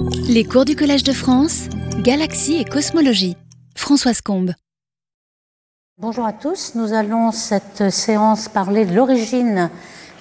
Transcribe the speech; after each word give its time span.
Les 0.00 0.44
cours 0.44 0.64
du 0.64 0.76
Collège 0.76 1.02
de 1.02 1.12
France, 1.12 1.68
Galaxie 1.98 2.56
et 2.56 2.64
Cosmologie. 2.64 3.36
Françoise 3.76 4.20
Combe. 4.20 4.52
Bonjour 6.00 6.24
à 6.24 6.32
tous, 6.32 6.74
nous 6.76 6.92
allons 6.92 7.32
cette 7.32 7.90
séance 7.90 8.48
parler 8.48 8.86
de 8.86 8.94
l'origine 8.94 9.70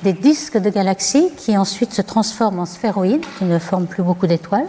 des 0.04 0.14
disques 0.14 0.58
de 0.58 0.70
galaxies 0.72 1.30
qui 1.38 1.56
ensuite 1.58 1.94
se 1.94 2.02
transforment 2.02 2.62
en 2.62 2.66
sphéroïdes, 2.66 3.26
qui 3.38 3.46
ne 3.46 3.60
forment 3.60 3.86
plus 3.86 4.02
beaucoup 4.02 4.26
d'étoiles. 4.26 4.68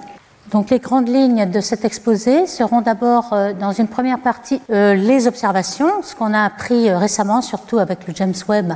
Donc 0.51 0.71
les 0.71 0.79
grandes 0.79 1.09
lignes 1.09 1.51
de 1.51 1.61
cet 1.61 1.85
exposé 1.85 2.47
seront 2.47 2.81
d'abord 2.81 3.33
euh, 3.33 3.53
dans 3.53 3.73
une 3.73 3.89
première 3.89 4.19
partie 4.19 4.63
euh, 4.71 4.95
les 4.95 5.27
observations, 5.27 6.03
ce 6.03 6.15
qu'on 6.15 6.33
a 6.33 6.43
appris 6.43 6.89
euh, 6.89 6.97
récemment, 6.97 7.43
surtout 7.43 7.79
avec 7.79 8.07
le 8.07 8.15
James 8.15 8.35
Webb, 8.49 8.75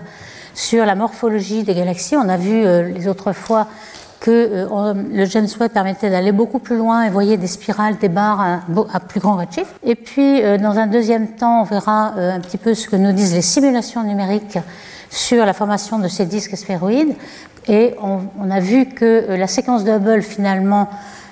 sur 0.55 0.85
la 0.85 0.95
morphologie 0.95 1.63
des 1.63 1.75
galaxies. 1.75 2.17
On 2.17 2.29
a 2.29 2.37
vu 2.37 2.63
les 2.93 3.09
autres 3.09 3.33
fois 3.33 3.69
que 4.23 4.69
le 5.13 5.25
James 5.25 5.49
Webb 5.59 5.73
permettait 5.73 6.09
d'aller 6.09 6.31
beaucoup 6.31 6.61
plus 6.61 6.77
loin 6.77 7.03
et 7.03 7.11
voyez 7.11 7.37
des 7.37 7.49
spirales, 7.49 7.99
des 7.99 8.09
barres 8.09 8.61
à, 8.93 9.01
plus 9.01 9.19
grand 9.19 9.37
redshift. 9.37 9.75
Et 9.83 9.97
puis 9.97 10.41
dans 10.61 10.79
un 10.79 10.87
deuxième 10.87 11.33
temps, 11.33 11.63
on 11.63 11.65
verra 11.65 12.13
un 12.17 12.39
petit 12.39 12.57
peu 12.57 12.75
ce 12.75 12.89
que 12.89 12.95
nous 12.95 13.11
disent 13.11 13.35
les 13.35 13.43
simulations 13.43 14.05
numériques 14.05 14.59
sur 15.11 15.45
la 15.45 15.53
formation 15.53 15.99
de 15.99 16.07
ces 16.07 16.25
disques 16.25 16.57
sphéroïdes. 16.57 17.17
Et 17.67 17.95
on, 18.01 18.21
on 18.41 18.51
a 18.51 18.61
vu 18.61 18.87
que 18.87 19.27
la 19.31 19.49
séquence 19.49 19.83
de 19.83 19.91
Hubble 19.91 20.23
finalement 20.23 20.89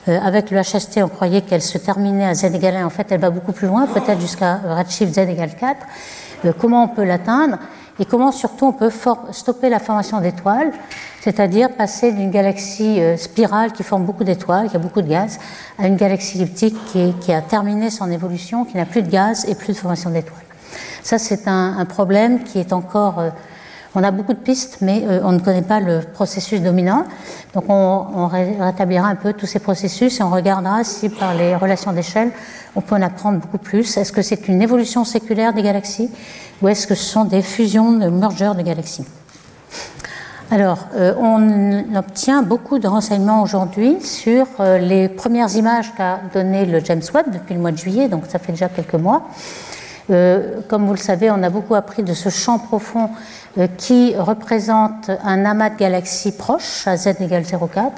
euh, 0.08 0.18
avec 0.22 0.50
le 0.50 0.60
HST, 0.60 1.02
on 1.02 1.08
croyait 1.08 1.42
qu'elle 1.42 1.62
se 1.62 1.76
terminait 1.76 2.26
à 2.26 2.34
z 2.34 2.44
égale 2.44 2.76
1. 2.76 2.86
En 2.86 2.90
fait, 2.90 3.06
elle 3.10 3.20
va 3.20 3.30
beaucoup 3.30 3.52
plus 3.52 3.66
loin, 3.66 3.86
peut-être 3.86 4.20
jusqu'à 4.20 4.56
redshift 4.56 5.14
z 5.14 5.18
égale 5.18 5.54
4. 5.54 5.76
Euh, 6.46 6.52
comment 6.58 6.84
on 6.84 6.88
peut 6.88 7.04
l'atteindre? 7.04 7.58
Et 7.98 8.06
comment 8.06 8.32
surtout 8.32 8.66
on 8.66 8.72
peut 8.72 8.90
stopper 9.30 9.68
la 9.68 9.78
formation 9.78 10.20
d'étoiles, 10.20 10.72
c'est-à-dire 11.20 11.70
passer 11.70 12.12
d'une 12.12 12.30
galaxie 12.30 13.00
euh, 13.00 13.16
spirale 13.16 13.72
qui 13.72 13.82
forme 13.82 14.04
beaucoup 14.04 14.24
d'étoiles, 14.24 14.68
qui 14.68 14.76
a 14.76 14.78
beaucoup 14.78 15.02
de 15.02 15.08
gaz, 15.08 15.38
à 15.78 15.86
une 15.86 15.96
galaxie 15.96 16.38
elliptique 16.38 16.76
qui, 17.20 17.32
a 17.32 17.42
terminé 17.42 17.90
son 17.90 18.10
évolution, 18.10 18.64
qui 18.64 18.76
n'a 18.76 18.86
plus 18.86 19.02
de 19.02 19.10
gaz 19.10 19.44
et 19.48 19.54
plus 19.54 19.74
de 19.74 19.78
formation 19.78 20.10
d'étoiles. 20.10 20.40
Ça, 21.02 21.18
c'est 21.18 21.48
un, 21.48 21.84
problème 21.86 22.42
qui 22.44 22.58
est 22.58 22.72
encore 22.72 23.22
on 23.94 24.04
a 24.04 24.10
beaucoup 24.12 24.34
de 24.34 24.38
pistes, 24.38 24.78
mais 24.80 25.02
euh, 25.04 25.20
on 25.24 25.32
ne 25.32 25.40
connaît 25.40 25.62
pas 25.62 25.80
le 25.80 26.00
processus 26.00 26.60
dominant. 26.60 27.04
Donc 27.54 27.64
on, 27.68 28.28
rétablira 28.28 29.08
un 29.08 29.16
peu 29.16 29.32
tous 29.32 29.46
ces 29.46 29.58
processus 29.58 30.20
et 30.20 30.22
on 30.22 30.30
regardera 30.30 30.84
si 30.84 31.08
par 31.08 31.34
les 31.34 31.56
relations 31.56 31.92
d'échelle, 31.92 32.30
on 32.76 32.82
peut 32.82 32.94
en 32.94 33.02
apprendre 33.02 33.40
beaucoup 33.40 33.58
plus. 33.58 33.96
Est-ce 33.96 34.12
que 34.12 34.22
c'est 34.22 34.46
une 34.46 34.62
évolution 34.62 35.04
séculaire 35.04 35.52
des 35.52 35.62
galaxies 35.62 36.10
ou 36.62 36.68
est-ce 36.68 36.86
que 36.86 36.94
ce 36.94 37.04
sont 37.04 37.24
des 37.24 37.42
fusions 37.42 37.92
de 37.92 38.08
mergers 38.08 38.52
de 38.56 38.62
galaxies? 38.62 39.04
Alors, 40.50 40.88
euh, 40.96 41.14
on 41.18 41.94
obtient 41.96 42.42
beaucoup 42.42 42.80
de 42.80 42.88
renseignements 42.88 43.42
aujourd'hui 43.42 44.00
sur 44.00 44.46
euh, 44.58 44.78
les 44.78 45.08
premières 45.08 45.54
images 45.54 45.94
qu'a 45.96 46.20
donné 46.34 46.66
le 46.66 46.80
James 46.80 47.02
Webb 47.14 47.26
depuis 47.32 47.54
le 47.54 47.60
mois 47.60 47.70
de 47.70 47.78
juillet, 47.78 48.08
donc 48.08 48.24
ça 48.28 48.40
fait 48.40 48.52
déjà 48.52 48.68
quelques 48.68 48.94
mois. 48.94 49.28
comme 50.68 50.86
vous 50.86 50.94
le 50.94 50.98
savez, 50.98 51.30
on 51.30 51.40
a 51.44 51.50
beaucoup 51.50 51.76
appris 51.76 52.02
de 52.02 52.14
ce 52.14 52.30
champ 52.30 52.58
profond 52.58 53.10
euh, 53.58 53.66
qui 53.76 54.14
représente 54.16 55.10
un 55.24 55.44
amas 55.44 55.70
de 55.70 55.76
galaxies 55.76 56.30
proches 56.30 56.86
à 56.86 56.96
z 56.96 57.20
égale 57.20 57.42
0,4 57.42 57.90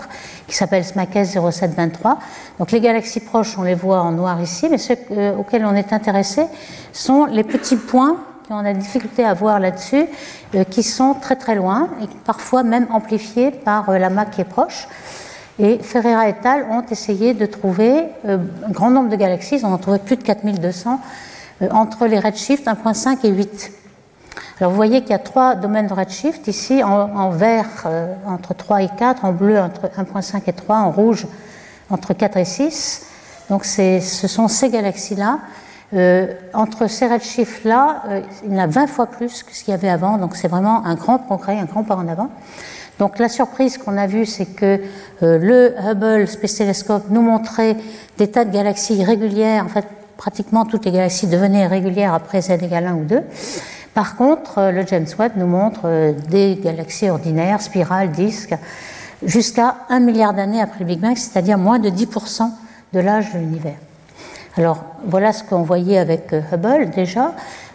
qui 0.48 0.56
s'appelle 0.56 0.82
SMACS 0.82 1.34
0723. 1.34 2.18
Donc 2.58 2.72
les 2.72 2.80
galaxies 2.80 3.20
proches, 3.20 3.58
on 3.58 3.62
les 3.62 3.74
voit 3.74 4.00
en 4.00 4.12
noir 4.12 4.40
ici, 4.40 4.68
mais 4.70 4.78
ceux 4.78 4.96
euh, 5.10 5.36
auxquels 5.36 5.66
on 5.66 5.74
est 5.74 5.92
intéressé 5.92 6.46
sont 6.94 7.26
les 7.26 7.44
petits 7.44 7.76
points 7.76 8.16
qu'on 8.48 8.64
a 8.64 8.72
difficulté 8.72 9.24
à 9.24 9.34
voir 9.34 9.60
là-dessus, 9.60 10.06
euh, 10.54 10.64
qui 10.64 10.82
sont 10.82 11.14
très 11.14 11.36
très 11.36 11.54
loin 11.54 11.88
et 12.02 12.06
parfois 12.24 12.62
même 12.62 12.86
amplifiés 12.90 13.50
par 13.50 13.90
l'amas 13.90 14.26
qui 14.26 14.40
est 14.40 14.44
proche. 14.44 14.88
Et 15.58 15.78
Ferreira 15.78 16.28
et 16.28 16.34
al. 16.44 16.64
ont 16.70 16.84
essayé 16.90 17.34
de 17.34 17.46
trouver 17.46 18.06
un 18.24 18.70
grand 18.70 18.90
nombre 18.90 19.10
de 19.10 19.16
galaxies, 19.16 19.56
ils 19.56 19.66
en 19.66 19.74
ont 19.74 19.78
trouvé 19.78 19.98
plus 19.98 20.16
de 20.16 20.22
4200, 20.22 20.98
entre 21.70 22.06
les 22.06 22.18
redshifts 22.18 22.66
1.5 22.66 23.18
et 23.24 23.28
8. 23.28 23.72
Alors 24.62 24.70
vous 24.70 24.76
voyez 24.76 25.00
qu'il 25.00 25.10
y 25.10 25.14
a 25.14 25.18
trois 25.18 25.56
domaines 25.56 25.88
de 25.88 25.92
redshift 25.92 26.46
ici, 26.46 26.84
en, 26.84 27.30
vert 27.30 27.66
euh, 27.86 28.14
entre 28.26 28.54
3 28.54 28.82
et 28.82 28.88
4, 28.96 29.24
en 29.24 29.32
bleu 29.32 29.58
entre 29.58 29.88
1.5 29.98 30.42
et 30.46 30.52
3, 30.52 30.76
en 30.76 30.90
rouge 30.92 31.26
entre 31.90 32.14
4 32.14 32.36
et 32.36 32.44
6. 32.44 33.06
Donc 33.50 33.64
ce 33.64 34.00
sont 34.00 34.46
ces 34.46 34.70
galaxies-là. 34.70 35.40
Euh, 35.94 36.32
entre 36.54 36.86
ces 36.88 37.06
redshifts-là, 37.06 38.02
euh, 38.08 38.20
il 38.44 38.52
y 38.52 38.56
en 38.56 38.64
a 38.64 38.66
20 38.66 38.86
fois 38.86 39.06
plus 39.06 39.42
que 39.42 39.54
ce 39.54 39.62
qu'il 39.62 39.72
y 39.72 39.74
avait 39.74 39.90
avant, 39.90 40.18
donc 40.18 40.36
c'est 40.36 40.48
vraiment 40.48 40.84
un 40.86 40.94
grand 40.94 41.18
progrès, 41.18 41.58
un 41.58 41.64
grand 41.64 41.84
pas 41.84 41.96
en 41.96 42.08
avant. 42.08 42.30
Donc 42.98 43.18
la 43.18 43.28
surprise 43.28 43.78
qu'on 43.78 43.96
a 43.98 44.06
vue, 44.06 44.26
c'est 44.26 44.46
que 44.46 44.80
le 45.22 45.74
Hubble 45.82 46.28
Space 46.28 46.56
Telescope 46.56 47.04
nous 47.10 47.22
montrait 47.22 47.76
des 48.18 48.30
tas 48.30 48.44
de 48.44 48.52
galaxies 48.52 48.96
irrégulières, 48.96 49.64
en 49.64 49.68
fait 49.68 49.86
pratiquement 50.22 50.64
toutes 50.64 50.84
les 50.84 50.92
galaxies 50.92 51.26
devenaient 51.26 51.64
irrégulières 51.64 52.14
après 52.14 52.42
z 52.42 52.50
égale 52.50 52.86
1 52.86 52.94
ou 52.94 53.04
2. 53.04 53.22
Par 53.92 54.14
contre, 54.14 54.58
euh, 54.58 54.70
le 54.70 54.86
James 54.86 55.06
Webb 55.18 55.32
nous 55.34 55.48
montre 55.48 55.80
euh, 55.86 56.12
des 56.30 56.60
galaxies 56.62 57.10
ordinaires, 57.10 57.60
spirales, 57.60 58.12
disques, 58.12 58.54
jusqu'à 59.24 59.78
un 59.88 59.98
milliard 59.98 60.32
d'années 60.32 60.62
après 60.62 60.78
le 60.78 60.86
Big 60.86 61.00
Bang, 61.00 61.16
c'est-à-dire 61.16 61.58
moins 61.58 61.80
de 61.80 61.90
10% 61.90 62.50
de 62.92 63.00
l'âge 63.00 63.32
de 63.32 63.38
l'univers. 63.38 63.78
Alors 64.56 64.84
voilà 65.04 65.32
ce 65.32 65.44
qu'on 65.44 65.62
voyait 65.62 65.98
avec 65.98 66.32
euh, 66.32 66.40
Hubble 66.52 66.90
déjà. 66.90 67.32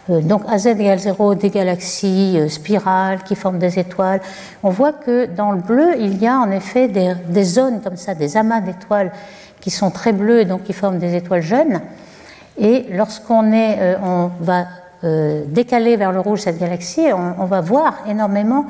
Donc 0.08 0.40
à 0.48 0.56
z 0.56 0.68
égale 0.68 0.98
0, 0.98 1.34
des 1.34 1.50
galaxies 1.50 2.38
spirales 2.48 3.22
qui 3.24 3.34
forment 3.34 3.58
des 3.58 3.78
étoiles. 3.78 4.22
On 4.62 4.70
voit 4.70 4.94
que 4.94 5.26
dans 5.26 5.52
le 5.52 5.60
bleu, 5.60 5.96
il 5.98 6.16
y 6.16 6.26
a 6.26 6.38
en 6.38 6.50
effet 6.50 6.88
des, 6.88 7.44
zones 7.44 7.82
comme 7.82 7.98
ça, 7.98 8.14
des 8.14 8.38
amas 8.38 8.62
d'étoiles 8.62 9.12
qui 9.60 9.70
sont 9.70 9.90
très 9.90 10.14
bleues 10.14 10.40
et 10.40 10.44
donc 10.46 10.62
qui 10.62 10.72
forment 10.72 10.98
des 10.98 11.14
étoiles 11.14 11.42
jeunes. 11.42 11.82
Et 12.56 12.86
lorsqu'on 12.90 13.52
est, 13.52 13.98
on 14.02 14.30
va 14.40 14.64
euh, 15.04 15.44
décaler 15.46 15.96
vers 15.96 16.10
le 16.10 16.18
rouge 16.18 16.40
cette 16.40 16.58
galaxie, 16.58 17.06
on, 17.12 17.44
va 17.44 17.60
voir 17.60 17.98
énormément 18.08 18.66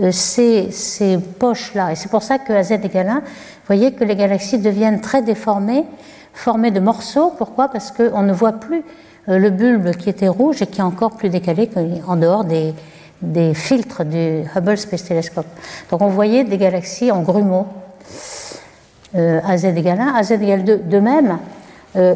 euh, 0.00 0.12
ces, 0.12 0.70
ces 0.70 1.16
poches-là. 1.16 1.92
Et 1.92 1.94
c'est 1.94 2.10
pour 2.10 2.22
ça 2.22 2.38
qu'à 2.38 2.62
Z 2.62 2.72
égale 2.72 3.08
1, 3.08 3.14
vous 3.14 3.20
voyez 3.66 3.94
que 3.94 4.04
les 4.04 4.14
galaxies 4.14 4.58
deviennent 4.58 5.00
très 5.00 5.22
déformées, 5.22 5.86
formées 6.34 6.70
de 6.70 6.80
morceaux. 6.80 7.32
Pourquoi? 7.36 7.68
Parce 7.68 7.90
qu'on 7.90 8.22
ne 8.22 8.32
voit 8.32 8.52
plus 8.52 8.82
euh, 9.28 9.38
le 9.38 9.50
bulbe 9.50 9.92
qui 9.92 10.08
était 10.08 10.28
rouge 10.28 10.62
et 10.62 10.66
qui 10.66 10.80
est 10.80 10.84
encore 10.84 11.12
plus 11.12 11.28
décalé 11.28 11.68
en 12.06 12.16
dehors 12.16 12.44
des, 12.44 12.74
filtres 13.54 14.04
du 14.04 14.42
Hubble 14.56 14.78
Space 14.78 15.04
Telescope. 15.04 15.46
Donc 15.90 16.00
on 16.00 16.08
voyait 16.08 16.44
des 16.44 16.56
galaxies 16.56 17.10
en 17.10 17.20
grumeaux 17.22 17.66
euh, 19.14 19.40
à 19.46 19.58
z 19.58 19.66
égale 19.66 20.00
1. 20.00 20.14
À 20.14 20.22
z 20.22 20.32
égale 20.32 20.64
2, 20.64 20.76
de 20.78 20.98
même, 21.00 21.38
euh, 21.96 22.14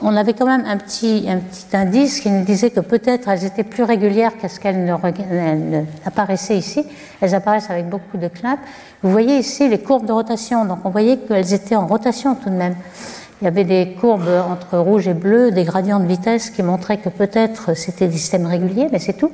on 0.00 0.16
avait 0.16 0.32
quand 0.32 0.46
même 0.46 0.64
un 0.66 0.76
petit, 0.76 1.28
indice 1.72 2.20
qui 2.20 2.30
nous 2.30 2.44
disait 2.44 2.70
que 2.70 2.80
peut-être 2.80 3.28
elles 3.28 3.44
étaient 3.44 3.64
plus 3.64 3.82
régulières 3.82 4.32
qu'est-ce 4.40 4.60
qu'elles 4.60 4.84
ne, 4.84 5.82
apparaissaient 6.04 6.56
ici. 6.56 6.86
Elles 7.20 7.34
apparaissent 7.34 7.70
avec 7.70 7.88
beaucoup 7.88 8.16
de 8.16 8.28
claps. 8.28 8.62
Vous 9.02 9.10
voyez 9.10 9.38
ici 9.38 9.68
les 9.68 9.80
courbes 9.80 10.06
de 10.06 10.12
rotation, 10.12 10.64
donc 10.64 10.78
on 10.84 10.90
voyait 10.90 11.16
qu'elles 11.16 11.52
étaient 11.52 11.76
en 11.76 11.86
rotation 11.86 12.36
tout 12.36 12.48
de 12.48 12.54
même. 12.54 12.76
Il 13.40 13.44
y 13.44 13.48
avait 13.48 13.64
des 13.64 13.94
courbes 14.00 14.28
entre 14.50 14.78
rouge 14.78 15.06
et 15.06 15.14
bleu, 15.14 15.52
des 15.52 15.62
gradients 15.62 16.00
de 16.00 16.06
vitesse 16.06 16.50
qui 16.50 16.64
montraient 16.64 16.98
que 16.98 17.08
peut-être 17.08 17.76
c'était 17.76 18.08
des 18.08 18.16
systèmes 18.16 18.46
réguliers, 18.46 18.88
mais 18.90 18.98
c'est 18.98 19.12
tout. 19.12 19.30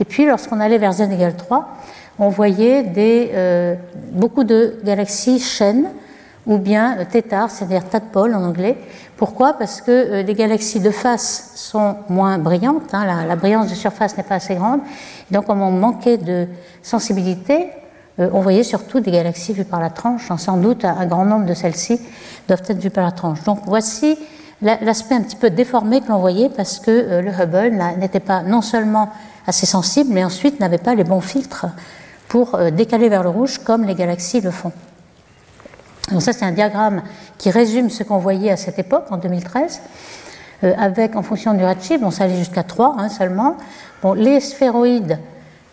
Et 0.00 0.04
puis 0.06 0.24
lorsqu'on 0.24 0.58
allait 0.58 0.78
vers 0.78 0.94
z 0.94 1.02
égale 1.02 1.36
3, 1.36 1.68
on 2.18 2.28
voyait 2.28 2.82
des, 2.82 3.30
euh, 3.34 3.74
beaucoup 4.12 4.44
de 4.44 4.78
galaxies 4.84 5.38
chaînes 5.38 5.88
ou 6.46 6.58
bien 6.58 6.98
euh, 6.98 7.04
tétards, 7.04 7.50
c'est-à-dire 7.50 7.88
tadpoles 7.88 8.34
en 8.34 8.44
anglais, 8.44 8.76
pourquoi? 9.16 9.54
Parce 9.54 9.80
que 9.80 9.90
euh, 9.90 10.22
les 10.22 10.34
galaxies 10.34 10.80
de 10.80 10.90
face 10.90 11.52
sont 11.54 11.96
moins 12.08 12.38
brillantes, 12.38 12.92
hein, 12.92 13.24
la, 13.26 13.36
brillance 13.36 13.68
de 13.68 13.74
surface 13.74 14.16
n'est 14.16 14.22
pas 14.22 14.36
assez 14.36 14.54
grande. 14.54 14.80
Donc, 15.30 15.46
comme 15.46 15.62
on 15.62 15.70
manquait 15.70 16.18
de 16.18 16.48
sensibilité, 16.82 17.68
on 18.18 18.40
voyait 18.40 18.62
surtout 18.62 19.00
des 19.00 19.10
galaxies 19.10 19.54
vues 19.54 19.64
par 19.64 19.80
la 19.80 19.88
tranche. 19.88 20.30
Sans 20.36 20.58
doute, 20.58 20.84
un 20.84 21.06
grand 21.06 21.24
nombre 21.24 21.46
de 21.46 21.54
celles-ci 21.54 21.98
doivent 22.48 22.62
être 22.68 22.78
vues 22.78 22.90
par 22.90 23.04
la 23.04 23.12
tranche. 23.12 23.42
Donc, 23.44 23.60
voici 23.66 24.18
l'aspect 24.60 25.14
un 25.14 25.22
petit 25.22 25.36
peu 25.36 25.50
déformé 25.50 26.00
que 26.00 26.08
l'on 26.08 26.18
voyait 26.18 26.48
parce 26.48 26.78
que 26.78 26.90
euh, 26.90 27.22
le 27.22 27.30
Hubble 27.30 27.76
n'était 27.98 28.20
pas 28.20 28.42
non 28.42 28.62
seulement 28.62 29.10
assez 29.46 29.66
sensible, 29.66 30.10
mais 30.12 30.22
ensuite 30.22 30.60
n'avait 30.60 30.78
pas 30.78 30.94
les 30.94 31.04
bons 31.04 31.20
filtres 31.20 31.66
pour 32.28 32.56
décaler 32.70 33.08
vers 33.08 33.22
le 33.22 33.28
rouge 33.28 33.58
comme 33.58 33.84
les 33.84 33.94
galaxies 33.94 34.40
le 34.40 34.50
font. 34.50 34.72
Donc 36.10 36.22
ça, 36.22 36.32
c'est 36.32 36.44
un 36.44 36.52
diagramme 36.52 37.02
qui 37.38 37.50
résume 37.50 37.90
ce 37.90 38.02
qu'on 38.02 38.18
voyait 38.18 38.50
à 38.50 38.56
cette 38.56 38.78
époque, 38.78 39.06
en 39.10 39.16
2013, 39.16 39.80
euh, 40.64 40.72
avec, 40.78 41.16
en 41.16 41.22
fonction 41.22 41.54
du 41.54 41.64
redshift, 41.64 42.00
bon, 42.00 42.10
ça 42.10 42.24
allait 42.24 42.36
jusqu'à 42.36 42.62
3 42.62 42.96
hein, 42.98 43.08
seulement. 43.08 43.56
Bon, 44.02 44.12
les 44.12 44.40
sphéroïdes 44.40 45.18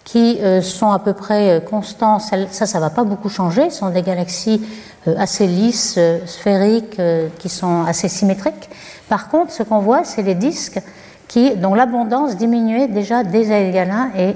qui 0.09 0.39
euh, 0.41 0.63
sont 0.63 0.89
à 0.89 0.97
peu 0.97 1.13
près 1.13 1.51
euh, 1.51 1.59
constants, 1.59 2.17
ça, 2.17 2.35
ça 2.49 2.65
ne 2.65 2.83
va 2.83 2.89
pas 2.89 3.03
beaucoup 3.03 3.29
changer, 3.29 3.69
ce 3.69 3.77
sont 3.77 3.91
des 3.91 4.01
galaxies 4.01 4.59
assez 5.05 5.45
lisses, 5.45 5.99
sphériques, 6.25 6.99
qui 7.37 7.47
sont 7.47 7.83
assez 7.85 8.09
symétriques. 8.09 8.69
Par 9.07 9.29
contre, 9.29 9.51
ce 9.51 9.63
qu'on 9.63 9.79
voit, 9.79 10.03
c'est 10.03 10.23
les 10.23 10.35
disques 10.35 10.81
qui, 11.27 11.55
dont 11.55 11.73
l'abondance 11.73 12.35
diminuait 12.35 12.87
déjà 12.87 13.23
dès 13.23 13.51
A 13.51 13.59
égale 13.59 13.91
1 13.91 14.11
et 14.19 14.35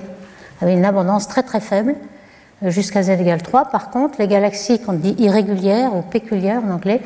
avait 0.61 0.73
une 0.73 0.85
abondance 0.85 1.27
très 1.27 1.43
très 1.43 1.59
faible 1.59 1.95
jusqu'à 2.61 3.03
z 3.03 3.09
égale 3.09 3.41
3. 3.41 3.65
Par 3.65 3.89
contre, 3.89 4.15
les 4.19 4.27
galaxies 4.27 4.79
qu'on 4.79 4.93
dit 4.93 5.15
irrégulières 5.19 5.95
ou 5.95 6.01
péculières 6.01 6.61
en 6.65 6.75
anglais 6.75 7.01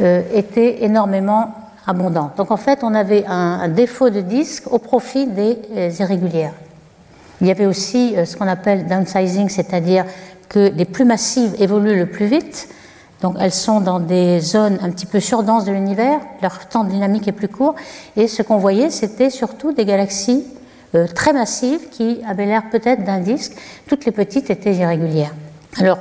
étaient 0.00 0.84
énormément 0.84 1.54
abondantes. 1.86 2.36
Donc 2.36 2.52
en 2.52 2.56
fait, 2.56 2.80
on 2.82 2.94
avait 2.94 3.24
un, 3.26 3.68
défaut 3.68 4.10
de 4.10 4.20
disque 4.20 4.72
au 4.72 4.78
profit 4.78 5.26
des 5.26 5.58
irrégulières. 5.98 6.54
Il 7.40 7.46
y 7.46 7.50
avait 7.50 7.66
aussi 7.66 8.14
ce 8.24 8.36
qu'on 8.36 8.48
appelle 8.48 8.86
downsizing, 8.86 9.48
c'est-à-dire 9.48 10.04
que 10.48 10.72
les 10.74 10.84
plus 10.84 11.04
massives 11.04 11.54
évoluent 11.60 11.98
le 11.98 12.06
plus 12.06 12.26
vite. 12.26 12.68
Donc 13.22 13.36
elles 13.40 13.52
sont 13.52 13.80
dans 13.80 14.00
des 14.00 14.40
zones 14.40 14.78
un 14.82 14.90
petit 14.90 15.06
peu 15.06 15.20
surdenses 15.20 15.64
de 15.64 15.72
l'univers, 15.72 16.20
leur 16.42 16.68
temps 16.68 16.84
dynamique 16.84 17.26
est 17.28 17.32
plus 17.32 17.48
court, 17.48 17.74
et 18.16 18.28
ce 18.28 18.42
qu'on 18.42 18.58
voyait, 18.58 18.90
c'était 18.90 19.30
surtout 19.30 19.72
des 19.72 19.84
galaxies 19.84 20.44
euh, 20.94 21.06
très 21.06 21.32
massives 21.32 21.88
qui 21.90 22.20
avaient 22.28 22.46
l'air 22.46 22.64
peut-être 22.70 23.04
d'un 23.04 23.20
disque. 23.20 23.52
Toutes 23.88 24.04
les 24.04 24.12
petites 24.12 24.50
étaient 24.50 24.74
irrégulières. 24.74 25.34
Alors, 25.78 25.98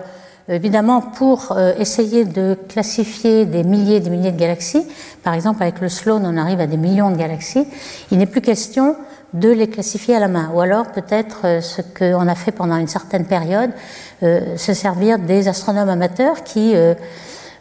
évidemment, 0.49 1.01
pour 1.01 1.53
euh, 1.53 1.73
essayer 1.79 2.25
de 2.25 2.57
classifier 2.67 3.45
des 3.45 3.63
milliers 3.63 3.95
et 3.95 3.99
des 4.01 4.09
milliers 4.09 4.31
de 4.31 4.39
galaxies, 4.39 4.85
par 5.23 5.33
exemple 5.33 5.63
avec 5.63 5.79
le 5.79 5.89
Sloan, 5.89 6.21
on 6.25 6.37
arrive 6.37 6.59
à 6.59 6.67
des 6.67 6.77
millions 6.77 7.11
de 7.11 7.17
galaxies, 7.17 7.65
il 8.11 8.17
n'est 8.17 8.25
plus 8.25 8.41
question 8.41 8.95
de 9.35 9.49
les 9.49 9.67
classifier 9.67 10.15
à 10.15 10.19
la 10.19 10.29
main, 10.29 10.49
ou 10.53 10.61
alors 10.61 10.87
peut-être 10.87 11.41
euh, 11.43 11.61
ce 11.61 11.81
qu'on 11.81 12.27
a 12.27 12.35
fait 12.35 12.51
pendant 12.51 12.77
une 12.77 12.87
certaine 12.87 13.25
période, 13.25 13.71
euh, 14.23 14.55
se 14.55 14.73
servir 14.73 15.19
des 15.19 15.49
astronomes 15.49 15.89
amateurs 15.89 16.43
qui 16.43 16.73
euh, 16.75 16.95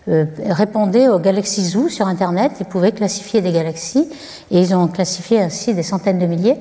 répondaient 0.06 1.09
aux 1.09 1.19
Galaxy 1.19 1.65
Zoo 1.65 1.88
sur 1.88 2.06
Internet, 2.06 2.53
ils 2.61 2.67
pouvaient 2.67 2.93
classifier 2.93 3.41
des 3.41 3.50
galaxies, 3.50 4.09
et 4.50 4.61
ils 4.61 4.75
ont 4.75 4.87
classifié 4.87 5.41
ainsi 5.41 5.75
des 5.75 5.82
centaines 5.82 6.19
de 6.19 6.26
milliers. 6.26 6.61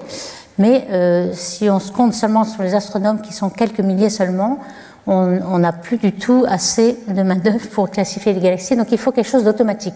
Mais 0.57 0.87
si 1.33 1.69
on 1.69 1.79
se 1.79 1.91
compte 1.91 2.13
seulement 2.13 2.45
sur 2.45 2.63
les 2.63 2.73
astronomes 2.73 3.21
qui 3.21 3.33
sont 3.33 3.49
quelques 3.49 3.81
milliers 3.81 4.09
seulement, 4.09 4.59
on 5.07 5.57
n'a 5.57 5.73
plus 5.73 5.97
du 5.97 6.13
tout 6.13 6.45
assez 6.47 6.97
de 7.09 7.21
main-d'œuvre 7.21 7.67
pour 7.67 7.89
classifier 7.89 8.31
les 8.31 8.39
galaxies, 8.39 8.77
donc 8.77 8.93
il 8.93 8.97
faut 8.97 9.11
quelque 9.11 9.29
chose 9.29 9.43
d'automatique. 9.43 9.95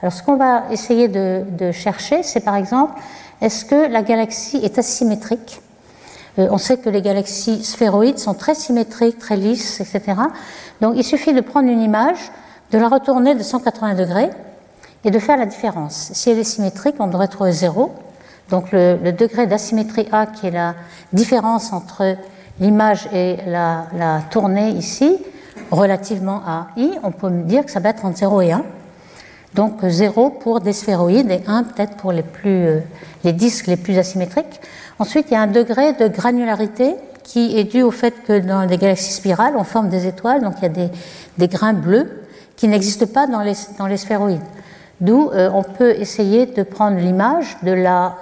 Alors 0.00 0.14
ce 0.14 0.22
qu'on 0.22 0.36
va 0.36 0.62
essayer 0.70 1.08
de 1.08 1.72
chercher, 1.72 2.22
c'est 2.22 2.40
par 2.40 2.56
exemple 2.56 2.94
est-ce 3.40 3.64
que 3.64 3.90
la 3.90 4.02
galaxie 4.02 4.58
est 4.58 4.78
asymétrique? 4.78 5.60
Euh, 6.38 6.48
On 6.50 6.58
sait 6.58 6.78
que 6.78 6.88
les 6.88 7.02
galaxies 7.02 7.62
sphéroïdes 7.64 8.18
sont 8.18 8.34
très 8.34 8.54
symétriques, 8.54 9.18
très 9.18 9.36
lisses, 9.36 9.80
etc. 9.80 10.20
Donc 10.80 10.94
il 10.96 11.04
suffit 11.04 11.34
de 11.34 11.40
prendre 11.40 11.68
une 11.68 11.82
image, 11.82 12.18
de 12.72 12.78
la 12.78 12.88
retourner 12.88 13.34
de 13.34 13.42
180 13.42 13.94
degrés 13.94 14.30
et 15.04 15.10
de 15.10 15.18
faire 15.18 15.36
la 15.36 15.46
différence. 15.46 16.10
Si 16.12 16.30
elle 16.30 16.38
est 16.38 16.44
symétrique, 16.44 16.96
on 16.98 17.06
devrait 17.06 17.28
trouver 17.28 17.52
0. 17.52 17.94
Donc 18.50 18.72
le, 18.72 19.12
degré 19.12 19.46
d'asymétrie 19.46 20.08
A, 20.12 20.26
qui 20.26 20.46
est 20.46 20.50
la 20.50 20.74
différence 21.12 21.72
entre 21.72 22.16
l'image 22.60 23.08
et 23.12 23.36
la, 23.46 23.86
la, 23.96 24.20
tournée 24.30 24.70
ici, 24.70 25.18
relativement 25.70 26.42
à 26.46 26.68
I, 26.76 26.92
on 27.02 27.10
peut 27.10 27.30
dire 27.30 27.64
que 27.64 27.70
ça 27.70 27.80
va 27.80 27.90
être 27.90 28.04
entre 28.04 28.18
0 28.18 28.40
et 28.42 28.52
1. 28.52 28.62
Donc 29.56 29.82
0 29.82 30.30
pour 30.30 30.60
des 30.60 30.74
sphéroïdes 30.74 31.30
et 31.30 31.40
1 31.46 31.64
peut-être 31.64 31.96
pour 31.96 32.12
les, 32.12 32.22
plus, 32.22 32.66
euh, 32.66 32.80
les 33.24 33.32
disques 33.32 33.66
les 33.66 33.78
plus 33.78 33.96
asymétriques. 33.96 34.60
Ensuite, 34.98 35.28
il 35.30 35.34
y 35.34 35.36
a 35.36 35.40
un 35.40 35.46
degré 35.46 35.94
de 35.94 36.08
granularité 36.08 36.94
qui 37.22 37.58
est 37.58 37.64
dû 37.64 37.82
au 37.82 37.90
fait 37.90 38.14
que 38.26 38.38
dans 38.38 38.62
les 38.62 38.76
galaxies 38.76 39.14
spirales, 39.14 39.54
on 39.56 39.64
forme 39.64 39.88
des 39.88 40.06
étoiles, 40.06 40.42
donc 40.42 40.54
il 40.58 40.62
y 40.62 40.66
a 40.66 40.68
des, 40.68 40.90
des 41.38 41.48
grains 41.48 41.72
bleus 41.72 42.22
qui 42.54 42.68
n'existent 42.68 43.06
pas 43.06 43.26
dans 43.26 43.40
les, 43.40 43.54
dans 43.78 43.86
les 43.86 43.96
sphéroïdes. 43.96 44.44
D'où 45.00 45.30
euh, 45.30 45.50
on 45.52 45.62
peut 45.62 45.92
essayer 45.92 46.44
de 46.44 46.62
prendre 46.62 46.98
l'image, 46.98 47.56
de 47.62 47.72
la, 47.72 48.16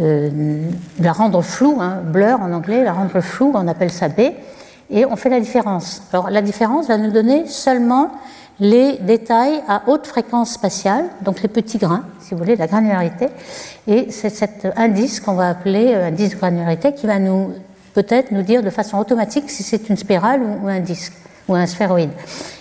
euh, 0.00 0.30
la 1.00 1.12
rendre 1.12 1.42
floue, 1.42 1.78
hein, 1.80 2.00
blur 2.04 2.40
en 2.40 2.52
anglais, 2.52 2.84
la 2.84 2.92
rendre 2.92 3.20
floue, 3.20 3.52
on 3.52 3.66
appelle 3.66 3.90
ça 3.90 4.08
B, 4.08 4.20
et 4.90 5.04
on 5.06 5.16
fait 5.16 5.30
la 5.30 5.40
différence. 5.40 6.02
Alors 6.12 6.30
la 6.30 6.42
différence 6.42 6.86
va 6.86 6.98
nous 6.98 7.10
donner 7.10 7.46
seulement 7.46 8.10
les 8.60 8.98
détails 8.98 9.62
à 9.68 9.82
haute 9.86 10.06
fréquence 10.06 10.52
spatiale, 10.52 11.06
donc 11.22 11.42
les 11.42 11.48
petits 11.48 11.78
grains, 11.78 12.04
si 12.20 12.32
vous 12.32 12.38
voulez, 12.38 12.56
la 12.56 12.66
granularité. 12.66 13.28
Et 13.86 14.10
c'est 14.10 14.30
cet 14.30 14.66
indice 14.76 15.20
qu'on 15.20 15.34
va 15.34 15.48
appeler 15.48 15.92
euh, 15.94 16.08
indice 16.08 16.30
de 16.30 16.36
granularité 16.36 16.94
qui 16.94 17.06
va 17.06 17.18
nous 17.18 17.52
peut-être 17.94 18.32
nous 18.32 18.42
dire 18.42 18.62
de 18.62 18.70
façon 18.70 18.98
automatique 18.98 19.50
si 19.50 19.62
c'est 19.62 19.88
une 19.88 19.96
spirale 19.96 20.40
ou 20.42 20.68
un 20.68 20.80
disque 20.80 21.12
ou 21.48 21.54
un 21.54 21.66
sphéroïde. 21.66 22.10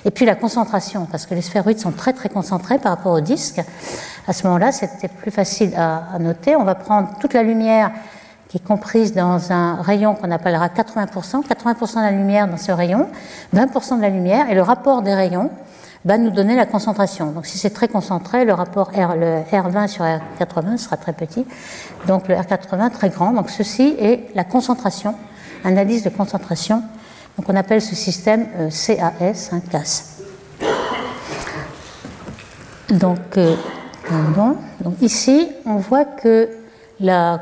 Et 0.05 0.11
puis 0.11 0.25
la 0.25 0.35
concentration, 0.35 1.07
parce 1.09 1.25
que 1.25 1.33
les 1.35 1.41
sphéroïdes 1.41 1.79
sont 1.79 1.91
très 1.91 2.13
très 2.13 2.29
concentrés 2.29 2.77
par 2.77 2.95
rapport 2.95 3.13
au 3.13 3.21
disque. 3.21 3.61
À 4.27 4.33
ce 4.33 4.45
moment-là, 4.45 4.71
c'était 4.71 5.07
plus 5.07 5.31
facile 5.31 5.73
à, 5.75 6.17
noter. 6.19 6.55
On 6.55 6.63
va 6.63 6.75
prendre 6.75 7.09
toute 7.19 7.33
la 7.33 7.43
lumière 7.43 7.91
qui 8.49 8.57
est 8.57 8.63
comprise 8.63 9.13
dans 9.13 9.51
un 9.51 9.81
rayon 9.81 10.15
qu'on 10.15 10.31
appellera 10.31 10.67
80%, 10.67 11.43
80% 11.47 11.95
de 11.95 12.01
la 12.01 12.11
lumière 12.11 12.47
dans 12.47 12.57
ce 12.57 12.71
rayon, 12.71 13.07
20% 13.55 13.97
de 13.97 14.01
la 14.01 14.09
lumière, 14.09 14.49
et 14.49 14.53
le 14.53 14.61
rapport 14.61 15.01
des 15.01 15.13
rayons 15.13 15.49
va 16.05 16.17
nous 16.17 16.31
donner 16.31 16.55
la 16.55 16.65
concentration. 16.65 17.31
Donc 17.31 17.45
si 17.45 17.57
c'est 17.57 17.69
très 17.69 17.87
concentré, 17.87 18.45
le 18.45 18.53
rapport 18.53 18.89
R, 18.89 19.15
le 19.15 19.41
R20 19.51 19.87
sur 19.87 20.03
R80 20.03 20.77
sera 20.77 20.97
très 20.97 21.13
petit, 21.13 21.45
donc 22.07 22.27
le 22.27 22.35
R80 22.35 22.91
très 22.91 23.09
grand. 23.09 23.31
Donc 23.31 23.49
ceci 23.49 23.95
est 23.99 24.27
la 24.35 24.43
concentration, 24.43 25.15
indice 25.63 26.03
de 26.03 26.09
concentration. 26.09 26.83
Donc 27.37 27.49
on 27.49 27.55
appelle 27.55 27.81
ce 27.81 27.95
système 27.95 28.47
euh, 28.59 28.69
CAS, 28.69 29.49
un 29.51 29.59
CAS. 29.59 30.19
Donc, 32.89 33.37
euh, 33.37 33.55
donc 34.81 35.01
ici, 35.01 35.49
on 35.65 35.77
voit 35.77 36.05
que 36.05 36.49
la 36.99 37.39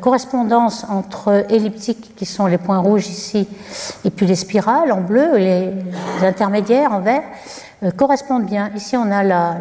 correspondance 0.00 0.86
entre 0.88 1.44
elliptiques, 1.50 2.14
qui 2.14 2.24
sont 2.24 2.46
les 2.46 2.58
points 2.58 2.78
rouges 2.78 3.08
ici, 3.08 3.48
et 4.04 4.10
puis 4.10 4.26
les 4.26 4.36
spirales 4.36 4.92
en 4.92 5.00
bleu, 5.00 5.36
les 5.38 5.72
intermédiaires 6.22 6.92
en 6.92 7.00
vert, 7.00 7.24
euh, 7.82 7.90
correspondent 7.90 8.46
bien. 8.46 8.70
Ici, 8.76 8.96
on 8.96 9.10
a 9.10 9.24
la, 9.24 9.56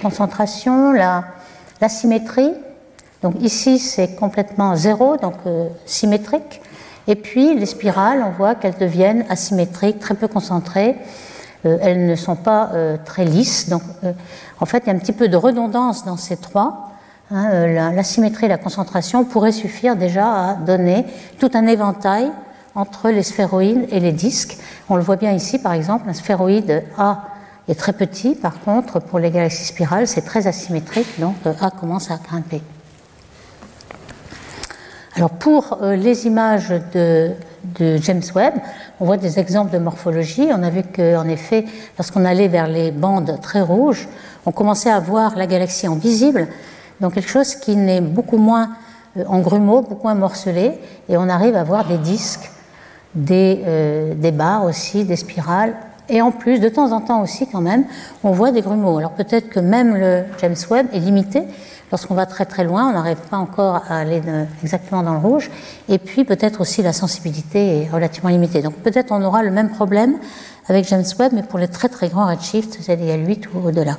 concentration, 0.00 0.92
la, 0.92 1.24
symétrie. 1.88 2.52
Donc 3.22 3.34
ici, 3.40 3.78
c'est 3.78 4.14
complètement 4.16 4.76
zéro, 4.76 5.18
donc 5.18 5.34
euh, 5.46 5.68
symétrique. 5.84 6.62
Et 7.06 7.16
puis, 7.16 7.54
les 7.58 7.66
spirales, 7.66 8.24
on 8.26 8.30
voit 8.30 8.54
qu'elles 8.54 8.78
deviennent 8.78 9.26
asymétriques, 9.28 9.98
très 9.98 10.14
peu 10.14 10.26
concentrées. 10.26 10.96
Euh, 11.66 11.76
elles 11.82 12.06
ne 12.06 12.14
sont 12.14 12.36
pas 12.36 12.70
très 13.04 13.24
lisses. 13.26 13.68
Donc, 13.68 13.82
en 14.60 14.66
fait, 14.66 14.84
il 14.84 14.86
y 14.86 14.90
a 14.90 14.94
un 14.94 14.98
petit 14.98 15.12
peu 15.12 15.28
de 15.28 15.36
redondance 15.36 16.04
dans 16.04 16.16
ces 16.16 16.38
trois. 16.38 16.90
Hein, 17.30 17.66
la, 17.66 18.02
symétrie 18.02 18.46
et 18.46 18.48
la 18.48 18.58
concentration 18.58 19.24
pourraient 19.24 19.52
suffire 19.52 19.96
déjà 19.96 20.50
à 20.50 20.54
donner 20.54 21.04
tout 21.38 21.50
un 21.54 21.66
éventail 21.66 22.30
entre 22.74 23.10
les 23.10 23.22
sphéroïdes 23.22 23.86
et 23.90 24.00
les 24.00 24.12
disques. 24.12 24.56
On 24.88 24.96
le 24.96 25.02
voit 25.02 25.16
bien 25.16 25.32
ici, 25.32 25.58
par 25.58 25.74
exemple, 25.74 26.08
un 26.08 26.14
sphéroïde 26.14 26.84
A 26.96 27.24
est 27.68 27.74
très 27.74 27.92
petit. 27.92 28.34
Par 28.34 28.60
contre, 28.60 29.00
pour 29.00 29.18
les 29.18 29.30
galaxies 29.30 29.64
spirales, 29.64 30.06
c'est 30.06 30.22
très 30.22 30.46
asymétrique, 30.46 31.18
donc 31.18 31.36
euh, 31.46 31.52
A 31.60 31.70
commence 31.70 32.10
à 32.10 32.16
grimper. 32.16 32.62
Alors 35.16 35.30
pour 35.30 35.78
euh, 35.82 35.96
les 35.96 36.26
images 36.26 36.72
de, 36.94 37.32
James 37.78 38.22
Webb, 38.34 38.54
on 39.00 39.04
voit 39.04 39.18
des 39.18 39.38
exemples 39.38 39.72
de 39.72 39.78
morphologie. 39.78 40.48
On 40.50 40.62
a 40.62 40.70
vu 40.70 40.82
qu'en 40.82 41.28
effet, 41.28 41.66
lorsqu'on 41.98 42.24
allait 42.24 42.48
vers 42.48 42.66
les 42.66 42.90
bandes 42.90 43.38
très 43.42 43.60
rouges, 43.60 44.08
on 44.46 44.52
commençait 44.52 44.90
à 44.90 44.98
voir 44.98 45.36
la 45.36 45.46
galaxie 45.46 45.86
en 45.86 45.96
visible, 45.96 46.48
donc 47.00 47.14
quelque 47.14 47.28
chose 47.28 47.54
qui 47.54 47.76
n'est 47.76 48.00
beaucoup 48.00 48.38
moins 48.38 48.70
euh, 49.18 49.24
en 49.28 49.40
grumeaux, 49.40 49.82
beaucoup 49.82 50.04
moins 50.04 50.14
morcelé, 50.14 50.78
et 51.08 51.16
on 51.16 51.28
arrive 51.28 51.54
à 51.54 51.64
voir 51.64 51.86
des 51.86 51.98
disques, 51.98 52.50
des, 53.14 54.14
des 54.14 54.30
barres 54.30 54.64
aussi, 54.64 55.02
des 55.02 55.16
spirales 55.16 55.74
et 56.10 56.20
en 56.20 56.30
plus, 56.30 56.60
de 56.60 56.68
temps 56.68 56.92
en 56.92 57.00
temps 57.00 57.22
aussi, 57.22 57.46
quand 57.46 57.60
même, 57.60 57.84
on 58.24 58.32
voit 58.32 58.50
des 58.50 58.60
grumeaux. 58.60 58.98
Alors 58.98 59.12
peut-être 59.12 59.48
que 59.48 59.60
même 59.60 59.96
le 59.96 60.24
James 60.40 60.56
Webb 60.70 60.88
est 60.92 60.98
limité. 60.98 61.44
Lorsqu'on 61.90 62.14
va 62.14 62.26
très 62.26 62.44
très 62.44 62.64
loin, 62.64 62.88
on 62.88 62.92
n'arrive 62.92 63.18
pas 63.30 63.36
encore 63.36 63.82
à 63.88 63.98
aller 63.98 64.22
exactement 64.62 65.02
dans 65.02 65.14
le 65.14 65.18
rouge. 65.18 65.50
Et 65.88 65.98
puis 65.98 66.24
peut-être 66.24 66.60
aussi 66.60 66.82
la 66.82 66.92
sensibilité 66.92 67.82
est 67.82 67.90
relativement 67.90 68.30
limitée. 68.30 68.62
Donc 68.62 68.74
peut-être 68.74 69.10
on 69.10 69.22
aura 69.22 69.42
le 69.42 69.50
même 69.50 69.70
problème 69.70 70.18
avec 70.68 70.86
James 70.88 71.04
Webb, 71.18 71.32
mais 71.34 71.42
pour 71.42 71.58
les 71.58 71.68
très 71.68 71.88
très 71.88 72.08
grands 72.08 72.26
redshifts, 72.26 72.78
c'est-à-dire 72.80 73.16
8 73.16 73.48
ou 73.54 73.66
au-delà. 73.66 73.96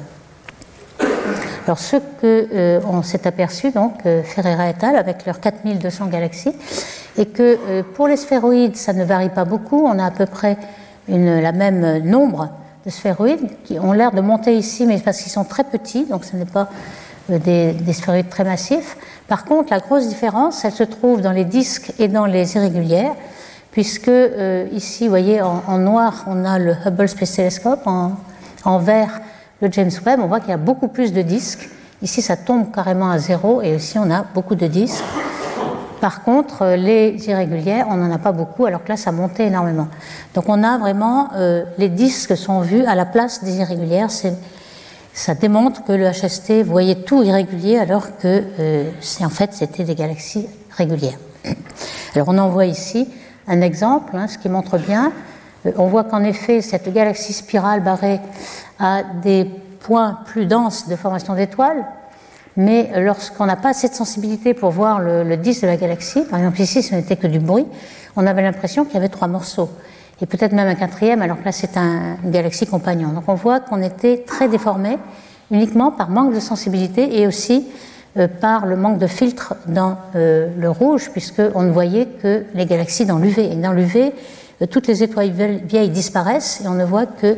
Alors 1.65 1.79
ce 1.79 1.97
que 1.97 2.47
euh, 2.53 2.79
on 2.89 3.03
s'est 3.03 3.27
aperçu, 3.27 3.71
donc 3.71 3.93
euh, 4.05 4.23
Ferreira 4.23 4.69
et 4.69 4.75
al., 4.81 4.95
avec 4.95 5.25
leurs 5.25 5.39
4200 5.39 6.07
galaxies, 6.07 6.53
et 7.17 7.25
que 7.25 7.57
euh, 7.69 7.83
pour 7.93 8.07
les 8.07 8.17
sphéroïdes, 8.17 8.77
ça 8.77 8.93
ne 8.93 9.03
varie 9.03 9.29
pas 9.29 9.45
beaucoup. 9.45 9.85
On 9.85 9.99
a 9.99 10.05
à 10.05 10.11
peu 10.11 10.25
près 10.25 10.57
la 11.17 11.51
même 11.51 11.99
nombre 11.99 12.49
de 12.85 12.89
sphéroïdes 12.89 13.49
qui 13.63 13.79
ont 13.79 13.91
l'air 13.93 14.11
de 14.11 14.21
monter 14.21 14.55
ici, 14.55 14.85
mais 14.85 14.97
parce 14.99 15.21
qu'ils 15.21 15.31
sont 15.31 15.43
très 15.43 15.63
petits, 15.63 16.05
donc 16.05 16.25
ce 16.25 16.35
n'est 16.35 16.45
pas 16.45 16.69
euh, 17.29 17.37
des, 17.37 17.93
sphéroïdes 17.93 18.29
très 18.29 18.43
massifs. 18.43 18.97
Par 19.27 19.45
contre, 19.45 19.71
la 19.71 19.79
grosse 19.79 20.07
différence, 20.07 20.65
elle 20.65 20.71
se 20.71 20.83
trouve 20.83 21.21
dans 21.21 21.31
les 21.31 21.45
disques 21.45 21.93
et 21.99 22.07
dans 22.07 22.25
les 22.25 22.55
irrégulières, 22.55 23.13
puisque 23.71 24.07
euh, 24.07 24.67
ici, 24.71 25.03
vous 25.03 25.11
voyez, 25.11 25.41
en, 25.41 25.77
noir, 25.77 26.23
on 26.27 26.43
a 26.43 26.57
le 26.57 26.75
Hubble 26.85 27.07
Space 27.07 27.33
Telescope, 27.33 27.81
en, 27.85 28.13
en 28.65 28.79
vert, 28.79 29.21
le 29.61 29.71
James 29.71 29.91
Webb, 30.05 30.19
on 30.21 30.27
voit 30.27 30.39
qu'il 30.39 30.49
y 30.49 30.53
a 30.53 30.57
beaucoup 30.57 30.87
plus 30.87 31.13
de 31.13 31.21
disques. 31.21 31.69
Ici, 32.01 32.23
ça 32.23 32.35
tombe 32.35 32.73
carrément 32.73 33.11
à 33.11 33.19
zéro, 33.19 33.61
et 33.61 33.75
ici, 33.75 33.99
on 33.99 34.09
a 34.09 34.25
beaucoup 34.33 34.55
de 34.55 34.65
disques. 34.65 35.03
Par 36.01 36.23
contre, 36.23 36.63
euh, 36.63 36.75
les 36.75 37.15
irrégulières, 37.29 37.85
on 37.87 37.95
n'en 37.95 38.11
a 38.11 38.17
pas 38.17 38.31
beaucoup, 38.31 38.65
alors 38.65 38.83
que 38.83 38.89
là, 38.89 38.97
ça 38.97 39.11
montait 39.11 39.45
énormément. 39.45 39.87
Donc 40.33 40.45
on 40.47 40.63
a 40.63 40.79
vraiment, 40.79 41.29
euh, 41.35 41.63
les 41.77 41.89
disques 41.89 42.35
sont 42.35 42.61
vus 42.61 42.83
à 42.85 42.95
la 42.95 43.05
place 43.05 43.43
des 43.43 43.57
irrégulières. 43.57 44.09
Ça 45.13 45.35
démontre 45.35 45.83
que 45.83 45.91
le 45.91 46.09
HST 46.09 46.63
voyait 46.63 46.95
tout 46.95 47.21
irrégulier 47.21 47.77
alors 47.77 48.17
que 48.17 48.43
euh, 48.59 48.89
en 49.21 49.29
fait 49.29 49.53
c'était 49.53 49.83
des 49.83 49.93
galaxies 49.93 50.47
régulières. 50.75 51.19
Alors 52.15 52.29
on 52.29 52.37
en 52.39 52.49
voit 52.49 52.65
ici 52.65 53.07
un 53.47 53.61
exemple, 53.61 54.15
hein, 54.15 54.27
ce 54.27 54.37
qui 54.37 54.49
montre 54.49 54.79
bien. 54.79 55.11
on 55.77 55.87
voit 55.87 56.05
qu'en 56.05 56.23
effet 56.23 56.61
cette 56.61 56.91
galaxie 56.91 57.33
spirale 57.33 57.81
barrée 57.81 58.21
a 58.79 59.03
des 59.21 59.45
points 59.81 60.19
plus 60.25 60.45
denses 60.45 60.87
de 60.87 60.95
formation 60.95 61.35
d'étoiles, 61.35 61.85
mais 62.57 62.91
lorsqu'on 62.97 63.45
n'a 63.45 63.55
pas 63.55 63.69
assez 63.69 63.87
de 63.87 63.93
sensibilité 63.93 64.53
pour 64.53 64.71
voir 64.71 64.99
le, 64.99 65.37
disque 65.37 65.61
de 65.61 65.67
la 65.67 65.77
galaxie, 65.77 66.23
par 66.23 66.39
exemple 66.39 66.61
ici 66.61 66.83
ce 66.83 66.95
n'était 66.95 67.15
que 67.15 67.27
du 67.27 67.39
bruit, 67.39 67.65
on 68.15 68.27
avait 68.27 68.41
l'impression 68.41 68.85
qu'il 68.85 68.95
y 68.95 68.97
avait 68.97 69.09
trois 69.09 69.27
morceaux, 69.27 69.69
et 70.21 70.25
peut-être 70.25 70.51
même 70.53 70.67
un 70.67 70.75
quatrième, 70.75 71.21
alors 71.21 71.39
que 71.39 71.45
là 71.45 71.51
c'est 71.51 71.77
un, 71.77 72.17
une 72.23 72.31
galaxie 72.31 72.67
compagnon. 72.67 73.09
Donc 73.09 73.23
on 73.27 73.35
voit 73.35 73.59
qu'on 73.59 73.81
était 73.81 74.23
très 74.25 74.47
déformé 74.47 74.97
uniquement 75.51 75.91
par 75.91 76.09
manque 76.09 76.33
de 76.33 76.39
sensibilité 76.39 77.19
et 77.19 77.27
aussi 77.27 77.67
euh, 78.17 78.27
par 78.27 78.65
le 78.65 78.75
manque 78.75 78.97
de 78.97 79.07
filtre 79.07 79.55
dans 79.67 79.97
euh, 80.15 80.49
le 80.57 80.69
rouge, 80.69 81.11
puisqu'on 81.11 81.61
ne 81.61 81.71
voyait 81.71 82.07
que 82.07 82.43
les 82.53 82.65
galaxies 82.65 83.05
dans 83.05 83.17
l'UV. 83.17 83.53
Et 83.53 83.55
dans 83.55 83.71
l'UV, 83.71 84.13
euh, 84.61 84.65
toutes 84.65 84.87
les 84.87 85.01
étoiles 85.01 85.31
vieilles 85.31 85.89
disparaissent 85.89 86.61
et 86.61 86.67
on 86.67 86.73
ne 86.73 86.83
voit 86.83 87.05
que 87.05 87.37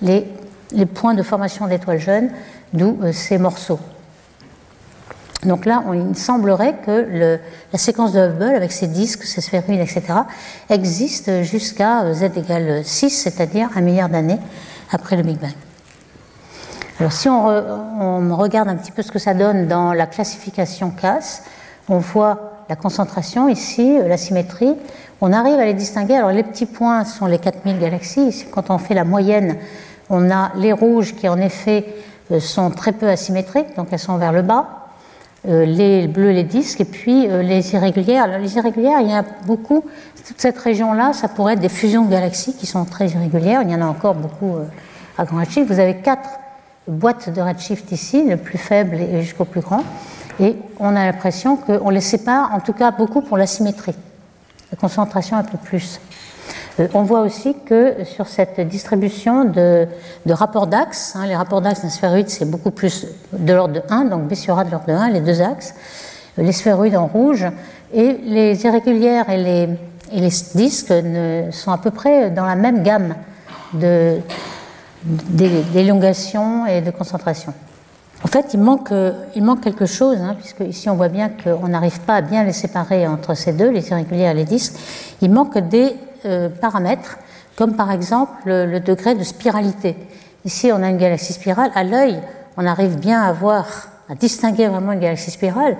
les, 0.00 0.26
les 0.72 0.86
points 0.86 1.12
de 1.12 1.22
formation 1.22 1.66
d'étoiles 1.66 2.00
jeunes, 2.00 2.30
d'où 2.72 2.98
ces 3.12 3.36
morceaux. 3.36 3.78
Donc 5.44 5.66
là, 5.66 5.82
il 5.92 6.16
semblerait 6.16 6.76
que 6.84 7.38
la 7.72 7.78
séquence 7.78 8.12
de 8.12 8.20
Hubble, 8.20 8.54
avec 8.54 8.72
ses 8.72 8.86
disques, 8.86 9.24
ses 9.24 9.40
sphéroïdes, 9.40 9.80
etc., 9.80 10.02
existe 10.70 11.42
jusqu'à 11.42 12.12
z 12.12 12.24
égale 12.36 12.84
6, 12.84 13.10
c'est-à-dire 13.10 13.68
un 13.76 13.80
milliard 13.80 14.08
d'années 14.08 14.38
après 14.90 15.16
le 15.16 15.22
Big 15.22 15.38
Bang. 15.38 15.52
Alors 17.00 17.12
si 17.12 17.28
on, 17.28 18.36
regarde 18.36 18.68
un 18.68 18.76
petit 18.76 18.92
peu 18.92 19.02
ce 19.02 19.10
que 19.10 19.18
ça 19.18 19.34
donne 19.34 19.66
dans 19.66 19.92
la 19.92 20.06
classification 20.06 20.90
CAS, 20.90 21.42
on 21.88 21.98
voit 21.98 22.52
la 22.68 22.76
concentration 22.76 23.48
ici, 23.48 23.98
la 24.06 24.16
symétrie. 24.16 24.74
On 25.20 25.32
arrive 25.32 25.58
à 25.58 25.64
les 25.64 25.74
distinguer. 25.74 26.14
Alors 26.14 26.30
les 26.30 26.44
petits 26.44 26.66
points 26.66 27.04
sont 27.04 27.26
les 27.26 27.38
4000 27.38 27.78
galaxies. 27.80 28.46
quand 28.52 28.70
on 28.70 28.78
fait 28.78 28.94
la 28.94 29.04
moyenne, 29.04 29.56
on 30.08 30.30
a 30.30 30.52
les 30.56 30.72
rouges 30.72 31.14
qui 31.16 31.28
en 31.28 31.38
effet 31.38 31.84
euh, 32.30 32.40
sont 32.40 32.70
très 32.70 32.92
peu 32.92 33.08
asymétriques, 33.08 33.74
donc 33.76 33.88
elles 33.90 33.98
sont 33.98 34.16
vers 34.16 34.32
le 34.32 34.42
bas. 34.42 34.83
Euh, 35.46 35.66
les 35.66 36.08
bleus, 36.08 36.30
les 36.30 36.44
disques, 36.44 36.80
et 36.80 36.86
puis 36.86 37.28
euh, 37.28 37.42
les 37.42 37.74
irrégulières. 37.74 38.24
Alors, 38.24 38.38
les 38.38 38.56
irrégulières, 38.56 39.00
il 39.02 39.10
y 39.10 39.12
a 39.12 39.22
beaucoup. 39.44 39.84
Toute 40.26 40.40
cette 40.40 40.56
région-là, 40.56 41.12
ça 41.12 41.28
pourrait 41.28 41.52
être 41.52 41.60
des 41.60 41.68
fusions 41.68 42.06
de 42.06 42.10
galaxies 42.10 42.54
qui 42.54 42.64
sont 42.64 42.86
très 42.86 43.08
irrégulières. 43.08 43.60
Il 43.62 43.70
y 43.70 43.74
en 43.74 43.82
a 43.82 43.86
encore 43.86 44.14
beaucoup 44.14 44.56
euh, 44.56 44.64
à 45.18 45.26
grand 45.26 45.40
redshift. 45.40 45.70
Vous 45.70 45.80
avez 45.80 45.96
quatre 45.96 46.30
boîtes 46.88 47.28
de 47.28 47.42
redshift 47.42 47.92
ici, 47.92 48.24
le 48.24 48.38
plus 48.38 48.56
faible 48.56 48.96
et 48.96 49.20
jusqu'au 49.20 49.44
plus 49.44 49.60
grand. 49.60 49.84
Et 50.40 50.56
on 50.78 50.96
a 50.96 51.04
l'impression 51.04 51.56
qu'on 51.56 51.90
les 51.90 52.00
sépare, 52.00 52.50
en 52.54 52.60
tout 52.60 52.72
cas 52.72 52.90
beaucoup 52.90 53.20
pour 53.20 53.36
la 53.36 53.46
symétrie. 53.46 53.94
La 54.72 54.78
concentration 54.78 55.36
un 55.36 55.44
peu 55.44 55.58
plus. 55.58 56.00
Euh, 56.80 56.88
on 56.94 57.02
voit 57.02 57.20
aussi 57.20 57.54
que 57.64 58.04
sur 58.04 58.26
cette 58.26 58.60
distribution 58.60 59.44
de, 59.44 59.86
rapports 60.28 60.66
d'axes, 60.66 61.14
hein, 61.16 61.26
les 61.26 61.36
rapports 61.36 61.60
d'axes 61.60 61.82
d'un 61.82 61.88
sphéroïde, 61.88 62.28
c'est 62.28 62.50
beaucoup 62.50 62.70
plus 62.70 63.06
de 63.32 63.52
l'ordre 63.52 63.74
de 63.74 63.82
1, 63.88 64.06
donc 64.06 64.24
B 64.24 64.34
sur 64.34 64.58
A 64.58 64.64
de 64.64 64.70
l'ordre 64.70 64.86
de 64.86 64.92
1, 64.92 65.10
les 65.10 65.20
deux 65.20 65.40
axes, 65.40 65.74
euh, 66.38 66.42
les 66.42 66.52
sphéroïdes 66.52 66.96
en 66.96 67.06
rouge, 67.06 67.46
et 67.92 68.18
les 68.24 68.64
irrégulières 68.64 69.30
et 69.30 69.36
les, 69.36 69.68
disques 70.54 70.90
ne, 70.90 71.50
sont 71.52 71.70
à 71.70 71.78
peu 71.78 71.90
près 71.90 72.30
dans 72.30 72.44
la 72.44 72.56
même 72.56 72.82
gamme 72.82 73.14
d'élongation 75.02 76.66
et 76.66 76.80
de 76.80 76.90
concentration. 76.90 77.54
En 78.24 78.28
fait, 78.28 78.54
il 78.54 78.60
manque, 78.60 78.92
il 79.36 79.44
manque 79.44 79.60
quelque 79.60 79.86
chose, 79.86 80.18
hein, 80.20 80.34
puisque 80.38 80.60
ici 80.60 80.88
on 80.88 80.94
voit 80.94 81.08
bien 81.08 81.28
qu'on 81.30 81.68
n'arrive 81.68 82.00
pas 82.00 82.16
à 82.16 82.20
bien 82.20 82.42
les 82.42 82.52
séparer 82.52 83.06
entre 83.06 83.34
ces 83.34 83.52
deux, 83.52 83.70
les 83.70 83.88
irrégulières 83.90 84.32
et 84.32 84.34
les 84.34 84.44
disques. 84.44 84.74
Il 85.20 85.30
manque 85.30 85.58
des 85.58 85.94
euh, 86.24 86.48
paramètres, 86.48 87.18
comme 87.56 87.76
par 87.76 87.90
exemple 87.90 88.32
le, 88.44 88.80
degré 88.80 89.14
de 89.14 89.22
spiralité. 89.22 89.96
Ici, 90.44 90.70
on 90.72 90.82
a 90.82 90.88
une 90.88 90.98
galaxie 90.98 91.32
spirale. 91.32 91.70
À 91.74 91.84
l'œil, 91.84 92.20
on 92.56 92.66
arrive 92.66 92.98
bien 92.98 93.22
à 93.22 93.32
voir, 93.32 93.66
à 94.08 94.14
distinguer 94.14 94.66
vraiment 94.68 94.92
une 94.92 95.00
galaxie 95.00 95.30
spirale 95.30 95.76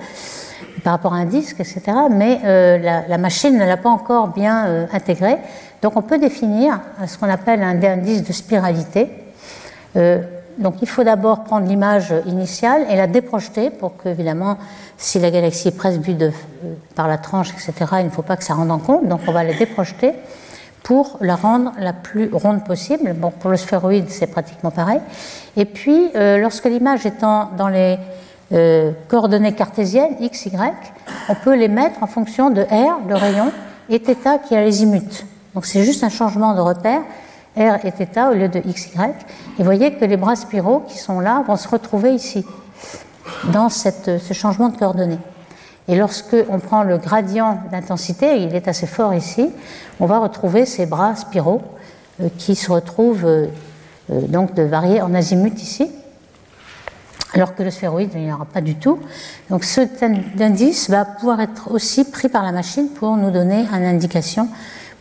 par 0.83 0.93
rapport 0.93 1.13
à 1.13 1.17
un 1.17 1.25
disque, 1.25 1.59
etc. 1.59 1.81
Mais 2.09 2.39
euh, 2.45 3.03
la, 3.07 3.17
machine 3.17 3.57
ne 3.57 3.65
l'a 3.65 3.77
pas 3.77 3.89
encore 3.89 4.29
bien 4.29 4.67
euh, 4.67 4.85
intégré. 4.91 5.37
Donc, 5.81 5.97
on 5.97 6.01
peut 6.01 6.17
définir 6.17 6.79
ce 7.05 7.17
qu'on 7.17 7.29
appelle 7.29 7.61
un 7.61 7.81
indice 7.83 8.23
de 8.23 8.33
spiralité. 8.33 9.09
Donc, 10.57 10.75
il 10.81 10.87
faut 10.87 11.03
d'abord 11.03 11.43
prendre 11.43 11.67
l'image 11.67 12.13
initiale 12.25 12.85
et 12.89 12.95
la 12.95 13.07
déprojeter 13.07 13.69
pour 13.69 13.97
que, 13.97 14.09
évidemment, 14.09 14.57
si 14.97 15.19
la 15.19 15.31
galaxie 15.31 15.67
est 15.67 15.77
presque 15.77 15.99
vue 15.99 16.13
de, 16.13 16.31
par 16.95 17.07
la 17.07 17.17
tranche, 17.17 17.51
etc., 17.51 17.73
il 17.99 18.05
ne 18.05 18.09
faut 18.09 18.21
pas 18.21 18.37
que 18.37 18.43
ça 18.43 18.53
rende 18.53 18.71
en 18.71 18.79
compte. 18.79 19.07
Donc, 19.07 19.21
on 19.27 19.31
va 19.31 19.43
la 19.43 19.53
déprojeter 19.53 20.13
pour 20.83 21.17
la 21.19 21.35
rendre 21.35 21.71
la 21.79 21.93
plus 21.93 22.29
ronde 22.31 22.63
possible. 22.63 23.13
Bon, 23.13 23.31
pour 23.31 23.49
le 23.49 23.57
sphéroïde, 23.57 24.09
c'est 24.09 24.27
pratiquement 24.27 24.71
pareil. 24.71 24.99
Et 25.57 25.65
puis, 25.65 26.11
euh, 26.15 26.37
lorsque 26.37 26.65
l'image 26.65 27.05
est 27.05 27.21
dans 27.21 27.67
les 27.67 27.97
euh, 28.53 28.91
coordonnées 29.07 29.53
cartésiennes, 29.53 30.15
x, 30.19 30.45
y, 30.45 30.73
on 31.29 31.35
peut 31.35 31.55
les 31.55 31.67
mettre 31.67 32.03
en 32.03 32.07
fonction 32.07 32.51
de 32.51 32.61
r, 32.61 32.99
le 33.07 33.15
rayon, 33.15 33.51
et 33.89 33.99
θ 33.99 34.39
qui 34.47 34.55
a 34.55 34.63
les 34.63 34.83
imutes. 34.83 35.25
Donc 35.55 35.65
c'est 35.65 35.83
juste 35.83 36.03
un 36.03 36.09
changement 36.09 36.53
de 36.53 36.61
repère, 36.61 37.01
r 37.57 37.85
et 37.85 37.91
θ 37.91 38.29
au 38.29 38.33
lieu 38.33 38.49
de 38.49 38.61
x, 38.65 38.87
y. 38.95 38.99
Et 38.99 39.13
vous 39.59 39.63
voyez 39.63 39.93
que 39.95 40.05
les 40.05 40.17
bras 40.17 40.35
spiraux 40.35 40.83
qui 40.87 40.97
sont 40.97 41.19
là 41.19 41.43
vont 41.47 41.55
se 41.55 41.67
retrouver 41.67 42.13
ici, 42.13 42.45
dans 43.51 43.69
ce 43.69 44.33
changement 44.33 44.69
de 44.69 44.77
coordonnées. 44.77 45.19
Et 45.87 45.95
lorsque 45.95 46.35
on 46.49 46.59
prend 46.59 46.83
le 46.83 46.97
gradient 46.97 47.59
d'intensité, 47.71 48.41
il 48.41 48.55
est 48.55 48.67
assez 48.67 48.87
fort 48.87 49.13
ici, 49.13 49.49
on 49.99 50.07
va 50.07 50.19
retrouver 50.19 50.65
ces 50.65 50.85
bras 50.85 51.15
spiraux 51.15 51.61
euh, 52.21 52.29
qui 52.37 52.55
se 52.55 52.71
retrouvent 52.71 53.25
euh, 53.25 53.47
euh, 54.11 54.21
donc 54.21 54.55
de 54.55 54.63
varier 54.63 55.01
en 55.01 55.13
azimut 55.13 55.61
ici, 55.61 55.91
alors 57.33 57.53
que 57.53 57.61
le 57.61 57.69
sphéroïde, 57.69 58.11
il 58.15 58.21
n'y 58.21 58.33
aura 58.33 58.45
pas 58.45 58.61
du 58.61 58.75
tout. 58.75 58.99
Donc 59.49 59.63
cet 59.63 60.01
indice 60.01 60.89
va 60.89 61.05
pouvoir 61.05 61.41
être 61.41 61.71
aussi 61.71 62.05
pris 62.05 62.29
par 62.29 62.43
la 62.43 62.51
machine 62.51 62.89
pour 62.89 63.15
nous 63.15 63.29
donner 63.29 63.65
une 63.71 63.85
indication 63.85 64.47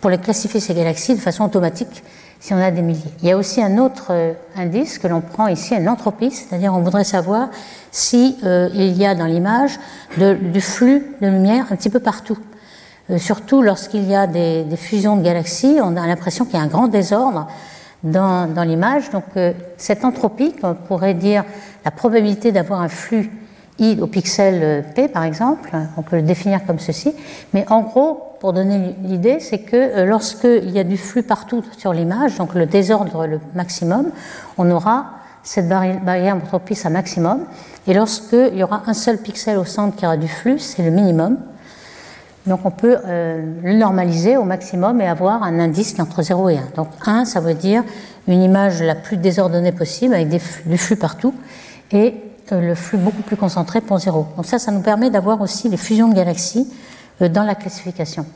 pour 0.01 0.11
les 0.11 0.19
classifier 0.19 0.61
ces 0.61 0.75
galaxies 0.75 1.15
de 1.15 1.21
façon 1.21 1.45
automatique 1.45 2.03
si 2.45 2.53
on 2.53 2.59
a 2.59 2.71
des 2.71 2.83
milliers. 2.83 3.01
Il 3.23 3.29
y 3.29 3.33
a 3.33 3.39
aussi 3.39 3.63
un 3.63 3.79
autre 3.79 4.13
indice 4.55 4.99
que 4.99 5.07
l'on 5.07 5.23
prend 5.23 5.47
ici, 5.47 5.75
une 5.75 5.89
entropie, 5.89 6.31
c'est-à-dire 6.31 6.75
on 6.75 6.83
voudrait 6.83 7.03
savoir 7.03 7.49
si 7.91 8.37
euh, 8.45 8.69
il 8.75 8.99
y 8.99 9.07
a 9.07 9.15
dans 9.15 9.25
l'image 9.25 9.79
du 10.19 10.61
flux 10.61 11.17
de 11.23 11.27
lumière 11.27 11.65
un 11.71 11.77
petit 11.77 11.89
peu 11.89 12.01
partout. 12.01 12.37
Euh, 13.09 13.17
surtout 13.17 13.63
lorsqu'il 13.63 14.05
y 14.05 14.15
a 14.15 14.27
des, 14.27 14.67
fusions 14.77 15.17
de 15.17 15.23
galaxies, 15.23 15.79
on 15.83 15.97
a 15.97 16.07
l'impression 16.07 16.45
qu'il 16.45 16.57
y 16.57 16.59
a 16.59 16.63
un 16.63 16.67
grand 16.67 16.89
désordre 16.89 17.49
dans, 18.03 18.47
dans 18.53 18.65
l'image. 18.65 19.09
Donc 19.09 19.25
euh, 19.39 19.55
cette 19.79 20.05
entropie, 20.05 20.55
on 20.63 20.75
pourrait 20.75 21.15
dire 21.15 21.45
la 21.83 21.93
probabilité 21.93 22.53
d'avoir 22.53 22.83
un 22.83 22.91
flux 22.91 23.31
I 23.79 23.97
au 24.03 24.07
pixel 24.07 24.85
P 24.95 25.09
par 25.09 25.25
exemple, 25.25 25.71
on 25.97 26.03
peut 26.03 26.17
le 26.17 26.23
définir 26.23 26.67
comme 26.67 26.79
ceci, 26.79 27.15
mais 27.55 27.65
en 27.71 27.81
gros, 27.81 28.34
pour 28.45 28.53
donner 28.53 28.95
l'idée, 29.03 29.41
c'est 29.41 29.61
que 29.61 30.05
lorsqu'il 30.05 30.71
y 30.71 30.79
a 30.79 30.85
du 30.85 30.99
flux 30.99 31.23
partout 31.23 31.65
sur 31.79 31.95
l'image, 31.95 32.37
donc 32.37 32.53
le 32.53 32.67
désordre 32.67 33.27
le 33.27 33.41
maximum, 33.55 34.11
on 34.59 34.71
aura 34.71 35.13
cette 35.43 35.67
barrière 35.67 36.37
d'entropie 36.37 36.79
à 36.85 36.91
maximum. 36.91 37.47
Et 37.87 37.95
lorsqu'il 37.95 38.55
y 38.55 38.63
aura 38.63 38.83
un 38.87 38.93
seul 38.93 39.17
pixel 39.17 39.57
au 39.57 39.65
centre 39.65 39.97
qui 39.97 40.05
aura 40.05 40.19
du 40.19 40.29
flux, 40.29 40.59
c'est 40.59 40.83
le 40.83 40.91
minimum. 40.91 41.39
Donc 42.47 42.61
on 42.67 42.71
peut 42.71 42.99
euh, 43.07 43.43
le 43.63 43.79
normaliser 43.79 44.37
au 44.37 44.45
maximum 44.45 45.01
et 45.01 45.09
avoir 45.09 45.43
un 45.43 45.59
indice 45.59 45.95
qui 45.95 46.03
entre 46.03 46.21
0 46.21 46.51
et 46.51 46.59
1. 46.59 46.61
Donc 46.77 46.89
1, 47.07 47.25
ça 47.25 47.41
veut 47.41 47.55
dire 47.55 47.83
une 48.29 48.43
image 48.43 48.83
la 48.83 48.95
plus 48.95 49.17
désordonnée 49.17 49.73
possible 49.73 50.13
avec 50.13 50.29
du 50.29 50.77
flux 50.77 50.97
partout 50.97 51.33
et 51.93 52.15
euh, 52.53 52.61
le 52.61 52.75
flux 52.75 52.99
beaucoup 52.99 53.23
plus 53.23 53.37
concentré 53.37 53.81
pour 53.81 54.01
0. 54.01 54.27
Donc 54.37 54.45
ça, 54.45 54.59
ça 54.59 54.71
nous 54.71 54.83
permet 54.83 55.09
d'avoir 55.09 55.41
aussi 55.41 55.71
les 55.71 55.79
fusions 55.79 56.09
de 56.09 56.15
galaxies 56.15 56.69
euh, 56.71 56.94
dans 57.21 57.45
la 57.45 57.55
classification. 57.55 58.27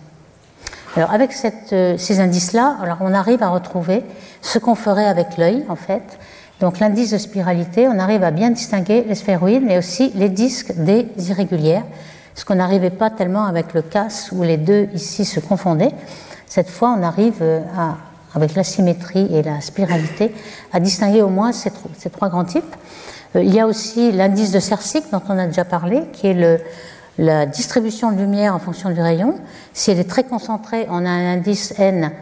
Alors 0.97 1.13
avec 1.13 1.33
cette, 1.33 1.75
ces 1.99 2.21
indices-là, 2.21 2.77
alors 2.83 2.99
on 3.01 3.13
arrive 3.15 3.43
à 3.43 3.49
retrouver 3.49 4.03
ce 4.43 4.59
qu'on 4.59 4.75
ferait 4.75 5.07
avec 5.07 5.37
l'œil 5.37 5.65
en 5.69 5.77
fait, 5.77 6.19
donc 6.61 6.81
l'indice 6.81 7.13
de 7.13 7.19
spiralité, 7.19 7.87
on 7.87 7.99
arrive 7.99 8.25
à 8.25 8.33
bien 8.33 8.51
distinguer 8.51 9.05
les 9.07 9.15
sphéroïdes, 9.15 9.63
mais 9.65 9.79
aussi 9.79 10.11
les 10.17 10.29
disques 10.29 10.73
des 10.75 11.07
irrégulières, 11.29 11.85
ce 12.35 12.45
qu'on 12.45 12.57
n'arrivait 12.57 12.91
pas 12.91 13.11
tellement 13.11 13.45
avec 13.45 13.75
le 13.75 13.83
CAS 13.83 14.31
où 14.33 14.43
les 14.43 14.57
deux 14.57 14.89
ici 14.93 15.25
se 15.25 15.39
confondaient. 15.39 15.93
Cette 16.47 16.69
fois, 16.69 16.97
on 16.99 17.03
arrive 17.03 17.43
à, 17.77 17.97
avec 18.35 18.57
la 18.57 18.65
symétrie 18.65 19.29
et 19.33 19.43
la 19.43 19.61
spiralité 19.61 20.35
à 20.73 20.81
distinguer 20.81 21.23
au 21.23 21.29
moins 21.29 21.53
ces, 21.53 21.71
trois 22.11 22.29
grands 22.29 22.45
types. 22.45 22.77
Euh, 23.37 23.43
il 23.43 23.55
y 23.55 23.61
a 23.61 23.67
aussi 23.67 24.11
l'indice 24.11 24.51
de 24.51 24.59
Cercic 24.59 25.05
dont 25.13 25.23
on 25.29 25.39
a 25.39 25.47
déjà 25.47 25.65
parlé, 25.65 26.03
qui 26.13 26.27
est 26.27 26.35
le, 26.35 26.59
la 27.19 27.47
distribution 27.47 28.13
de 28.13 28.19
lumière 28.19 28.55
en 28.55 28.59
fonction 28.59 28.91
du 28.91 29.01
rayon. 29.01 29.35
Si 29.75 29.91
elle 29.91 29.99
est 29.99 30.09
très 30.09 30.25
concentrée, 30.25 30.87
on 30.89 31.05
a 31.05 31.11
un 31.11 31.35
indice 31.35 31.75
n 31.79 32.13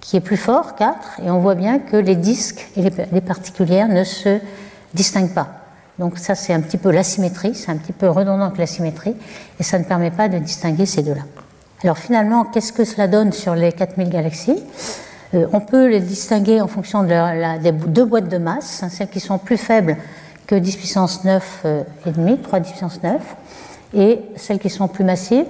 qui 0.00 0.16
est 0.16 0.20
plus 0.20 0.36
fort, 0.36 0.76
4, 0.76 1.20
et 1.24 1.30
on 1.30 1.40
voit 1.40 1.54
bien 1.54 1.78
que 1.78 1.96
les 1.96 2.14
disques 2.14 2.68
et 2.76 2.82
les 3.12 3.20
particulières 3.20 3.88
ne 3.88 4.04
se 4.04 4.38
distinguent 4.92 5.32
pas. 5.32 5.48
Donc 5.98 6.18
ça, 6.18 6.34
c'est 6.34 6.52
un 6.52 6.60
petit 6.60 6.76
peu 6.76 6.90
l'asymétrie, 6.90 7.54
c'est 7.54 7.70
un 7.70 7.76
petit 7.76 7.92
peu 7.92 8.08
redondant 8.08 8.46
avec 8.46 8.58
l'asymétrie, 8.58 9.16
et 9.58 9.62
ça 9.62 9.78
ne 9.78 9.84
permet 9.84 10.10
pas 10.10 10.28
de 10.28 10.38
distinguer 10.38 10.86
ces 10.86 11.02
deux-là. 11.02 11.22
Alors 11.82 11.98
finalement, 11.98 12.44
qu'est-ce 12.44 12.72
que 12.72 12.84
cela 12.84 13.08
donne 13.08 13.32
sur 13.32 13.54
les 13.54 13.72
4000 13.72 14.08
galaxies? 14.08 14.62
Euh, 15.34 15.46
On 15.52 15.60
peut 15.60 15.86
les 15.88 16.00
distinguer 16.00 16.60
en 16.60 16.66
fonction 16.66 17.04
des 17.04 17.72
deux 17.72 18.04
boîtes 18.04 18.28
de 18.28 18.38
masse, 18.38 18.82
hein, 18.82 18.88
celles 18.88 19.08
qui 19.08 19.20
sont 19.20 19.38
plus 19.38 19.56
faibles 19.56 19.96
que 20.46 20.54
10 20.54 20.76
puissance 20.76 21.24
9 21.24 21.60
euh, 21.64 21.82
et 22.06 22.10
demi, 22.10 22.38
3 22.38 22.60
10 22.60 22.70
puissance 22.70 23.02
9, 23.02 23.20
et 23.94 24.20
celles 24.36 24.58
qui 24.58 24.70
sont 24.70 24.88
plus 24.88 25.04
massives. 25.04 25.46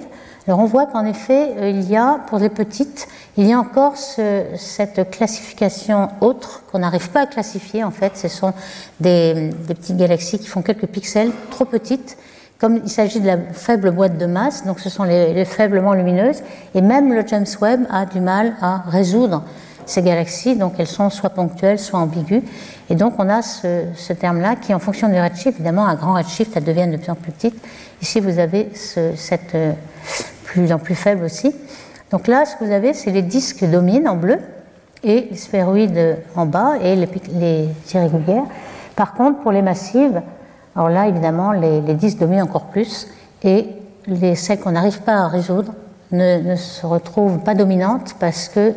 Alors 0.47 0.61
on 0.61 0.67
voit 0.67 0.87
qu'en 0.87 1.07
effet, 1.07 1.53
euh, 1.57 1.71
il 1.71 1.91
y 1.91 1.97
a, 1.97 2.21
pour 2.27 2.39
les 2.39 2.51
petites, 2.51 3.09
il 3.39 3.47
y 3.47 3.53
a 3.53 3.59
encore 3.59 3.97
cette 3.97 5.11
classification 5.11 6.09
autre 6.21 6.63
qu'on 6.71 6.81
n'arrive 6.81 7.11
pas 7.11 7.23
à 7.23 7.27
classifier 7.27 7.83
en 7.83 7.91
fait. 7.91 8.17
Ce 8.17 8.29
sont 8.29 8.53
des, 9.01 9.51
petites 9.67 9.97
galaxies 9.97 10.39
qui 10.39 10.47
font 10.47 10.61
quelques 10.61 10.87
pixels, 10.87 11.31
trop 11.51 11.65
petites, 11.65 12.19
comme 12.59 12.81
il 12.85 12.91
s'agit 12.91 13.21
de 13.21 13.27
la 13.27 13.39
faible 13.39 13.91
boîte 13.91 14.19
de 14.19 14.27
masse, 14.27 14.65
donc 14.65 14.81
ce 14.81 14.91
sont 14.91 15.05
les, 15.05 15.45
faiblement 15.45 15.95
lumineuses, 15.95 16.43
et 16.75 16.83
même 16.83 17.13
le 17.13 17.27
James 17.27 17.47
Webb 17.61 17.87
a 17.91 18.05
du 18.05 18.21
mal 18.21 18.55
à 18.61 18.85
résoudre 18.87 19.45
ces 19.87 20.03
galaxies, 20.03 20.57
donc 20.57 20.75
elles 20.79 20.87
sont 20.87 21.11
soit 21.11 21.31
ponctuelles, 21.31 21.79
soit 21.79 21.99
ambiguës. 21.99 22.43
Et 22.91 22.95
donc 22.95 23.15
on 23.19 23.29
a 23.29 23.43
ce, 23.43 24.13
terme-là 24.13 24.57
qui, 24.57 24.75
en 24.75 24.79
fonction 24.79 25.09
du 25.09 25.21
redshift, 25.21 25.59
évidemment, 25.59 25.87
un 25.87 25.95
grand 25.95 26.15
redshift, 26.15 26.57
elles 26.57 26.65
deviennent 26.65 26.93
de 26.93 26.97
plus 26.97 27.11
en 27.11 27.15
plus 27.15 27.33
petites. 27.33 27.57
Ici, 28.03 28.21
vous 28.21 28.39
avez 28.39 28.71
cette 28.75 29.55
euh, 29.55 29.73
plus 30.45 30.73
en 30.73 30.79
plus 30.79 30.95
faible 30.95 31.25
aussi. 31.25 31.55
Donc 32.11 32.29
là, 32.29 32.45
ce 32.45 32.57
que 32.57 32.65
vous 32.65 32.73
avez, 32.73 32.93
c'est 32.93 33.11
les 33.11 33.23
disques 33.23 33.65
dominent 33.65 34.09
en 34.09 34.17
bleu 34.17 34.39
et 35.03 35.29
les 35.31 35.37
sphéroïdes 35.37 36.19
en 36.37 36.47
bas 36.47 36.75
et 36.83 36.97
les, 36.97 37.09
les 37.33 37.69
irrégulières. 37.95 38.45
Par 38.97 39.15
contre, 39.15 39.41
pour 39.41 39.53
les 39.53 39.63
massives, 39.63 40.23
alors 40.77 40.89
là, 40.89 41.07
évidemment, 41.07 41.53
les, 41.53 41.81
disques 41.95 42.19
dominent 42.19 42.43
encore 42.43 42.67
plus 42.67 43.09
et 43.43 43.69
les, 44.07 44.35
celles 44.35 44.61
qu'on 44.61 44.73
n'arrive 44.73 45.03
pas 45.03 45.15
à 45.15 45.29
résoudre 45.29 45.73
ne, 46.11 46.57
se 46.57 46.85
retrouvent 46.85 47.39
pas 47.39 47.55
dominantes 47.55 48.15
parce 48.19 48.49
que, 48.49 48.73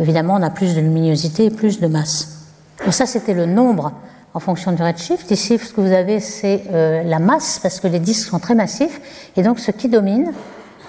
évidemment, 0.00 0.34
on 0.34 0.42
a 0.42 0.50
plus 0.50 0.74
de 0.74 0.80
luminosité 0.80 1.46
et 1.46 1.50
plus 1.50 1.80
de 1.80 1.86
masse. 1.86 2.46
Donc 2.84 2.94
ça, 2.94 3.06
c'était 3.06 3.34
le 3.34 3.46
nombre 3.46 3.92
en 4.32 4.40
fonction 4.40 4.72
du 4.72 4.82
redshift. 4.82 5.30
Ici, 5.30 5.58
ce 5.58 5.72
que 5.72 5.80
vous 5.80 5.92
avez, 5.92 6.20
c'est 6.20 6.64
euh, 6.72 7.02
la 7.02 7.18
masse 7.18 7.58
parce 7.58 7.80
que 7.80 7.86
les 7.86 8.00
disques 8.00 8.28
sont 8.28 8.38
très 8.38 8.54
massifs 8.54 9.00
et 9.36 9.42
donc 9.42 9.58
ce 9.58 9.70
qui 9.70 9.88
domine, 9.88 10.32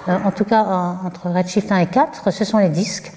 euh, 0.07 0.17
en 0.25 0.31
tout 0.31 0.45
cas 0.45 0.63
entre 1.05 1.29
Redshift 1.29 1.71
1 1.71 1.77
et 1.77 1.85
4, 1.87 2.31
ce 2.31 2.45
sont 2.45 2.57
les 2.57 2.69
disques. 2.69 3.11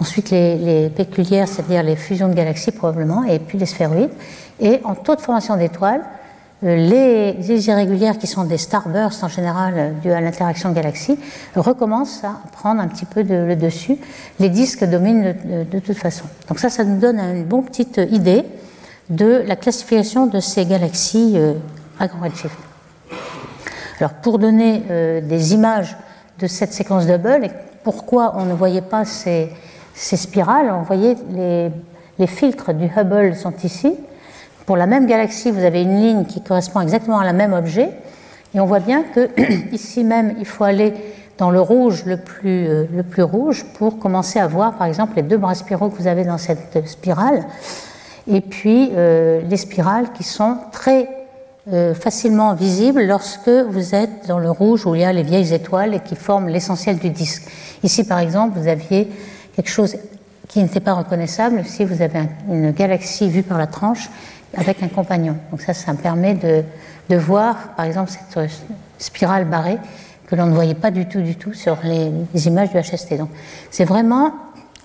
Ensuite, 0.00 0.30
les, 0.30 0.90
péculières, 0.90 1.46
c'est-à-dire 1.46 1.82
les 1.82 1.96
fusions 1.96 2.28
de 2.28 2.34
galaxies 2.34 2.72
probablement, 2.72 3.22
et 3.24 3.38
puis 3.38 3.56
les 3.56 3.66
sphéroïdes. 3.66 4.10
Et 4.58 4.80
en 4.84 4.94
taux 4.94 5.14
de 5.14 5.20
formation 5.20 5.56
d'étoiles, 5.56 6.02
euh, 6.64 6.76
les, 6.76 7.68
irrégulières 7.68 8.18
qui 8.18 8.26
sont 8.26 8.44
des 8.44 8.58
starbursts 8.58 9.24
en 9.24 9.28
général 9.28 9.74
euh, 9.76 9.90
dues 10.02 10.12
à 10.12 10.20
l'interaction 10.20 10.70
de 10.70 10.74
galaxies 10.74 11.18
recommencent 11.56 12.22
à 12.22 12.40
prendre 12.52 12.80
un 12.80 12.86
petit 12.86 13.04
peu 13.04 13.24
de, 13.24 13.34
le 13.34 13.56
dessus. 13.56 13.96
Les 14.38 14.48
disques 14.48 14.84
dominent 14.84 15.34
de, 15.70 15.78
toute 15.80 15.96
façon. 15.96 16.24
Donc 16.48 16.60
ça, 16.60 16.70
ça 16.70 16.84
nous 16.84 17.00
donne 17.00 17.18
une 17.18 17.44
bonne 17.44 17.64
petite 17.64 18.00
idée 18.10 18.44
de 19.10 19.42
la 19.46 19.56
classification 19.56 20.26
de 20.26 20.38
ces 20.38 20.64
galaxies 20.64 21.36
à 21.98 22.06
grand 22.06 22.20
redshift. 22.20 22.56
Alors 23.98 24.12
pour 24.14 24.38
donner 24.38 24.82
des 25.22 25.54
images 25.54 25.96
de 26.38 26.46
cette 26.46 26.72
séquence 26.72 27.06
de 27.06 27.14
Hubble 27.14 27.44
et 27.44 27.50
pourquoi 27.82 28.34
on 28.36 28.44
ne 28.44 28.54
voyait 28.54 28.80
pas 28.80 29.04
ces, 29.04 29.50
spirales. 29.94 30.70
On 30.72 30.82
voyait 30.82 31.16
les, 31.30 31.70
les, 32.18 32.26
filtres 32.26 32.72
du 32.72 32.86
Hubble 32.86 33.34
sont 33.34 33.54
ici. 33.64 33.96
Pour 34.66 34.76
la 34.76 34.86
même 34.86 35.06
galaxie, 35.06 35.50
vous 35.50 35.64
avez 35.64 35.82
une 35.82 36.00
ligne 36.00 36.24
qui 36.24 36.40
correspond 36.40 36.80
exactement 36.80 37.18
à 37.18 37.24
la 37.24 37.32
même 37.32 37.52
objet. 37.52 37.90
Et 38.54 38.60
on 38.60 38.66
voit 38.66 38.80
bien 38.80 39.02
que 39.02 39.28
ici 39.72 40.04
même, 40.04 40.34
il 40.38 40.46
faut 40.46 40.64
aller 40.64 40.94
dans 41.38 41.50
le 41.50 41.60
rouge 41.60 42.04
le 42.04 42.18
plus, 42.18 42.68
euh, 42.68 42.84
le 42.94 43.02
plus 43.02 43.22
rouge 43.22 43.64
pour 43.74 43.98
commencer 43.98 44.38
à 44.38 44.46
voir, 44.46 44.76
par 44.76 44.86
exemple, 44.86 45.14
les 45.16 45.22
deux 45.22 45.38
bras 45.38 45.54
spiraux 45.54 45.88
que 45.88 45.96
vous 45.96 46.06
avez 46.06 46.24
dans 46.24 46.38
cette 46.38 46.86
spirale. 46.86 47.44
Et 48.28 48.40
puis 48.40 48.90
euh, 48.94 49.40
les 49.48 49.56
spirales 49.56 50.12
qui 50.12 50.22
sont 50.22 50.56
très 50.70 51.08
euh, 51.72 51.94
facilement 51.94 52.54
visible 52.54 53.04
lorsque 53.04 53.48
vous 53.48 53.94
êtes 53.94 54.28
dans 54.28 54.38
le 54.38 54.50
rouge 54.50 54.86
où 54.86 54.94
il 54.94 55.00
y 55.00 55.04
a 55.04 55.12
les 55.12 55.22
vieilles 55.22 55.52
étoiles 55.52 55.94
et 55.94 56.00
qui 56.00 56.14
forment 56.14 56.48
l'essentiel 56.48 56.98
du 56.98 57.10
disque. 57.10 57.44
Ici, 57.82 58.04
par 58.04 58.20
exemple, 58.20 58.58
vous 58.58 58.68
aviez 58.68 59.08
quelque 59.56 59.70
chose 59.70 59.96
qui 60.48 60.62
n'était 60.62 60.80
pas 60.80 60.92
reconnaissable 60.92 61.64
si 61.64 61.84
vous 61.84 62.02
avez 62.02 62.20
une 62.48 62.72
galaxie 62.72 63.28
vue 63.28 63.42
par 63.42 63.58
la 63.58 63.66
tranche 63.66 64.10
avec 64.56 64.82
un 64.82 64.88
compagnon. 64.88 65.36
Donc 65.50 65.60
ça, 65.60 65.74
ça 65.74 65.94
permet 65.94 66.34
de, 66.34 67.16
voir, 67.16 67.74
par 67.76 67.84
exemple, 67.84 68.10
cette 68.10 68.50
spirale 68.98 69.44
barrée 69.44 69.78
que 70.26 70.36
l'on 70.36 70.46
ne 70.46 70.54
voyait 70.54 70.74
pas 70.74 70.90
du 70.90 71.06
tout, 71.06 71.20
du 71.20 71.36
tout 71.36 71.52
sur 71.52 71.78
les, 71.84 72.10
images 72.46 72.70
du 72.70 72.78
HST. 72.78 73.18
Donc 73.18 73.28
c'est 73.70 73.84
vraiment 73.84 74.32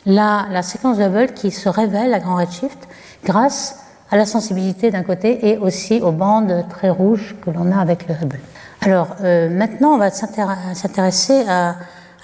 la, 0.05 0.45
la 0.51 0.61
séquence 0.61 0.97
de 0.97 1.03
Hubble 1.03 1.33
qui 1.33 1.51
se 1.51 1.69
révèle 1.69 2.13
à 2.13 2.19
grand 2.19 2.35
redshift 2.35 2.87
grâce 3.23 3.79
à 4.11 4.17
la 4.17 4.25
sensibilité 4.25 4.91
d'un 4.91 5.03
côté 5.03 5.49
et 5.49 5.57
aussi 5.57 6.01
aux 6.01 6.11
bandes 6.11 6.65
très 6.69 6.89
rouges 6.89 7.35
que 7.41 7.49
l'on 7.49 7.71
a 7.71 7.79
avec 7.79 8.07
le 8.07 8.15
Hubble. 8.15 8.39
Alors 8.81 9.15
euh, 9.21 9.49
maintenant, 9.49 9.93
on 9.93 9.97
va 9.97 10.11
s'intéresser 10.11 11.45
à 11.47 11.75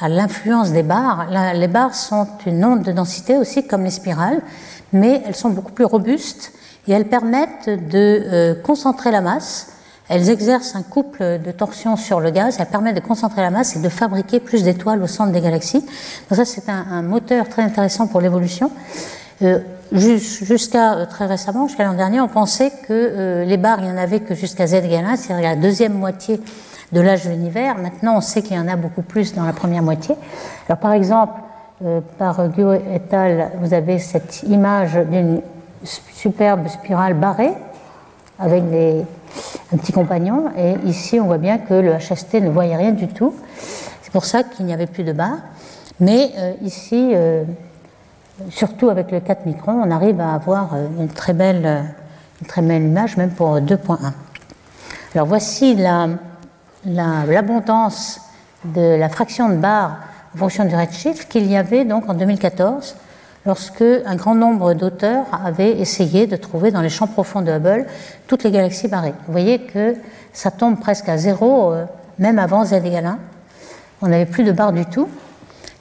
l'influence 0.02 0.72
des 0.72 0.84
barres. 0.84 1.28
les 1.54 1.68
barres 1.68 1.96
sont 1.96 2.28
une 2.46 2.64
onde 2.66 2.84
de 2.84 2.92
densité 2.92 3.38
aussi, 3.38 3.66
comme 3.66 3.84
les 3.84 3.90
spirales, 3.90 4.42
mais 4.92 5.22
elles 5.26 5.36
sont 5.36 5.50
beaucoup 5.50 5.72
plus 5.72 5.86
robustes 5.86 6.52
et 6.88 6.92
elles 6.92 7.08
permettent 7.08 7.70
de 7.70 8.24
euh, 8.26 8.56
concentrer 8.56 9.12
la 9.12 9.22
masse. 9.22 9.70
Elles 10.10 10.30
exercent 10.30 10.76
un 10.76 10.84
couple 10.84 11.40
de 11.40 11.52
torsion 11.52 11.96
sur 11.96 12.20
le 12.20 12.30
gaz, 12.30 12.58
elles 12.60 12.66
permettent 12.66 12.96
de 12.96 13.02
concentrer 13.02 13.42
la 13.42 13.52
masse 13.52 13.76
et 13.76 13.80
de 13.80 13.90
fabriquer 13.90 14.40
plus 14.40 14.64
d'étoiles 14.64 15.02
au 15.02 15.08
centre 15.08 15.32
des 15.32 15.42
galaxies. 15.42 15.80
Donc 15.80 16.38
ça, 16.38 16.46
c'est 16.46 16.68
un, 16.70 16.86
un, 16.92 17.02
moteur 17.02 17.48
très 17.48 17.62
intéressant 17.62 18.08
pour 18.08 18.20
l'évolution. 18.20 18.70
Euh, 19.42 19.60
jusqu'à 19.92 20.96
euh, 20.96 21.06
très 21.06 21.26
récemment, 21.26 21.68
jusqu'à 21.68 21.84
l'an 21.84 21.94
dernier, 21.94 22.22
on 22.22 22.28
pensait 22.28 22.72
que 22.88 22.92
euh, 22.92 23.46
les 23.46 23.58
barres, 23.58 23.80
il 23.80 23.86
n'y 23.86 23.92
en 23.92 23.98
avait 23.98 24.22
que 24.22 24.36
jusqu'à 24.36 24.68
z 24.68 24.76
égale 24.76 25.06
1, 25.06 25.16
c'est-à-dire 25.18 25.50
la 25.50 25.56
deuxième 25.56 25.94
moitié 25.94 26.40
de 26.92 27.02
l'âge 27.02 27.26
de 27.26 27.30
l'univers. 27.30 27.78
Maintenant, 27.78 28.18
on 28.18 28.22
sait 28.22 28.42
qu'il 28.42 28.56
y 28.56 28.60
en 28.60 28.68
a 28.68 28.76
beaucoup 28.76 29.02
plus 29.02 29.34
dans 29.34 29.44
la 29.44 29.54
première 29.54 29.84
moitié. 29.84 30.16
Alors, 30.68 30.80
par 30.80 30.94
exemple, 30.94 31.34
par 32.18 32.48
Guo 32.50 32.74
et 32.74 33.02
al., 33.12 33.52
vous 33.60 33.74
avez 33.74 34.00
cette 34.00 34.44
image 34.44 34.96
d'une 34.96 35.42
superbe 35.84 36.68
spirale 36.68 37.14
barrée 37.14 37.54
avec 38.40 38.64
un 39.74 39.78
petit 39.78 39.94
compagnon. 39.94 40.52
Et 40.58 40.76
ici, 40.88 41.20
on 41.20 41.26
voit 41.26 41.38
bien 41.38 41.58
que 41.58 41.74
le 41.74 41.94
HST 41.94 42.36
ne 42.36 42.50
voyait 42.50 42.76
rien 42.76 42.92
du 42.92 43.08
tout. 43.08 43.34
C'est 44.02 44.12
pour 44.12 44.26
ça 44.26 44.44
qu'il 44.44 44.66
n'y 44.66 44.74
avait 44.74 44.88
plus 44.88 45.04
de 45.04 45.14
barres. 45.14 45.40
Mais 46.00 46.32
ici, 46.62 47.14
surtout 48.50 48.90
avec 48.90 49.12
le 49.12 49.20
4 49.20 49.46
microns, 49.46 49.82
on 49.84 49.92
arrive 49.92 50.20
à 50.20 50.34
avoir 50.34 50.74
euh, 50.74 50.88
une 51.00 51.10
très 51.10 51.34
belle, 51.34 51.66
euh, 51.66 51.82
une 52.42 52.48
très 52.48 52.62
belle 52.62 52.84
image, 52.84 53.18
même 53.18 53.32
pour 53.32 53.58
2.1. 53.58 53.98
Alors 55.16 55.28
voici 55.28 55.78
l'abondance 56.86 58.22
de 58.66 58.96
la 58.96 59.10
fraction 59.10 59.50
de 59.50 59.56
barres 59.56 59.98
en 60.34 60.38
fonction 60.38 60.66
du 60.66 60.76
redshift 60.76 61.30
qu'il 61.30 61.46
y 61.46 61.56
avait 61.56 61.86
donc 61.86 62.10
en 62.10 62.16
2014 62.16 62.96
lorsque 63.46 63.84
un 63.84 64.16
grand 64.16 64.36
nombre 64.36 64.74
d'auteurs 64.74 65.26
avaient 65.46 65.80
essayé 65.80 66.28
de 66.28 66.36
trouver 66.36 66.72
dans 66.72 66.82
les 66.82 66.90
champs 66.90 67.08
profonds 67.08 67.42
de 67.42 67.52
Hubble 67.52 67.86
toutes 68.28 68.44
les 68.44 68.52
galaxies 68.52 68.88
barrées. 68.88 69.14
Vous 69.26 69.32
voyez 69.32 69.60
que 69.60 69.96
ça 70.32 70.52
tombe 70.52 70.80
presque 70.80 71.10
à 71.10 71.18
zéro, 71.18 71.72
euh, 71.72 71.86
même 72.20 72.40
avant 72.40 72.66
Z 72.66 72.74
égale 72.74 73.06
1. 73.06 73.20
On 74.02 74.08
n'avait 74.08 74.26
plus 74.26 74.44
de 74.44 74.52
barres 74.52 74.74
du 74.74 74.86
tout. 74.86 75.08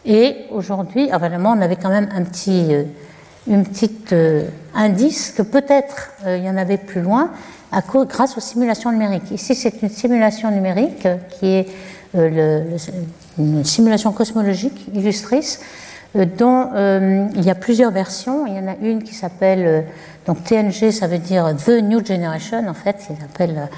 Et 0.05 0.47
aujourd'hui, 0.51 1.09
évidemment, 1.09 1.55
on 1.57 1.61
avait 1.61 1.77
quand 1.77 1.89
même 1.89 2.09
un 2.15 2.23
petit, 2.23 2.75
euh, 2.75 2.85
une 3.47 3.65
petite 3.65 4.13
euh, 4.13 4.49
indice 4.75 5.33
que 5.33 5.43
peut-être 5.43 6.11
il 6.27 6.43
y 6.45 6.51
en 6.51 6.57
avait 6.57 6.77
plus 6.77 7.01
loin 7.01 7.31
à 7.71 7.83
cause, 7.83 8.07
grâce 8.07 8.37
aux 8.37 8.41
simulations 8.41 8.91
numériques. 8.91 9.31
Ici, 9.31 9.55
c'est 9.55 9.83
une 9.83 9.89
simulation 9.89 10.51
numérique 10.51 11.09
qui 11.31 11.47
est 11.47 11.69
une 12.15 13.65
simulation 13.65 14.13
cosmologique 14.13 14.87
illustrice 14.95 15.61
dont 16.15 16.69
il 17.35 17.43
y 17.43 17.51
a 17.51 17.55
plusieurs 17.55 17.91
versions. 17.91 18.47
Il 18.47 18.55
y 18.55 18.59
en 18.59 18.69
a 18.69 18.77
une 18.83 19.03
qui 19.03 19.15
s'appelle 19.15 19.85
donc 20.27 20.45
TNG, 20.45 20.93
ça 20.93 21.09
veut 21.09 21.19
dire 21.19 21.53
The 21.57 21.83
New 21.83 22.05
Generation, 22.05 22.69
en 22.69 22.75
fait, 22.75 23.09
il 23.11 23.25
appelle 23.25 23.69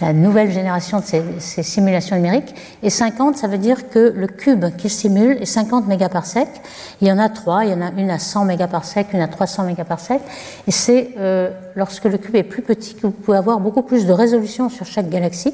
la 0.00 0.14
nouvelle 0.14 0.50
génération 0.50 1.00
de 1.00 1.04
ces, 1.38 1.62
simulations 1.62 2.16
numériques. 2.16 2.54
Et 2.82 2.88
50, 2.88 3.36
ça 3.36 3.48
veut 3.48 3.58
dire 3.58 3.90
que 3.90 4.12
le 4.16 4.26
cube 4.26 4.64
qui 4.76 4.88
simule 4.88 5.36
est 5.42 5.46
50 5.46 5.86
mégaparsecs. 5.86 6.62
Il 7.02 7.08
y 7.08 7.12
en 7.12 7.18
a 7.18 7.28
trois, 7.28 7.66
il 7.66 7.70
y 7.70 7.74
en 7.74 7.82
a 7.82 7.90
une 7.98 8.10
à 8.10 8.18
100 8.18 8.46
mégaparsecs, 8.46 9.08
une 9.12 9.20
à 9.20 9.28
300 9.28 9.64
mégaparsecs. 9.64 10.22
Et 10.66 10.70
c'est 10.70 11.10
euh, 11.18 11.50
lorsque 11.76 12.04
le 12.04 12.16
cube 12.16 12.36
est 12.36 12.44
plus 12.44 12.62
petit 12.62 12.94
que 12.94 13.02
vous 13.02 13.12
pouvez 13.12 13.36
avoir 13.36 13.60
beaucoup 13.60 13.82
plus 13.82 14.06
de 14.06 14.12
résolution 14.12 14.70
sur 14.70 14.86
chaque 14.86 15.10
galaxie. 15.10 15.52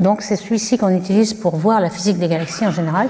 Donc 0.00 0.22
c'est 0.22 0.36
celui-ci 0.36 0.78
qu'on 0.78 0.94
utilise 0.94 1.34
pour 1.34 1.56
voir 1.56 1.80
la 1.80 1.90
physique 1.90 2.18
des 2.18 2.28
galaxies 2.28 2.66
en 2.66 2.72
général. 2.72 3.08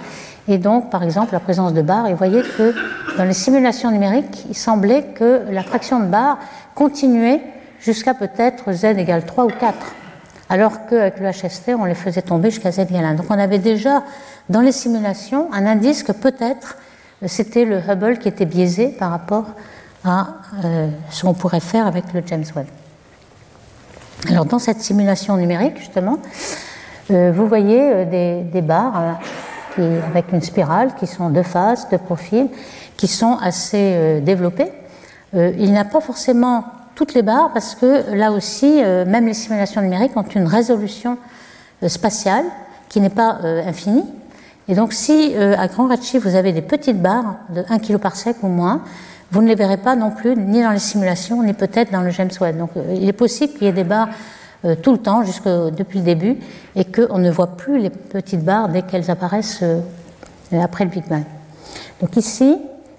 Et 0.49 0.59
donc, 0.59 0.91
par 0.91 1.03
exemple, 1.03 1.33
la 1.33 1.41
présence 1.41 1.75
de 1.75 1.83
barres. 1.83 2.07
Et 2.07 2.11
vous 2.11 2.17
voyez 2.17 2.43
que 2.43 2.75
dans 3.17 3.25
les 3.25 3.35
simulations 3.35 3.91
numériques, 3.91 4.47
il 4.49 4.57
semblait 4.57 5.03
que 5.15 5.43
la 5.51 5.63
fraction 5.63 6.01
de 6.01 6.07
barres 6.07 6.39
continuait 6.75 7.43
jusqu'à 7.81 8.15
peut-être 8.15 8.73
z 8.73 8.85
égale 8.85 9.25
3 9.25 9.45
ou 9.45 9.51
4. 9.51 9.77
Alors 10.49 10.87
qu'avec 10.87 11.21
le 11.21 11.31
HST, 11.31 11.73
on 11.79 11.85
les 11.85 11.95
faisait 11.95 12.23
tomber 12.23 12.51
jusqu'à 12.51 12.73
z 12.73 12.81
égale 12.81 13.05
1. 13.05 13.15
Donc 13.15 13.27
on 13.29 13.39
avait 13.39 13.59
déjà 13.59 14.03
dans 14.49 14.63
les 14.63 14.73
simulations 14.73 15.53
un 15.53 15.67
indice 15.67 16.03
que 16.03 16.13
peut-être 16.13 16.77
c'était 17.27 17.65
le 17.65 17.79
Hubble 17.79 18.19
qui 18.19 18.29
était 18.29 18.47
biaisé 18.47 18.89
par 18.89 19.11
rapport 19.11 19.47
à 20.05 20.29
euh, 20.65 20.89
ce 21.11 21.23
qu'on 21.23 21.35
pourrait 21.35 21.61
faire 21.61 21.87
avec 21.87 22.13
le 22.15 22.23
James 22.27 22.45
Webb. 22.55 22.67
Alors 24.29 24.45
dans 24.45 24.59
cette 24.59 24.81
simulation 24.81 25.37
numérique, 25.37 25.79
justement, 25.79 26.19
euh, 27.11 27.33
vous 27.35 27.47
voyez 27.47 27.81
euh, 27.93 28.45
des, 28.45 28.63
barres 28.63 29.19
avec 29.79 30.33
une 30.33 30.43
spirale 30.43 30.95
qui 30.99 31.07
sont 31.07 31.31
de 31.31 31.43
faces, 31.43 31.88
de 31.88 31.97
profil, 31.97 32.49
qui 32.97 33.07
sont 33.07 33.38
assez 33.43 34.21
développées. 34.23 34.73
il 35.35 35.71
n'y 35.71 35.79
a 35.79 35.85
pas 35.85 36.01
forcément 36.01 36.64
toutes 36.95 37.14
les 37.14 37.23
barres 37.23 37.51
parce 37.53 37.75
que 37.75 38.14
là 38.14 38.33
aussi, 38.33 38.83
même 39.07 39.27
les 39.27 39.35
simulations 39.35 39.81
numériques 39.81 40.17
ont 40.17 40.23
une 40.23 40.47
résolution 40.47 41.17
spatiale 41.87 42.45
qui 42.88 43.01
n'est 43.01 43.09
pas 43.09 43.38
infinie. 43.67 44.05
Et 44.67 44.75
donc 44.75 44.93
si 44.93 45.35
à 45.37 45.69
grand 45.69 45.87
redshift 45.87 46.27
vous 46.27 46.35
avez 46.35 46.53
des 46.53 46.62
petites 46.62 47.01
barres 47.01 47.37
de 47.55 47.62
1 47.69 47.79
kg 47.79 47.99
par 47.99 48.17
sec 48.17 48.37
ou 48.43 48.49
moins, 48.49 48.83
vous 49.31 49.43
ne 49.43 49.49
les 49.49 49.55
verrez 49.55 49.77
pas 49.77 49.95
non 49.95 50.11
plus 50.11 50.37
ni 50.37 50.62
dans 50.62 50.71
les 50.71 50.79
simulations, 50.79 51.43
ni 51.43 51.53
peut-être 51.53 51.93
dans 51.93 52.01
le 52.01 52.11
James 52.11 52.31
Webb. 52.41 52.59
Donc 52.59 52.71
euh, 52.77 52.95
il 52.97 53.09
est 53.09 53.12
possible 53.12 53.53
qu'il 53.53 53.64
y 53.64 53.67
ait 53.67 53.73
des 53.73 53.85
barres 53.85 54.09
euh, 54.64 54.75
tout 54.75 54.92
le 54.92 54.99
temps, 54.99 55.23
jusque 55.23 55.44
depuis 55.44 56.01
le 56.01 56.05
début, 56.05 56.37
et 56.75 56.85
qu'on 56.85 57.18
ne 57.18 57.31
voit 57.31 57.57
plus 57.57 57.79
les 57.79 57.90
petites 57.90 58.44
barres 58.44 58.68
dès 58.68 58.83
qu'elles 58.83 59.11
apparaissent 59.11 59.61
euh, 59.62 59.81
après 60.53 60.85
le 60.85 60.90
Big 60.90 61.07
Bang. 61.09 61.25
Donc 62.01 62.16
ici, 62.16 62.59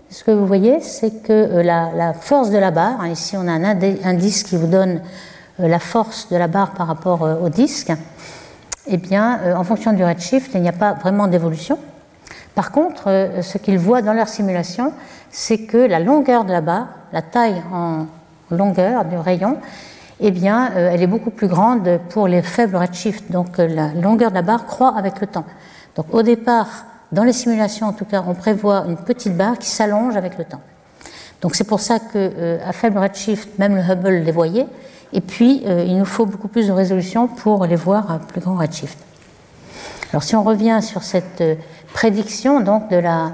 ce 0.10 0.24
que 0.24 0.32
vous 0.32 0.46
voyez, 0.46 0.80
c'est 0.82 1.24
que 1.24 1.62
la, 1.62 2.14
force 2.14 2.50
de 2.50 2.58
la 2.58 2.72
barre, 2.72 3.02
hein, 3.02 3.10
ici 3.10 3.36
on 3.38 3.48
a 3.48 3.52
un 3.52 3.64
indice 4.04 4.44
qui 4.44 4.56
vous 4.56 4.68
donne 4.68 5.02
la 5.60 5.80
force 5.80 6.30
de 6.30 6.38
la 6.38 6.48
barre 6.48 6.72
par 6.72 6.88
rapport 6.88 7.22
au 7.22 7.50
disque, 7.50 7.92
eh 8.88 8.98
bien, 8.98 9.40
en 9.56 9.64
fonction 9.64 9.94
du 9.94 10.04
redshift, 10.04 10.52
il 10.56 10.62
n'y 10.62 10.70
a 10.70 10.74
pas 10.74 10.94
vraiment 10.94 11.28
d'évolution. 11.28 11.78
Par 12.56 12.72
contre, 12.72 13.30
ce 13.42 13.58
qu'ils 13.58 13.78
voient 13.78 14.02
dans 14.02 14.14
leur 14.14 14.28
simulation, 14.28 14.94
c'est 15.30 15.60
que 15.60 15.78
la 15.78 16.00
longueur 16.00 16.44
de 16.46 16.52
la 16.52 16.62
barre, 16.62 16.88
la 17.14 17.22
taille 17.22 17.62
en 17.72 18.08
longueur 18.52 19.06
du 19.06 19.18
rayon, 19.18 19.58
eh 20.20 20.32
bien, 20.32 20.72
euh, 20.76 20.92
elle 20.92 21.02
est 21.02 21.08
beaucoup 21.08 21.30
plus 21.30 21.48
grande 21.48 22.00
pour 22.10 22.28
les 22.28 22.42
faibles 22.42 22.76
redshift. 22.76 23.32
Donc, 23.32 23.60
euh, 23.60 23.68
la 23.68 23.94
longueur 23.94 24.32
de 24.32 24.36
la 24.36 24.42
barre 24.42 24.66
croît 24.66 24.94
avec 24.98 25.22
le 25.22 25.28
temps. 25.28 25.46
Donc, 25.96 26.14
au 26.14 26.22
départ, 26.22 26.86
dans 27.12 27.24
les 27.24 27.34
simulations, 27.34 27.88
en 27.88 27.94
tout 27.94 28.06
cas, 28.06 28.24
on 28.28 28.34
prévoit 28.34 28.86
une 28.88 28.98
petite 28.98 29.36
barre 29.36 29.58
qui 29.58 29.70
s'allonge 29.70 30.18
avec 30.18 30.38
le 30.38 30.44
temps. 30.44 30.62
Donc, 31.42 31.56
c'est 31.56 31.64
pour 31.64 31.80
ça 31.80 32.00
qu'à 32.00 32.20
euh, 32.20 32.72
faible 32.74 32.98
redshift, 32.98 33.58
même 33.60 33.76
le 33.76 33.82
Hubble 33.82 34.24
les 34.24 34.32
voyait. 34.32 34.68
Et 35.12 35.22
puis, 35.22 35.64
il 35.66 35.98
nous 35.98 36.06
faut 36.06 36.28
beaucoup 36.28 36.48
plus 36.48 36.68
de 36.68 36.72
résolution 36.72 37.28
pour 37.28 37.66
les 37.66 37.76
voir 37.76 38.12
à 38.12 38.20
plus 38.20 38.42
grand 38.42 38.56
redshift. 38.56 38.96
Alors, 40.12 40.22
si 40.22 40.36
on 40.36 40.44
revient 40.44 40.82
sur 40.84 41.02
cette 41.02 41.44
prédiction 41.94 42.60
donc 42.60 42.92
de 42.92 42.98
la 42.98 43.32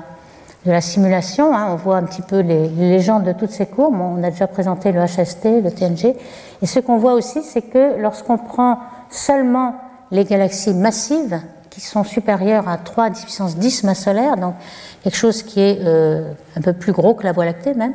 de 0.66 0.72
la 0.72 0.82
simulation. 0.82 1.56
Hein. 1.56 1.68
on 1.70 1.76
voit 1.76 1.98
un 1.98 2.04
petit 2.04 2.22
peu 2.22 2.40
les, 2.40 2.68
légendes 2.70 3.24
de 3.24 3.32
toutes 3.32 3.52
ces 3.52 3.68
courbes. 3.68 4.00
On 4.00 4.24
a 4.24 4.32
déjà 4.32 4.48
présenté 4.48 4.92
le 4.92 5.02
HST, 5.02 5.62
le 5.64 5.72
TNG. 5.72 6.16
Et 6.62 6.66
ce 6.66 6.80
qu'on 6.80 6.98
voit 6.98 7.14
aussi, 7.14 7.44
c'est 7.44 7.62
que 7.62 8.00
lorsqu'on 8.00 8.38
prend 8.38 8.80
seulement 9.10 9.76
les 10.12 10.26
galaxies 10.26 10.74
massives, 10.74 11.40
qui 11.70 11.82
sont 11.82 12.06
supérieures 12.06 12.70
à 12.70 12.78
3 12.78 13.04
à 13.04 13.10
10 13.10 13.22
puissance 13.24 13.58
10 13.58 13.84
masse 13.84 14.04
solaire, 14.06 14.38
donc 14.38 14.56
quelque 15.04 15.18
chose 15.18 15.44
qui 15.44 15.60
est 15.60 15.80
euh, 15.84 16.32
un 16.56 16.62
peu 16.62 16.72
plus 16.72 16.94
gros 16.94 17.16
que 17.16 17.24
la 17.24 17.34
Voie 17.34 17.44
lactée 17.44 17.74
même, 17.74 17.94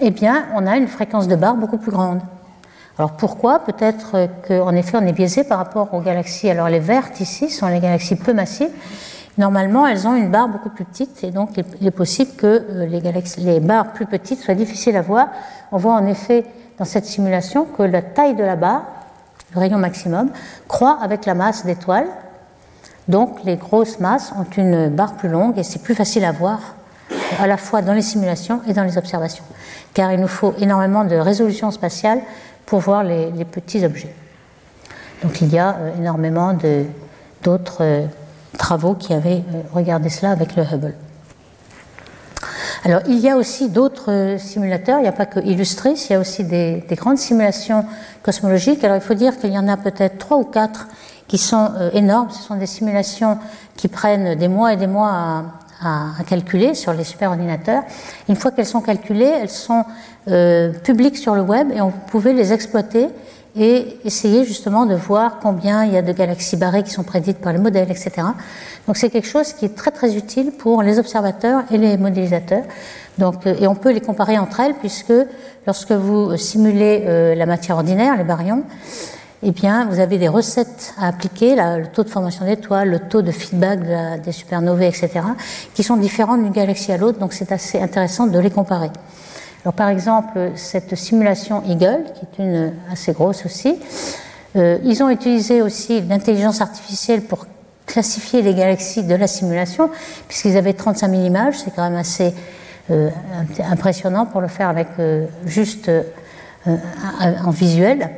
eh 0.00 0.10
bien, 0.10 0.46
on 0.54 0.66
a 0.68 0.76
une 0.76 0.86
fréquence 0.86 1.26
de 1.26 1.34
barre 1.34 1.56
beaucoup 1.56 1.78
plus 1.78 1.90
grande. 1.90 2.20
Alors 2.98 3.12
pourquoi? 3.12 3.58
Peut-être 3.58 4.28
qu'en 4.46 4.74
effet, 4.76 4.96
on 5.00 5.06
est 5.06 5.12
biaisé 5.12 5.44
par 5.44 5.58
rapport 5.58 5.92
aux 5.92 6.00
galaxies. 6.00 6.50
Alors 6.50 6.68
les 6.68 6.78
vertes 6.78 7.20
ici 7.20 7.50
sont 7.50 7.66
les 7.66 7.80
galaxies 7.80 8.16
peu 8.16 8.32
massives 8.32 8.70
Normalement, 9.38 9.86
elles 9.86 10.06
ont 10.06 10.14
une 10.14 10.30
barre 10.30 10.48
beaucoup 10.48 10.68
plus 10.68 10.84
petite 10.84 11.24
et 11.24 11.30
donc 11.30 11.58
il 11.80 11.86
est 11.86 11.92
possible 11.92 12.32
que 12.36 12.46
euh, 12.46 12.86
les, 13.38 13.60
barres 13.60 13.92
plus 13.92 14.04
petites 14.04 14.40
soient 14.40 14.54
difficiles 14.54 14.96
à 14.96 15.02
voir. 15.02 15.28
On 15.70 15.78
voit 15.78 15.94
en 15.94 16.06
effet 16.06 16.44
dans 16.78 16.84
cette 16.84 17.06
simulation 17.06 17.64
que 17.64 17.82
la 17.82 18.02
taille 18.02 18.34
de 18.34 18.44
la 18.44 18.56
barre, 18.56 18.84
le 19.54 19.60
rayon 19.60 19.78
maximum, 19.78 20.30
croît 20.68 20.98
avec 21.00 21.24
la 21.24 21.34
masse 21.34 21.64
d'étoiles. 21.64 22.08
Donc 23.08 23.42
les 23.44 23.56
grosses 23.56 24.00
masses 24.00 24.32
ont 24.38 24.46
une 24.56 24.88
barre 24.88 25.14
plus 25.14 25.30
longue 25.30 25.58
et 25.58 25.62
c'est 25.62 25.82
plus 25.82 25.94
facile 25.94 26.24
à 26.24 26.32
voir 26.32 26.60
à 27.40 27.46
la 27.46 27.56
fois 27.56 27.82
dans 27.82 27.94
les 27.94 28.02
simulations 28.02 28.60
et 28.66 28.74
dans 28.74 28.84
les 28.84 28.98
observations, 28.98 29.44
car 29.94 30.12
il 30.12 30.20
nous 30.20 30.28
faut 30.28 30.54
énormément 30.58 31.04
de 31.04 31.16
résolution 31.16 31.70
spatiale 31.70 32.20
pour 32.66 32.80
voir 32.80 33.02
les, 33.02 33.44
petits 33.44 33.84
objets. 33.84 34.14
Donc 35.22 35.40
il 35.40 35.52
y 35.52 35.58
a 35.58 35.76
euh, 35.76 35.98
énormément 35.98 36.56
d'autres 37.42 37.78
euh, 37.82 38.06
travaux 38.58 38.94
qui 38.94 39.12
avaient 39.12 39.42
euh, 39.54 39.62
regardé 39.72 40.08
cela 40.08 40.32
avec 40.32 40.56
le 40.56 40.62
Hubble. 40.62 40.94
Alors, 42.84 43.00
il 43.06 43.18
y 43.18 43.28
a 43.28 43.36
aussi 43.36 43.68
d'autres 43.68 44.10
euh, 44.10 44.38
simulateurs, 44.38 44.98
il 44.98 45.02
n'y 45.02 45.08
a 45.08 45.12
pas 45.12 45.26
que 45.26 45.40
Illustris, 45.40 46.06
il 46.08 46.12
y 46.12 46.16
a 46.16 46.18
aussi 46.18 46.44
des, 46.44 46.84
grandes 46.92 47.18
simulations 47.18 47.84
cosmologiques. 48.22 48.82
Alors, 48.82 48.96
il 48.96 49.02
faut 49.02 49.14
dire 49.14 49.38
qu'il 49.38 49.52
y 49.52 49.58
en 49.58 49.68
a 49.68 49.76
peut-être 49.76 50.18
trois 50.18 50.36
ou 50.36 50.44
quatre 50.44 50.88
qui 51.28 51.38
sont 51.38 51.70
euh, 51.76 51.90
énormes. 51.92 52.30
Ce 52.30 52.42
sont 52.42 52.56
des 52.56 52.66
simulations 52.66 53.38
qui 53.76 53.88
prennent 53.88 54.36
des 54.36 54.48
mois 54.48 54.72
et 54.72 54.76
des 54.76 54.88
mois 54.88 55.10
à, 55.10 55.44
calculer 56.28 56.74
sur 56.74 56.92
les 56.92 57.02
superordinateurs. 57.02 57.82
Une 58.28 58.36
fois 58.36 58.52
qu'elles 58.52 58.66
sont 58.66 58.82
calculées, 58.82 59.32
elles 59.42 59.50
sont 59.50 59.84
publiques 60.84 61.16
sur 61.16 61.34
le 61.34 61.42
web 61.42 61.72
et 61.74 61.80
on 61.80 61.90
pouvait 61.90 62.32
les 62.32 62.52
exploiter 62.52 63.08
et 63.54 63.98
essayer 64.04 64.44
justement 64.44 64.86
de 64.86 64.94
voir 64.94 65.38
combien 65.40 65.84
il 65.84 65.92
y 65.92 65.96
a 65.96 66.02
de 66.02 66.12
galaxies 66.12 66.56
barrées 66.56 66.82
qui 66.82 66.90
sont 66.90 67.02
prédites 67.02 67.38
par 67.38 67.52
les 67.52 67.58
modèles, 67.58 67.90
etc. 67.90 68.12
Donc 68.86 68.96
c'est 68.96 69.10
quelque 69.10 69.28
chose 69.28 69.52
qui 69.52 69.66
est 69.66 69.76
très 69.76 69.90
très 69.90 70.16
utile 70.16 70.52
pour 70.52 70.82
les 70.82 70.98
observateurs 70.98 71.62
et 71.70 71.78
les 71.78 71.96
modélisateurs. 71.98 72.64
Donc, 73.18 73.46
euh, 73.46 73.54
et 73.60 73.66
on 73.66 73.74
peut 73.74 73.92
les 73.92 74.00
comparer 74.00 74.38
entre 74.38 74.60
elles 74.60 74.74
puisque 74.74 75.12
lorsque 75.66 75.92
vous 75.92 76.36
simulez 76.36 77.04
euh, 77.06 77.34
la 77.34 77.46
matière 77.46 77.76
ordinaire, 77.76 78.16
les 78.16 78.24
baryons, 78.24 78.64
eh 79.44 79.50
bien, 79.50 79.86
vous 79.86 79.98
avez 79.98 80.18
des 80.18 80.28
recettes 80.28 80.94
à 80.98 81.08
appliquer, 81.08 81.56
le 81.56 81.86
taux 81.86 82.04
de 82.04 82.08
formation 82.08 82.44
d'étoiles, 82.44 82.88
le 82.88 83.00
taux 83.00 83.22
de 83.22 83.32
feedback 83.32 83.80
des 84.22 84.30
supernovae, 84.30 84.84
etc., 84.84 85.10
qui 85.74 85.82
sont 85.82 85.96
différents 85.96 86.36
d'une 86.36 86.52
galaxie 86.52 86.92
à 86.92 86.96
l'autre. 86.96 87.18
Donc 87.18 87.32
c'est 87.32 87.50
assez 87.50 87.80
intéressant 87.80 88.28
de 88.28 88.38
les 88.38 88.50
comparer. 88.50 88.90
Alors, 89.64 89.74
par 89.74 89.90
exemple, 89.90 90.52
cette 90.56 90.96
simulation 90.96 91.62
Eagle, 91.68 92.04
qui 92.14 92.26
est 92.26 92.42
une 92.42 92.72
assez 92.90 93.12
grosse 93.12 93.46
aussi, 93.46 93.76
euh, 94.56 94.78
ils 94.84 95.02
ont 95.04 95.08
utilisé 95.08 95.62
aussi 95.62 96.00
l'intelligence 96.00 96.60
artificielle 96.60 97.22
pour 97.22 97.46
classifier 97.86 98.42
les 98.42 98.54
galaxies 98.54 99.04
de 99.04 99.14
la 99.14 99.28
simulation, 99.28 99.88
puisqu'ils 100.26 100.56
avaient 100.56 100.72
35 100.72 101.10
000 101.10 101.22
images, 101.22 101.60
c'est 101.60 101.72
quand 101.74 101.88
même 101.88 101.98
assez 101.98 102.34
euh, 102.90 103.10
impressionnant 103.70 104.26
pour 104.26 104.40
le 104.40 104.48
faire 104.48 104.68
avec 104.68 104.88
euh, 104.98 105.26
juste 105.46 105.88
en 106.66 107.50
visuel. 107.50 108.10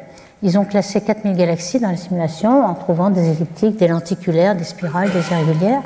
Ils 0.42 0.58
ont 0.58 0.64
classé 0.64 1.02
4000 1.02 1.36
galaxies 1.36 1.78
dans 1.78 1.90
la 1.90 1.96
simulation 1.96 2.64
en 2.64 2.74
trouvant 2.74 3.10
des 3.10 3.30
elliptiques, 3.30 3.76
des 3.76 3.88
lenticulaires, 3.88 4.54
des 4.54 4.64
spirales, 4.64 5.10
des 5.10 5.22
irrégulières. 5.30 5.82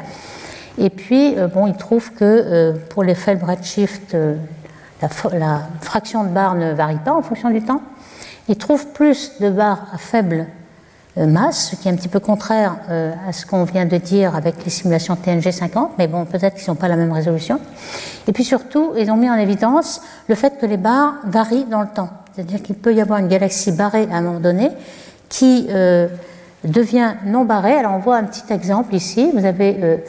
Et 0.78 0.90
puis, 0.90 1.36
bon, 1.54 1.68
ils 1.68 1.76
trouvent 1.76 2.12
que 2.12 2.74
pour 2.90 3.04
les 3.04 3.14
faibles 3.14 3.44
redshift, 3.44 4.16
la, 5.00 5.62
fraction 5.80 6.24
de 6.24 6.28
barres 6.28 6.54
ne 6.54 6.72
varie 6.72 6.98
pas 7.04 7.12
en 7.12 7.22
fonction 7.22 7.50
du 7.50 7.62
temps. 7.62 7.82
Ils 8.48 8.56
trouvent 8.56 8.88
plus 8.88 9.32
de 9.40 9.50
barres 9.50 9.86
à 9.92 9.98
faible 9.98 10.46
euh, 11.18 11.26
masse, 11.26 11.70
ce 11.70 11.76
qui 11.76 11.88
est 11.88 11.90
un 11.90 11.96
petit 11.96 12.08
peu 12.08 12.20
contraire 12.20 12.76
euh, 12.90 13.12
à 13.26 13.32
ce 13.32 13.46
qu'on 13.46 13.64
vient 13.64 13.86
de 13.86 13.96
dire 13.96 14.34
avec 14.34 14.64
les 14.64 14.70
simulations 14.70 15.16
TNG 15.16 15.50
50, 15.50 15.92
mais 15.98 16.06
bon, 16.06 16.24
peut-être 16.24 16.56
qu'ils 16.56 16.68
n'ont 16.68 16.76
pas 16.76 16.88
la 16.88 16.96
même 16.96 17.12
résolution. 17.12 17.60
Et 18.26 18.32
puis 18.32 18.44
surtout, 18.44 18.92
ils 18.96 19.10
ont 19.10 19.16
mis 19.16 19.30
en 19.30 19.36
évidence 19.36 20.00
le 20.28 20.34
fait 20.34 20.58
que 20.58 20.66
les 20.66 20.76
barres 20.76 21.14
varient 21.24 21.66
dans 21.66 21.82
le 21.82 21.88
temps. 21.88 22.10
C'est-à-dire 22.34 22.62
qu'il 22.62 22.76
peut 22.76 22.94
y 22.94 23.00
avoir 23.00 23.18
une 23.18 23.28
galaxie 23.28 23.72
barrée 23.72 24.08
à 24.10 24.16
un 24.16 24.20
moment 24.20 24.40
donné 24.40 24.70
qui 25.28 25.66
euh, 25.70 26.08
devient 26.64 27.14
non 27.26 27.44
barrée. 27.44 27.74
Alors 27.74 27.92
on 27.92 27.98
voit 27.98 28.16
un 28.16 28.24
petit 28.24 28.52
exemple 28.52 28.94
ici. 28.94 29.30
Vous 29.34 29.44
avez 29.44 30.02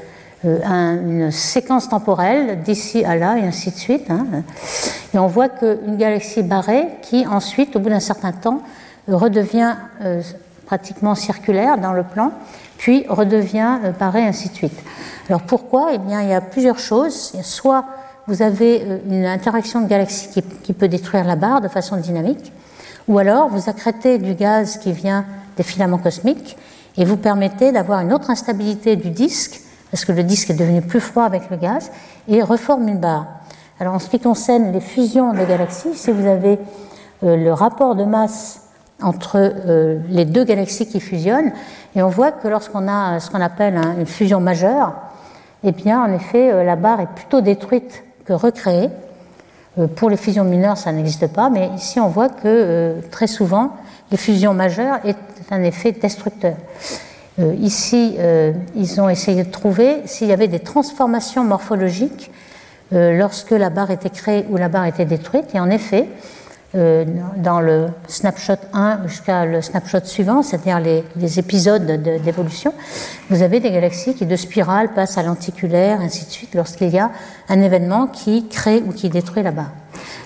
une 0.44 1.32
séquence 1.32 1.90
temporelle 1.90 2.62
d'ici 2.62 3.04
à 3.04 3.16
là 3.16 3.38
et 3.38 3.42
ainsi 3.42 3.72
de 3.72 3.76
suite. 3.76 4.10
Hein. 4.10 4.26
Et 5.14 5.20
on 5.20 5.28
voit 5.28 5.50
qu'une 5.50 5.98
galaxie 5.98 6.44
barrée 6.44 6.88
qui 7.02 7.28
ensuite, 7.28 7.76
au 7.76 7.80
bout 7.80 7.90
d'un 7.90 8.00
certain 8.00 8.32
temps, 8.32 8.62
redevient 9.08 9.76
euh, 10.02 10.22
pratiquement 10.66 11.16
circulaire 11.16 11.78
dans 11.78 11.94
le 11.94 12.04
plan, 12.04 12.32
puis 12.78 13.06
redevient 13.10 13.80
euh, 13.84 13.92
barrée, 13.92 14.24
ainsi 14.24 14.50
de 14.50 14.54
suite. 14.54 14.80
Alors 15.28 15.42
pourquoi? 15.42 15.90
Eh 15.94 15.98
bien, 15.98 16.22
il 16.22 16.30
y 16.30 16.34
a 16.34 16.42
plusieurs 16.42 16.80
choses. 16.80 17.34
Soit 17.44 17.86
vous 18.28 18.42
avez 18.42 18.84
une 19.10 19.26
interaction 19.26 19.82
de 19.82 19.88
galaxies 19.88 20.30
qui, 20.30 20.42
qui, 20.42 20.74
peut 20.74 20.88
détruire 20.88 21.26
la 21.26 21.36
barre 21.36 21.62
de 21.62 21.68
façon 21.68 21.98
dynamique, 21.98 22.54
ou 23.08 23.18
alors 23.18 23.50
vous 23.50 23.70
accrétez 23.70 24.20
du 24.20 24.36
gaz 24.36 24.78
qui 24.78 24.92
vient 24.92 25.26
des 25.58 25.64
filaments 25.64 25.98
cosmiques, 25.98 26.56
et 26.98 27.06
vous 27.06 27.18
permettez 27.18 27.72
d'avoir 27.72 28.02
une 28.02 28.14
autre 28.14 28.30
instabilité 28.30 28.96
du 28.96 29.10
disque, 29.10 29.62
parce 29.92 30.06
que 30.06 30.12
le 30.12 30.24
disque 30.24 30.50
est 30.50 30.56
devenu 30.56 30.82
plus 30.82 31.00
froid 31.00 31.24
avec 31.24 31.50
le 31.50 31.58
gaz, 31.58 31.92
et 32.28 32.42
reforme 32.42 32.88
une 32.88 33.00
barre. 33.00 33.28
Alors 33.80 33.94
en 33.94 34.00
ce 34.00 34.10
qui 34.10 34.20
concerne 34.20 34.72
les 34.72 34.82
fusions 34.82 35.34
de 35.34 35.44
galaxies, 35.46 35.96
si 35.96 36.12
vous 36.12 36.28
avez 36.28 36.60
euh, 37.24 37.38
le 37.38 37.54
rapport 37.54 37.96
de 37.96 38.04
masse 38.04 38.64
entre 39.02 39.38
euh, 39.38 40.00
les 40.10 40.26
deux 40.26 40.44
galaxies 40.44 40.88
qui 40.88 41.00
fusionnent, 41.00 41.54
et 41.96 42.04
on 42.04 42.10
voit 42.10 42.32
que 42.32 42.48
lorsqu'on 42.48 42.88
a 42.88 43.20
ce 43.20 43.32
qu'on 43.32 43.42
appelle 43.42 43.80
une 43.98 44.06
fusion 44.06 44.42
majeure, 44.42 44.94
eh 45.64 45.72
bien 45.72 46.02
en 46.04 46.12
effet 46.14 46.52
euh, 46.52 46.64
la 46.64 46.76
barre 46.76 47.00
est 47.00 47.14
plutôt 47.16 47.42
détruite 47.42 48.04
que 48.26 48.34
recréée. 48.34 48.90
Pour 49.96 50.10
les 50.10 50.18
fusions 50.18 50.44
mineures, 50.44 50.78
ça 50.78 50.92
n'existe 50.92 51.28
pas, 51.28 51.50
mais 51.50 51.70
ici 51.78 52.02
on 52.02 52.10
voit 52.10 52.28
que 52.28 52.96
très 53.12 53.28
souvent 53.28 53.78
les 54.12 54.18
fusions 54.18 54.54
majeures 54.54 55.00
est 55.06 55.16
un 55.52 55.64
effet 55.64 55.94
destructeur. 55.94 56.56
Ici, 57.60 58.18
ils 58.76 59.02
ont 59.02 59.10
essayé 59.10 59.44
de 59.44 59.50
trouver 59.50 60.02
s'il 60.06 60.28
y 60.28 60.34
avait 60.34 60.48
des 60.48 60.60
transformations 60.60 61.44
morphologiques 61.44 62.32
lorsque 62.92 63.52
la 63.52 63.70
barre 63.70 63.92
était 63.92 64.10
créée 64.10 64.46
ou 64.50 64.58
la 64.58 64.68
barre 64.68 64.86
était 64.86 65.06
détruite, 65.06 65.56
et 65.56 65.60
en 65.60 65.70
effet, 65.70 66.08
euh, 66.76 67.04
dans 67.38 67.62
le 67.62 67.88
snapshot 68.08 68.54
1 68.74 69.08
jusqu'à 69.08 69.44
le 69.44 69.60
snapshot 69.60 70.02
suivant, 70.04 70.44
c'est-à-dire 70.44 70.80
les, 70.80 71.40
épisodes 71.40 71.84
d'évolution, 71.84 72.76
vous 73.32 73.42
avez 73.42 73.60
des 73.60 73.72
galaxies 73.72 74.14
qui 74.14 74.28
de 74.28 74.36
spirale 74.36 74.94
passent 74.94 75.18
à 75.18 75.24
lenticulaire, 75.24 76.00
ainsi 76.00 76.26
de 76.26 76.30
suite, 76.30 76.54
lorsqu'il 76.54 76.90
y 76.90 77.00
a 77.00 77.10
un 77.48 77.62
événement 77.62 78.06
qui 78.06 78.48
crée 78.50 78.84
ou 78.88 78.92
qui 78.92 79.10
détruit 79.10 79.42
la 79.42 79.50
barre. 79.50 79.72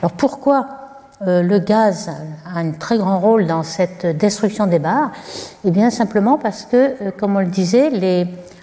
Alors 0.01 0.11
pourquoi 0.11 0.67
euh, 0.67 0.82
le 1.25 1.59
gaz 1.59 2.09
a 2.45 2.59
un 2.59 2.71
très 2.71 2.97
grand 2.97 3.19
rôle 3.19 3.47
dans 3.47 3.63
cette 3.63 4.05
destruction 4.05 4.67
des 4.67 4.79
barres 4.79 5.11
Eh 5.65 5.71
bien 5.71 5.89
simplement 5.89 6.37
parce 6.37 6.65
que, 6.65 6.95
euh, 7.01 7.11
comme 7.17 7.35
on 7.35 7.39
le 7.39 7.47
disait, 7.47 7.91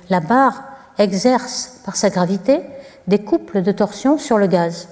la 0.09 0.20
barre 0.20 0.62
exerce 0.99 1.81
par 1.85 1.96
sa 1.96 2.11
gravité 2.11 2.61
des 3.07 3.18
couples 3.18 3.62
de 3.62 3.73
torsion 3.73 4.18
sur 4.18 4.38
le 4.38 4.46
gaz. 4.46 4.88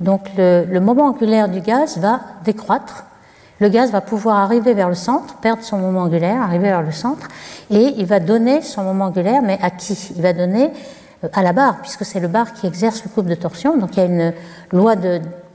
Donc 0.00 0.28
le, 0.36 0.78
moment 0.78 1.06
angulaire 1.06 1.48
du 1.48 1.60
gaz 1.60 1.98
va 1.98 2.20
décroître. 2.44 3.04
Le 3.60 3.68
gaz 3.68 3.90
va 3.90 4.00
pouvoir 4.00 4.38
arriver 4.38 4.72
vers 4.74 4.88
le 4.88 4.94
centre, 4.94 5.34
perdre 5.36 5.64
son 5.64 5.78
moment 5.78 6.02
angulaire, 6.02 6.40
arriver 6.40 6.68
vers 6.68 6.82
le 6.82 6.92
centre, 6.92 7.26
et 7.70 7.94
il 7.96 8.06
va 8.06 8.20
donner 8.20 8.62
son 8.62 8.84
moment 8.84 9.06
angulaire, 9.06 9.42
mais 9.42 9.58
à 9.60 9.70
qui? 9.70 10.12
Il 10.14 10.22
va 10.22 10.32
donner 10.32 10.70
euh, 11.24 11.28
à 11.32 11.42
la 11.42 11.52
barre, 11.52 11.78
puisque 11.82 12.04
c'est 12.04 12.20
le 12.20 12.28
bar 12.28 12.52
qui 12.52 12.68
exerce 12.68 13.02
le 13.02 13.10
couple 13.10 13.30
de 13.30 13.34
torsion. 13.34 13.76
Donc 13.76 13.96
il 13.96 13.98
y 13.98 14.02
a 14.02 14.06
une 14.06 14.32
loi 14.70 14.94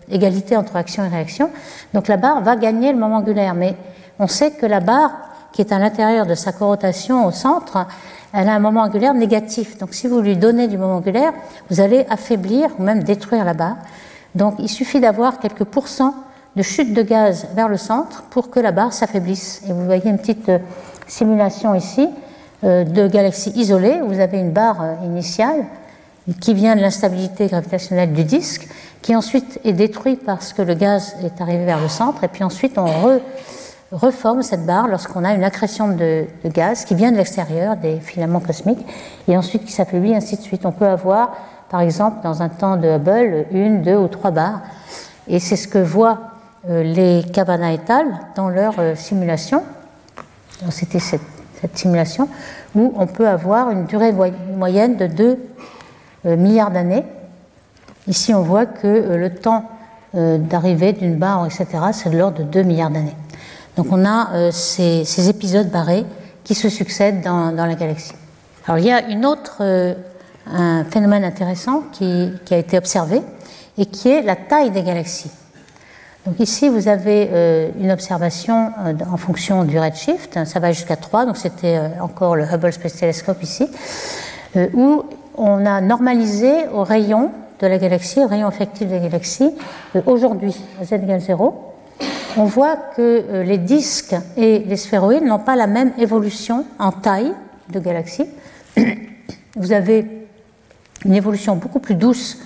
d'égalité 0.07 0.55
entre 0.57 0.75
action 0.75 1.03
et 1.05 1.07
réaction. 1.07 1.49
Donc 1.93 2.07
la 2.07 2.17
barre 2.17 2.41
va 2.41 2.55
gagner 2.55 2.91
le 2.91 2.99
moment 2.99 3.17
angulaire, 3.17 3.53
mais 3.53 3.75
on 4.19 4.27
sait 4.27 4.51
que 4.51 4.65
la 4.65 4.79
barre, 4.79 5.11
qui 5.51 5.61
est 5.61 5.71
à 5.71 5.79
l'intérieur 5.79 6.25
de 6.25 6.35
sa 6.35 6.51
corotation 6.51 7.25
au 7.25 7.31
centre, 7.31 7.85
elle 8.33 8.49
a 8.49 8.53
un 8.53 8.59
moment 8.59 8.81
angulaire 8.81 9.13
négatif. 9.13 9.77
Donc 9.77 9.93
si 9.93 10.07
vous 10.07 10.19
lui 10.19 10.35
donnez 10.35 10.67
du 10.67 10.77
moment 10.77 10.95
angulaire, 10.95 11.33
vous 11.69 11.79
allez 11.79 12.05
affaiblir 12.09 12.69
ou 12.79 12.83
même 12.83 13.03
détruire 13.03 13.45
la 13.45 13.53
barre. 13.53 13.77
Donc 14.35 14.55
il 14.59 14.69
suffit 14.69 14.99
d'avoir 14.99 15.39
quelques 15.39 15.65
pourcents 15.65 16.15
de 16.55 16.61
chute 16.61 16.93
de 16.93 17.01
gaz 17.01 17.47
vers 17.55 17.67
le 17.67 17.77
centre 17.77 18.23
pour 18.29 18.49
que 18.49 18.59
la 18.59 18.71
barre 18.71 18.93
s'affaiblisse. 18.93 19.61
Et 19.67 19.73
vous 19.73 19.85
voyez 19.85 20.07
une 20.07 20.17
petite 20.17 20.49
euh, 20.49 20.59
simulation 21.07 21.73
ici 21.75 22.07
euh, 22.63 22.83
de 22.83 23.07
galaxies 23.07 23.51
isolées. 23.55 24.01
Vous 24.05 24.19
avez 24.19 24.39
une 24.39 24.51
barre 24.51 24.81
euh, 24.81 25.05
initiale 25.05 25.65
qui 26.39 26.53
vient 26.53 26.75
de 26.75 26.81
l'instabilité 26.81 27.47
gravitationnelle 27.47 28.13
du 28.13 28.23
disque, 28.23 28.67
qui 29.03 29.15
ensuite 29.15 29.59
est 29.63 29.73
détruite 29.73 30.25
parce 30.25 30.53
que 30.53 30.63
le 30.63 30.73
gaz 30.73 31.15
est 31.23 31.39
arrivé 31.39 31.65
vers 31.65 31.79
le 31.79 31.89
centre, 31.89 32.23
et 32.23 32.27
puis 32.27 32.43
ensuite 32.43 32.79
on 32.79 33.19
reforme 33.91 34.41
cette 34.41 34.65
barre 34.65 34.87
lorsqu'on 34.87 35.23
a 35.23 35.33
une 35.33 35.43
accrétion 35.43 35.89
de, 35.89 36.25
gaz 36.45 36.85
qui 36.85 36.95
vient 36.95 37.11
de 37.11 37.17
l'extérieur 37.17 37.77
des 37.77 37.99
filaments 37.99 38.39
cosmiques, 38.39 38.83
et 39.27 39.37
ensuite 39.37 39.65
qui 39.65 39.71
s'affaiblit, 39.71 40.15
ainsi 40.15 40.37
de 40.37 40.41
suite. 40.41 40.65
On 40.65 40.71
peut 40.71 40.87
avoir 40.87 41.33
par 41.73 41.81
exemple, 41.81 42.17
dans 42.21 42.43
un 42.43 42.49
temps 42.49 42.77
de 42.77 42.87
Hubble, 42.87 43.47
une, 43.49 43.81
deux 43.81 43.95
ou 43.95 44.07
trois 44.07 44.29
barres. 44.29 44.61
Et 45.27 45.39
c'est 45.39 45.55
ce 45.55 45.67
que 45.67 45.79
voient 45.79 46.19
euh, 46.69 46.83
les 46.83 47.23
Cabana 47.33 47.73
et 47.73 47.79
al. 47.89 48.05
dans 48.35 48.47
leur 48.49 48.75
euh, 48.77 48.93
simulation. 48.93 49.63
C'était 50.69 50.99
cette, 50.99 51.21
simulation 51.73 52.29
où 52.75 52.93
on 52.95 53.07
peut 53.07 53.27
avoir 53.27 53.71
une 53.71 53.85
durée 53.85 54.13
moyenne 54.55 54.97
de 54.97 55.07
2 55.07 55.39
euh, 56.27 56.37
milliards 56.37 56.69
d'années. 56.69 57.03
Ici, 58.07 58.33
on 58.33 58.41
voit 58.41 58.65
que 58.65 59.15
le 59.15 59.29
temps 59.35 59.69
d'arrivée 60.13 60.93
d'une 60.93 61.15
barre, 61.15 61.45
etc., 61.45 61.67
c'est 61.91 62.09
de 62.09 62.17
l'ordre 62.17 62.39
de 62.39 62.43
2 62.43 62.63
milliards 62.63 62.91
d'années. 62.91 63.15
Donc 63.77 63.87
on 63.89 64.05
a 64.05 64.51
ces, 64.51 65.29
épisodes 65.29 65.69
barrés 65.69 66.05
qui 66.43 66.53
se 66.53 66.69
succèdent 66.69 67.21
dans, 67.21 67.51
la 67.55 67.73
galaxie. 67.73 68.13
Alors 68.67 68.77
il 68.77 68.85
y 68.85 68.91
a 68.91 69.07
une 69.07 69.25
autre 69.25 69.63
un 70.47 70.83
phénomène 70.85 71.23
intéressant 71.23 71.83
qui, 71.91 72.31
a 72.51 72.57
été 72.57 72.77
observé 72.77 73.21
et 73.77 73.85
qui 73.85 74.09
est 74.09 74.21
la 74.21 74.35
taille 74.35 74.71
des 74.71 74.83
galaxies. 74.83 75.31
Donc 76.25 76.39
ici, 76.39 76.69
vous 76.69 76.87
avez 76.87 77.29
euh, 77.31 77.69
une 77.81 77.91
observation 77.91 78.71
euh, 78.85 78.93
en 79.11 79.17
fonction 79.17 79.65
du 79.65 79.77
redshift, 79.77 80.45
ça 80.45 80.59
va 80.59 80.71
jusqu'à 80.71 80.95
3, 80.95 81.25
donc 81.25 81.35
c'était 81.35 81.77
euh, 81.77 81.89
encore 82.01 82.37
le 82.37 82.45
Hubble 82.45 82.71
Space 82.71 82.95
Telescope 82.95 83.43
ici, 83.43 83.67
où 84.73 85.03
on 85.35 85.65
a 85.65 85.81
normalisé 85.81 86.67
au 86.73 86.83
rayon 86.83 87.31
de 87.63 87.67
la 87.69 87.77
galaxie, 87.77 88.19
au 88.19 88.27
rayon 88.27 88.49
effectif 88.49 88.87
de 88.87 88.93
la 88.93 88.99
galaxie, 88.99 89.51
aujourd'hui, 90.05 90.55
à 90.81 90.85
z 90.85 90.93
égale 90.93 91.21
0. 91.21 91.73
On 92.35 92.45
voit 92.45 92.75
que 92.75 93.43
les 93.43 93.57
disques 93.57 94.15
et 94.35 94.59
les 94.59 94.77
sphéroïdes 94.77 95.23
n'ont 95.23 95.39
pas 95.39 95.55
la 95.55 95.67
même 95.67 95.93
évolution 95.97 96.65
en 96.79 96.91
taille 96.91 97.31
de 97.69 97.79
galaxie. 97.79 98.25
Vous 99.55 99.71
avez 99.71 100.27
une 101.05 101.13
évolution 101.13 101.55
beaucoup 101.55 101.79
plus 101.79 101.95
douce. 101.95 102.39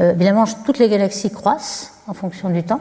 Euh, 0.00 0.12
évidemment, 0.12 0.44
toutes 0.64 0.78
les 0.78 0.88
galaxies 0.88 1.30
croissent 1.30 1.92
en 2.06 2.14
fonction 2.14 2.50
du 2.50 2.62
temps, 2.62 2.80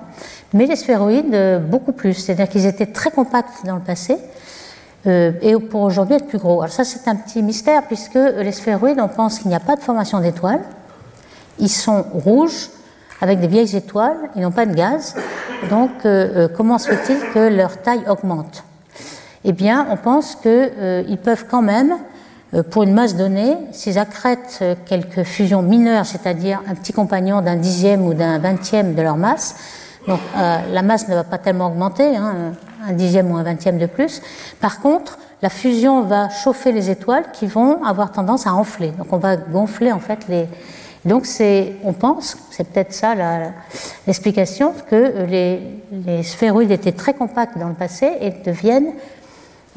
mais 0.53 0.65
les 0.65 0.75
sphéroïdes 0.75 1.33
euh, 1.33 1.59
beaucoup 1.59 1.91
plus. 1.91 2.13
C'est-à-dire 2.13 2.49
qu'ils 2.49 2.65
étaient 2.65 2.87
très 2.87 3.11
compacts 3.11 3.65
dans 3.65 3.75
le 3.75 3.81
passé 3.81 4.17
euh, 5.07 5.31
et 5.41 5.53
pour 5.57 5.81
aujourd'hui 5.81 6.15
être 6.15 6.27
plus 6.27 6.37
gros. 6.37 6.61
Alors 6.61 6.73
ça, 6.73 6.83
c'est 6.83 7.07
un 7.07 7.15
petit 7.15 7.43
mystère 7.43 7.83
puisque 7.83 8.15
les 8.15 8.51
sphéroïdes, 8.51 8.99
on 8.99 9.09
pense 9.09 9.39
qu'il 9.39 9.49
n'y 9.49 9.55
a 9.55 9.59
pas 9.59 9.75
de 9.75 9.81
formation 9.81 10.19
d'étoiles. 10.19 10.61
Ils 11.59 11.69
sont 11.69 12.03
rouges 12.13 12.69
avec 13.21 13.39
des 13.39 13.47
vieilles 13.47 13.75
étoiles, 13.75 14.17
ils 14.35 14.41
n'ont 14.41 14.51
pas 14.51 14.65
de 14.65 14.73
gaz. 14.73 15.15
Donc, 15.69 15.91
comment 16.57 16.79
se 16.79 16.89
fait-il 16.89 17.19
que 17.33 17.55
leur 17.55 17.81
taille 17.81 18.03
augmente? 18.07 18.63
Eh 19.43 19.51
bien, 19.51 19.85
on 19.91 19.97
pense 19.97 20.35
qu'ils 20.35 21.17
peuvent 21.23 21.45
quand 21.49 21.61
même 21.61 21.97
euh, 22.53 22.63
pour 22.63 22.83
une 22.83 22.93
masse 22.93 23.15
donnée, 23.15 23.55
s'ils 23.71 23.97
accrètent 23.97 24.59
euh, 24.61 24.75
quelques 24.85 25.23
fusions 25.23 25.61
mineures, 25.61 26.05
c'est-à-dire 26.05 26.61
un 26.67 26.75
petit 26.75 26.91
compagnon 26.91 27.41
d'un 27.41 27.55
dixième 27.55 28.05
ou 28.05 28.13
d'un 28.13 28.39
vingtième 28.39 28.93
de 28.93 29.01
leur 29.01 29.15
masse, 29.15 29.55
donc 30.05 30.19
euh, 30.37 30.57
la 30.69 30.81
masse 30.81 31.07
ne 31.07 31.15
va 31.15 31.23
pas 31.23 31.37
tellement 31.37 31.67
augmenter, 31.67 32.17
hein, 32.17 32.53
un 32.85 32.93
dixième 32.93 33.31
ou 33.31 33.37
un 33.37 33.43
vingtième 33.43 33.77
de 33.77 33.85
plus. 33.85 34.21
Par 34.59 34.81
contre, 34.81 35.17
la 35.41 35.49
fusion 35.49 36.01
va 36.01 36.29
chauffer 36.29 36.73
les 36.73 36.89
étoiles 36.89 37.25
qui 37.31 37.47
vont 37.47 37.83
avoir 37.85 38.11
tendance 38.11 38.45
à 38.47 38.53
enfler. 38.53 38.91
Donc 38.97 39.07
on 39.11 39.17
va 39.17 39.37
gonfler 39.37 39.91
en 39.91 39.99
fait 39.99 40.19
les. 40.27 40.47
Donc 41.05 41.25
on 41.83 41.93
pense, 41.93 42.37
c'est 42.51 42.67
peut-être 42.67 42.93
ça 42.93 43.15
l'explication, 44.05 44.73
que 44.89 45.25
les, 45.25 46.23
sphéroïdes 46.23 46.71
étaient 46.71 46.91
très 46.91 47.13
compacts 47.13 47.57
dans 47.57 47.69
le 47.69 47.73
passé 47.73 48.11
et 48.21 48.31
deviennent 48.45 48.93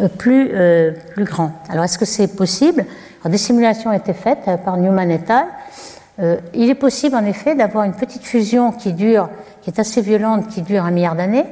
euh, 0.01 0.09
plus, 0.09 0.51
euh, 0.53 0.93
plus 1.15 1.25
grand. 1.25 1.53
Alors, 1.69 1.85
est-ce 1.85 1.99
que 1.99 2.05
c'est 2.05 2.37
possible? 2.37 2.85
Des 3.25 3.39
simulations 3.39 3.91
ont 3.91 3.95
été 3.95 4.13
faites 4.13 4.47
euh, 4.49 4.57
par 4.57 4.77
Newman 4.77 5.11
et 5.11 5.21
al. 5.29 6.39
il 6.53 6.69
est 6.69 6.75
possible, 6.75 7.15
en 7.15 7.25
effet, 7.25 7.55
d'avoir 7.55 7.85
une 7.85 7.95
petite 7.95 8.25
fusion 8.25 8.73
qui 8.73 8.93
dure, 8.93 9.29
qui 9.63 9.71
est 9.71 9.79
assez 9.79 10.03
violente, 10.03 10.49
qui 10.49 10.63
dure 10.63 10.85
un 10.85 10.91
milliard 10.91 11.15
d'années. 11.15 11.47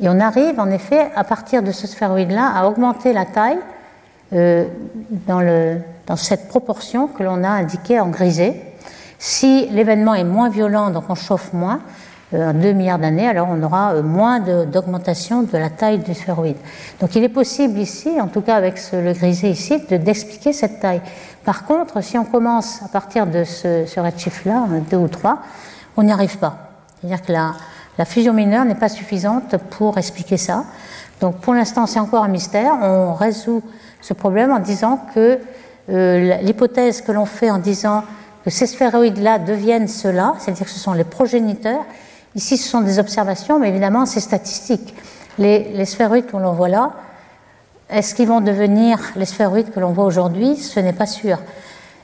Et 0.00 0.08
on 0.08 0.18
arrive, 0.18 0.58
en 0.58 0.70
effet, 0.70 1.10
à 1.14 1.22
partir 1.22 1.62
de 1.62 1.70
ce 1.70 1.86
sphéroïde-là, 1.86 2.50
à 2.56 2.66
augmenter 2.66 3.12
la 3.12 3.26
taille 3.26 3.58
dans, 4.32 5.40
le, 5.40 5.78
dans 6.06 6.16
cette 6.16 6.48
proportion 6.48 7.08
que 7.08 7.22
l'on 7.22 7.44
a 7.44 7.48
indiquée 7.48 8.00
en 8.00 8.08
grisé. 8.08 8.69
Si 9.22 9.68
l'événement 9.70 10.14
est 10.14 10.24
moins 10.24 10.48
violent, 10.48 10.88
donc 10.88 11.04
on 11.10 11.14
chauffe 11.14 11.52
moins, 11.52 11.80
en 12.32 12.54
2 12.54 12.72
milliards 12.72 12.98
d'années, 12.98 13.28
alors 13.28 13.48
on 13.50 13.62
aura 13.62 13.92
euh, 13.92 14.02
moins 14.02 14.40
d'augmentation 14.40 15.42
de, 15.42 15.58
la 15.58 15.68
taille 15.68 15.98
du 15.98 16.14
sphéroïde. 16.14 16.56
Donc 17.00 17.14
il 17.16 17.22
est 17.22 17.28
possible 17.28 17.78
ici, 17.78 18.18
en 18.18 18.28
tout 18.28 18.40
cas 18.40 18.56
avec 18.56 18.80
le 18.92 19.12
grisé 19.12 19.50
ici, 19.50 19.78
d'expliquer 19.90 20.54
cette 20.54 20.80
taille. 20.80 21.02
Par 21.44 21.66
contre, 21.66 22.02
si 22.02 22.16
on 22.16 22.24
commence 22.24 22.82
à 22.82 22.88
partir 22.88 23.26
de 23.26 23.44
ce, 23.44 23.84
ce 23.84 24.00
redshift-là, 24.00 24.66
2 24.90 24.96
ou 24.96 25.08
3, 25.08 25.38
on 25.98 26.02
n'y 26.02 26.12
arrive 26.12 26.38
pas. 26.38 26.70
C'est-à-dire 27.00 27.22
que 27.22 27.32
la, 27.32 27.52
la 27.98 28.06
fusion 28.06 28.32
mineure 28.32 28.64
n'est 28.64 28.74
pas 28.74 28.88
suffisante 28.88 29.56
pour 29.68 29.98
expliquer 29.98 30.38
ça. 30.38 30.64
Donc 31.20 31.36
pour 31.40 31.52
l'instant, 31.52 31.84
c'est 31.84 32.00
encore 32.00 32.24
un 32.24 32.28
mystère. 32.28 32.72
On 32.80 33.12
résout 33.12 33.62
ce 34.00 34.14
problème 34.14 34.50
en 34.52 34.60
disant 34.60 34.98
que 35.14 35.38
euh, 35.90 36.36
l'hypothèse 36.42 37.02
que 37.02 37.12
l'on 37.12 37.26
fait 37.26 37.50
en 37.50 37.58
disant 37.58 38.04
que 38.44 38.50
ces 38.50 38.66
sphéroïdes-là 38.66 39.38
deviennent 39.38 39.88
ceux-là, 39.88 40.34
c'est-à-dire 40.38 40.66
que 40.66 40.72
ce 40.72 40.78
sont 40.78 40.92
les 40.92 41.04
progéniteurs, 41.04 41.84
Ici, 42.36 42.56
ce 42.56 42.68
sont 42.68 42.80
des 42.80 42.98
observations, 42.98 43.58
mais 43.58 43.70
évidemment, 43.70 44.06
c'est 44.06 44.20
statistique. 44.20 44.94
Les, 45.38 45.84
sphéroïdes 45.84 46.30
qu'on 46.30 46.52
voit 46.52 46.68
là 46.68 46.92
est-ce 47.88 48.14
qu'ils 48.14 48.28
vont 48.28 48.40
devenir 48.40 49.00
les 49.16 49.24
sphéroïdes 49.24 49.72
que 49.72 49.80
l'on 49.80 49.90
voit 49.90 50.04
aujourd'hui? 50.04 50.54
Ce 50.54 50.78
n'est 50.78 50.92
pas 50.92 51.06
sûr. 51.06 51.38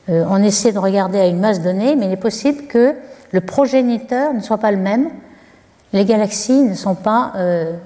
Euh, 0.09 0.25
on 0.29 0.43
essaie 0.43 0.73
de 0.73 0.81
regarder 0.81 1.21
à 1.21 1.27
une 1.27 1.39
masse 1.39 1.61
donnée, 1.61 1.95
mais 1.95 2.07
il 2.07 2.13
est 2.13 2.17
possible 2.17 2.67
que 2.67 2.97
le 3.31 3.41
progéniteur 3.41 4.35
ne 4.35 4.41
soit 4.41 4.59
pas 4.59 4.73
le 4.73 4.79
même. 4.79 5.11
Les 5.93 6.05
galaxies 6.05 6.63
ne 6.63 6.75
sont 6.75 6.97
pas 6.97 7.35
euh, 7.37 7.77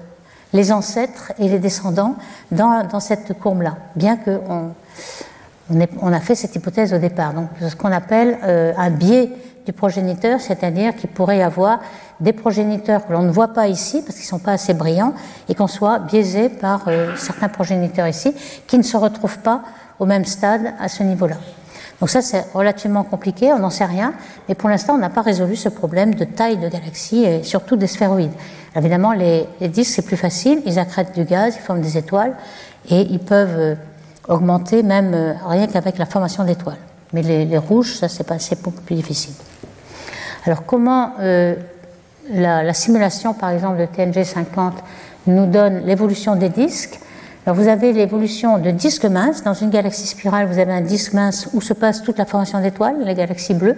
les 0.51 0.71
ancêtres 0.71 1.31
et 1.37 1.47
les 1.47 1.59
descendants 1.59 2.15
dans, 2.51 2.99
cette 2.99 3.37
courbe-là, 3.37 3.75
bien 3.95 4.17
qu'on 4.17 4.71
on, 6.01 6.13
a 6.13 6.19
fait 6.19 6.35
cette 6.35 6.55
hypothèse 6.55 6.93
au 6.93 6.97
départ. 6.97 7.33
Donc, 7.33 7.49
ce 7.59 7.75
qu'on 7.75 7.91
appelle 7.91 8.37
euh, 8.43 8.73
un 8.77 8.89
biais 8.89 9.29
du 9.65 9.73
progéniteur, 9.73 10.39
c'est-à-dire 10.41 10.95
qu'il 10.95 11.09
pourrait 11.09 11.37
y 11.37 11.41
avoir 11.41 11.79
des 12.19 12.33
progéniteurs 12.33 13.05
que 13.05 13.13
l'on 13.13 13.23
ne 13.23 13.31
voit 13.31 13.49
pas 13.49 13.67
ici 13.67 14.01
parce 14.01 14.15
qu'ils 14.15 14.25
ne 14.25 14.29
sont 14.29 14.39
pas 14.39 14.53
assez 14.53 14.73
brillants 14.73 15.13
et 15.49 15.55
qu'on 15.55 15.67
soit 15.67 15.99
biaisé 15.99 16.49
par 16.49 16.83
euh, 16.87 17.15
certains 17.15 17.49
progéniteurs 17.49 18.07
ici 18.07 18.33
qui 18.67 18.77
ne 18.77 18.83
se 18.83 18.97
retrouvent 18.97 19.39
pas 19.39 19.61
au 19.99 20.05
même 20.05 20.25
stade 20.25 20.73
à 20.79 20.87
ce 20.87 21.03
niveau-là. 21.03 21.37
Donc 21.99 22.09
ça, 22.09 22.23
c'est 22.23 22.45
relativement 22.55 23.03
compliqué, 23.03 23.53
on 23.53 23.59
n'en 23.59 23.69
sait 23.69 23.85
rien, 23.85 24.13
mais 24.49 24.55
pour 24.55 24.69
l'instant, 24.69 24.95
on 24.95 24.97
n'a 24.97 25.11
pas 25.11 25.21
résolu 25.21 25.55
ce 25.55 25.69
problème 25.69 26.15
de 26.15 26.25
taille 26.25 26.57
de 26.57 26.67
galaxies 26.67 27.23
et 27.23 27.43
surtout 27.43 27.75
des 27.75 27.85
sphéroïdes. 27.85 28.33
Évidemment, 28.75 29.13
les, 29.13 29.45
disques, 29.67 29.93
c'est 29.95 30.05
plus 30.05 30.17
facile, 30.17 30.63
ils 30.65 30.79
accrètent 30.79 31.13
du 31.13 31.25
gaz, 31.25 31.55
ils 31.55 31.61
forment 31.61 31.81
des 31.81 31.99
étoiles 31.99 32.33
et 32.89 33.01
ils 33.01 33.19
peuvent 33.19 33.59
euh, 33.59 33.75
augmenter 34.27 34.83
même 34.83 35.13
euh, 35.13 35.33
rien 35.47 35.67
qu'avec 35.67 35.97
la 35.97 36.05
formation 36.05 36.43
d'étoiles. 36.43 36.77
Mais 37.13 37.21
les, 37.21 37.57
rouges, 37.57 37.95
ça, 37.95 38.07
c'est, 38.07 38.61
beaucoup 38.61 38.81
plus 38.81 38.95
difficile. 38.95 39.33
Alors, 40.45 40.65
comment 40.65 41.13
euh, 41.19 41.55
la, 42.29 42.73
simulation, 42.73 43.33
par 43.33 43.49
exemple, 43.49 43.77
de 43.79 43.85
TNG 43.85 44.23
50 44.23 44.75
nous 45.27 45.45
donne 45.45 45.85
l'évolution 45.85 46.35
des 46.35 46.49
disques? 46.49 46.99
Alors 47.45 47.57
vous 47.57 47.67
avez 47.67 47.91
l'évolution 47.91 48.59
de 48.59 48.69
disques 48.69 49.05
minces. 49.05 49.43
Dans 49.43 49.55
une 49.55 49.71
galaxie 49.71 50.05
spirale, 50.05 50.45
vous 50.45 50.59
avez 50.59 50.73
un 50.73 50.81
disque 50.81 51.13
mince 51.13 51.49
où 51.53 51.61
se 51.61 51.73
passe 51.73 52.03
toute 52.03 52.19
la 52.19 52.25
formation 52.25 52.61
d'étoiles, 52.61 52.97
les 53.03 53.15
galaxies 53.15 53.55
bleues. 53.55 53.77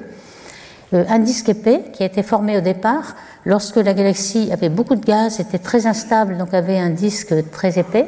Euh, 0.93 1.05
un 1.07 1.19
disque 1.19 1.47
épais 1.47 1.85
qui 1.93 2.03
a 2.03 2.05
été 2.05 2.23
formé 2.23 2.57
au 2.57 2.61
départ 2.61 3.15
lorsque 3.45 3.77
la 3.77 3.93
galaxie 3.93 4.51
avait 4.51 4.67
beaucoup 4.67 4.95
de 4.95 5.05
gaz, 5.05 5.39
était 5.39 5.59
très 5.59 5.87
instable, 5.87 6.37
donc 6.37 6.53
avait 6.53 6.77
un 6.77 6.89
disque 6.89 7.33
très 7.51 7.79
épais. 7.79 8.07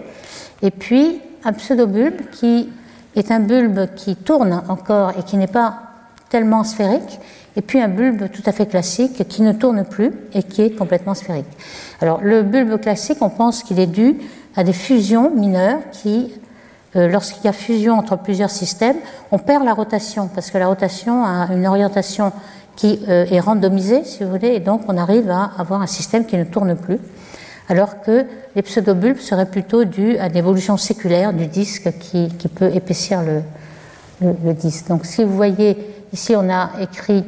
Et 0.62 0.71
puis 0.71 1.21
un 1.46 1.54
pseudobulbe 1.54 2.30
qui 2.32 2.70
est 3.16 3.32
un 3.32 3.40
bulbe 3.40 3.88
qui 3.96 4.16
tourne 4.16 4.62
encore 4.68 5.12
et 5.18 5.24
qui 5.24 5.38
n'est 5.38 5.48
pas 5.48 5.78
tellement 6.30 6.64
sphérique, 6.64 7.20
et 7.56 7.62
puis 7.62 7.80
un 7.80 7.88
bulbe 7.88 8.30
tout 8.32 8.42
à 8.46 8.52
fait 8.52 8.66
classique 8.66 9.28
qui 9.28 9.42
ne 9.42 9.54
tourne 9.54 9.86
plus 9.86 10.12
et 10.34 10.44
qui 10.44 10.64
est 10.64 10.72
complètement 10.72 11.14
sphérique. 11.14 11.46
Alors 12.02 12.20
le 12.22 12.44
bulbe 12.44 12.80
classique, 12.82 13.20
on 13.22 13.30
pense 13.30 13.64
qu'il 13.64 13.80
est 13.80 13.88
dû 13.88 14.18
à 14.58 14.64
des 14.64 14.74
fusions 14.74 15.32
mineures 15.34 15.80
qui, 15.92 16.34
euh, 16.96 17.08
lorsqu'il 17.08 17.46
y 17.46 17.48
a 17.48 17.54
fusion 17.54 17.98
entre 17.98 18.18
plusieurs 18.18 18.50
systèmes, 18.50 18.98
on 19.32 19.38
perd 19.38 19.64
la 19.64 19.74
rotation 19.74 20.28
parce 20.28 20.52
que 20.52 20.58
la 20.58 20.68
rotation 20.68 21.24
a 21.24 21.48
une 21.54 21.68
orientation 21.68 22.34
qui 22.76 23.00
euh, 23.08 23.26
est 23.32 23.40
randomisée, 23.40 24.04
si 24.04 24.24
vous 24.24 24.30
voulez, 24.30 24.50
et 24.50 24.60
donc 24.60 24.82
on 24.90 24.98
arrive 24.98 25.30
à 25.30 25.52
avoir 25.58 25.82
un 25.82 25.88
système 25.88 26.26
qui 26.26 26.38
ne 26.38 26.44
tourne 26.44 26.76
plus, 26.76 27.00
alors 27.69 28.01
que 28.01 28.25
les 28.56 28.62
pseudobulbes 28.62 29.17
seraient 29.17 29.49
plutôt 29.49 29.86
dus 29.86 30.17
à 30.17 30.28
l'évolution 30.28 30.78
séculaire 30.78 31.34
du 31.34 31.47
disque 31.47 31.91
qui, 31.99 32.30
peut 32.54 32.73
épaissir 32.73 33.21
le, 33.21 33.41
disque. 34.54 34.88
Donc 34.88 35.06
si 35.06 35.23
vous 35.23 35.36
voyez, 35.36 35.78
ici 36.13 36.36
on 36.36 36.49
a 36.49 36.69
écrit 36.82 37.23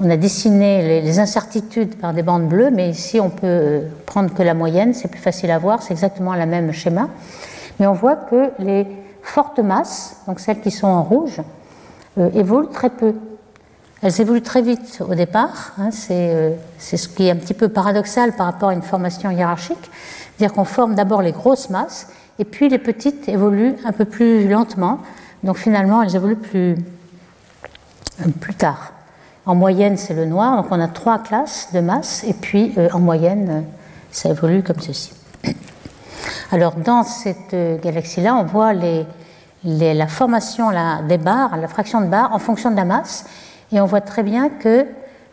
on 0.00 0.10
a 0.10 0.16
dessiné 0.16 1.02
les, 1.02 1.18
incertitudes 1.20 1.96
par 1.96 2.12
des 2.12 2.22
bandes 2.22 2.48
bleues, 2.48 2.70
mais 2.70 2.90
ici 2.90 3.20
on 3.20 3.30
peut 3.30 3.46
euh, 3.46 3.80
prendre 4.06 4.34
que 4.34 4.42
la 4.42 4.54
moyenne, 4.54 4.92
c'est 4.92 5.08
plus 5.08 5.20
facile 5.20 5.52
à 5.52 5.58
voir, 5.58 5.82
c'est 5.82 5.92
exactement 5.92 6.34
le 6.34 6.46
même 6.46 6.72
schéma. 6.72 7.08
Mais 7.78 7.86
on 7.86 7.92
voit 7.92 8.16
que 8.16 8.50
les 8.58 8.86
fortes 9.22 9.60
masses, 9.60 10.16
donc 10.26 10.40
celles 10.40 10.60
qui 10.60 10.72
sont 10.72 10.88
en 10.88 11.02
rouge, 11.02 11.40
euh, 12.18 12.28
évoluent 12.34 12.68
très 12.68 12.90
peu. 12.90 13.14
Elles 14.04 14.20
évoluent 14.20 14.42
très 14.42 14.62
vite 14.62 15.02
au 15.08 15.16
départ, 15.16 15.72
hein, 15.78 15.90
euh, 16.10 16.54
c'est 16.78 16.96
ce 16.96 17.08
qui 17.08 17.26
est 17.26 17.30
un 17.32 17.36
petit 17.36 17.54
peu 17.54 17.68
paradoxal 17.68 18.36
par 18.36 18.46
rapport 18.46 18.68
à 18.68 18.74
une 18.74 18.82
formation 18.82 19.30
hiérarchique, 19.30 19.90
c'est-à-dire 20.36 20.54
qu'on 20.54 20.64
forme 20.64 20.94
d'abord 20.94 21.22
les 21.22 21.32
grosses 21.32 21.70
masses, 21.70 22.06
et 22.38 22.44
puis 22.44 22.68
les 22.68 22.78
petites 22.78 23.28
évoluent 23.28 23.74
un 23.84 23.92
peu 23.92 24.04
plus 24.04 24.46
lentement, 24.46 25.00
donc 25.42 25.56
finalement 25.56 26.02
elles 26.02 26.14
évoluent 26.14 26.36
plus, 26.36 26.76
plus 28.40 28.54
tard. 28.54 28.92
En 29.46 29.54
moyenne, 29.54 29.96
c'est 29.98 30.14
le 30.14 30.24
noir. 30.24 30.56
Donc 30.56 30.66
on 30.70 30.80
a 30.80 30.88
trois 30.88 31.18
classes 31.18 31.68
de 31.74 31.80
masse 31.80 32.24
et 32.24 32.32
puis 32.32 32.72
euh, 32.78 32.88
en 32.92 32.98
moyenne, 32.98 33.48
euh, 33.50 33.60
ça 34.10 34.30
évolue 34.30 34.62
comme 34.62 34.80
ceci. 34.80 35.12
Alors 36.50 36.74
dans 36.76 37.02
cette 37.02 37.52
euh, 37.52 37.76
galaxie-là, 37.78 38.34
on 38.34 38.44
voit 38.44 38.72
la 38.72 40.06
formation 40.06 40.70
des 41.06 41.18
barres, 41.18 41.56
la 41.56 41.68
fraction 41.68 42.00
de 42.00 42.06
barres 42.06 42.32
en 42.32 42.38
fonction 42.38 42.70
de 42.70 42.76
la 42.76 42.84
masse. 42.84 43.26
Et 43.74 43.80
on 43.80 43.86
voit 43.86 44.00
très 44.00 44.22
bien 44.22 44.48
que 44.48 44.86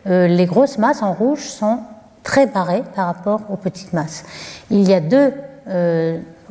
les 0.04 0.46
grosses 0.46 0.78
masses 0.78 1.02
en 1.02 1.12
rouge 1.12 1.44
sont 1.44 1.78
très 2.24 2.46
barrées 2.46 2.82
par 2.94 3.06
rapport 3.06 3.40
aux 3.50 3.56
petites 3.56 3.92
masses. 3.92 4.24
Il 4.70 4.86
y 4.86 4.92
a 4.92 5.00
deux 5.00 5.32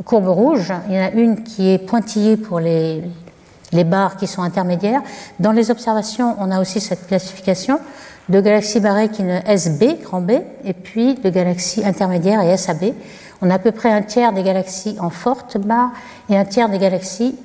courbes 0.06 0.30
rouges. 0.30 0.74
Il 0.88 0.96
y 0.96 0.98
en 0.98 1.04
a 1.04 1.12
une 1.12 1.44
qui 1.44 1.70
est 1.70 1.78
pointillée 1.78 2.38
pour 2.38 2.60
les, 2.60 3.04
les 3.72 3.84
barres 3.84 4.18
qui 4.18 4.28
sont 4.28 4.42
intermédiaires. 4.42 5.02
Dans 5.40 5.52
les 5.52 5.72
observations, 5.72 6.36
on 6.40 6.52
a 6.52 6.60
aussi 6.60 6.80
cette 6.80 7.08
classification 7.08 7.80
de 8.30 8.40
galaxies 8.40 8.80
barrées 8.80 9.10
qui 9.10 9.24
ne 9.24 9.40
SB, 9.46 10.00
grand 10.04 10.22
B, 10.22 10.32
et 10.64 10.74
puis 10.74 11.16
de 11.16 11.30
galaxies 11.30 11.84
intermédiaires 11.84 12.42
et 12.42 12.56
SAB. 12.56 12.94
On 13.42 13.50
a 13.50 13.56
à 13.56 13.60
peu 13.60 13.72
près 13.72 13.92
un 13.92 14.02
tiers 14.02 14.34
des 14.34 14.44
galaxies 14.44 14.98
en 15.00 15.10
forte 15.10 15.58
barre 15.58 15.92
et 16.30 16.38
un 16.38 16.46
tiers 16.46 16.70
des 16.70 16.78
galaxies 16.78 17.38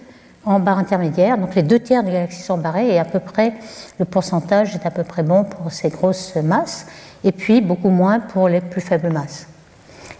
en 0.46 0.60
barre 0.60 0.78
intermédiaire. 0.78 1.36
Donc 1.36 1.54
les 1.54 1.62
deux 1.62 1.80
tiers 1.80 2.02
des 2.02 2.12
galaxies 2.12 2.42
sont 2.42 2.56
barrées 2.56 2.94
et 2.94 2.98
à 2.98 3.04
peu 3.04 3.18
près 3.20 3.52
le 3.98 4.04
pourcentage 4.04 4.74
est 4.74 4.86
à 4.86 4.90
peu 4.90 5.02
près 5.02 5.22
bon 5.22 5.44
pour 5.44 5.70
ces 5.70 5.90
grosses 5.90 6.36
masses 6.36 6.86
et 7.24 7.32
puis 7.32 7.60
beaucoup 7.60 7.90
moins 7.90 8.20
pour 8.20 8.48
les 8.48 8.60
plus 8.60 8.80
faibles 8.80 9.12
masses. 9.12 9.48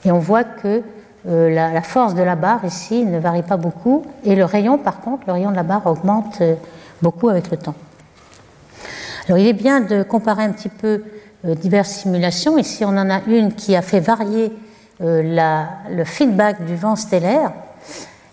Et 0.05 0.11
on 0.11 0.19
voit 0.19 0.45
que 0.45 0.83
euh, 1.29 1.51
la, 1.51 1.83
force 1.83 2.15
de 2.15 2.23
la 2.23 2.37
barre 2.37 2.65
ici 2.65 3.05
ne 3.05 3.19
varie 3.19 3.43
pas 3.43 3.57
beaucoup 3.57 4.05
et 4.25 4.37
le 4.37 4.45
rayon, 4.45 4.79
par 4.79 5.01
contre, 5.01 5.25
le 5.27 5.33
rayon 5.33 5.51
de 5.51 5.57
la 5.57 5.63
barre 5.63 5.87
augmente 5.87 6.41
euh, 6.41 6.55
beaucoup 7.03 7.29
avec 7.29 7.51
le 7.51 7.57
temps. 7.57 7.75
Alors 9.27 9.39
il 9.39 9.47
est 9.47 9.53
bien 9.53 9.81
de 9.81 10.03
comparer 10.03 10.45
un 10.45 10.53
petit 10.53 10.69
peu 10.69 11.03
euh, 11.45 11.55
diverses 11.55 11.91
simulations. 11.91 12.59
Ici, 12.59 12.85
on 12.85 12.97
en 12.97 13.11
a 13.11 13.23
une 13.27 13.55
qui 13.55 13.75
a 13.75 13.83
fait 13.83 14.01
varier 14.01 14.53
le 14.99 16.05
feedback 16.05 16.65
du 16.65 16.75
vent 16.75 16.97
stellaire. 16.97 17.53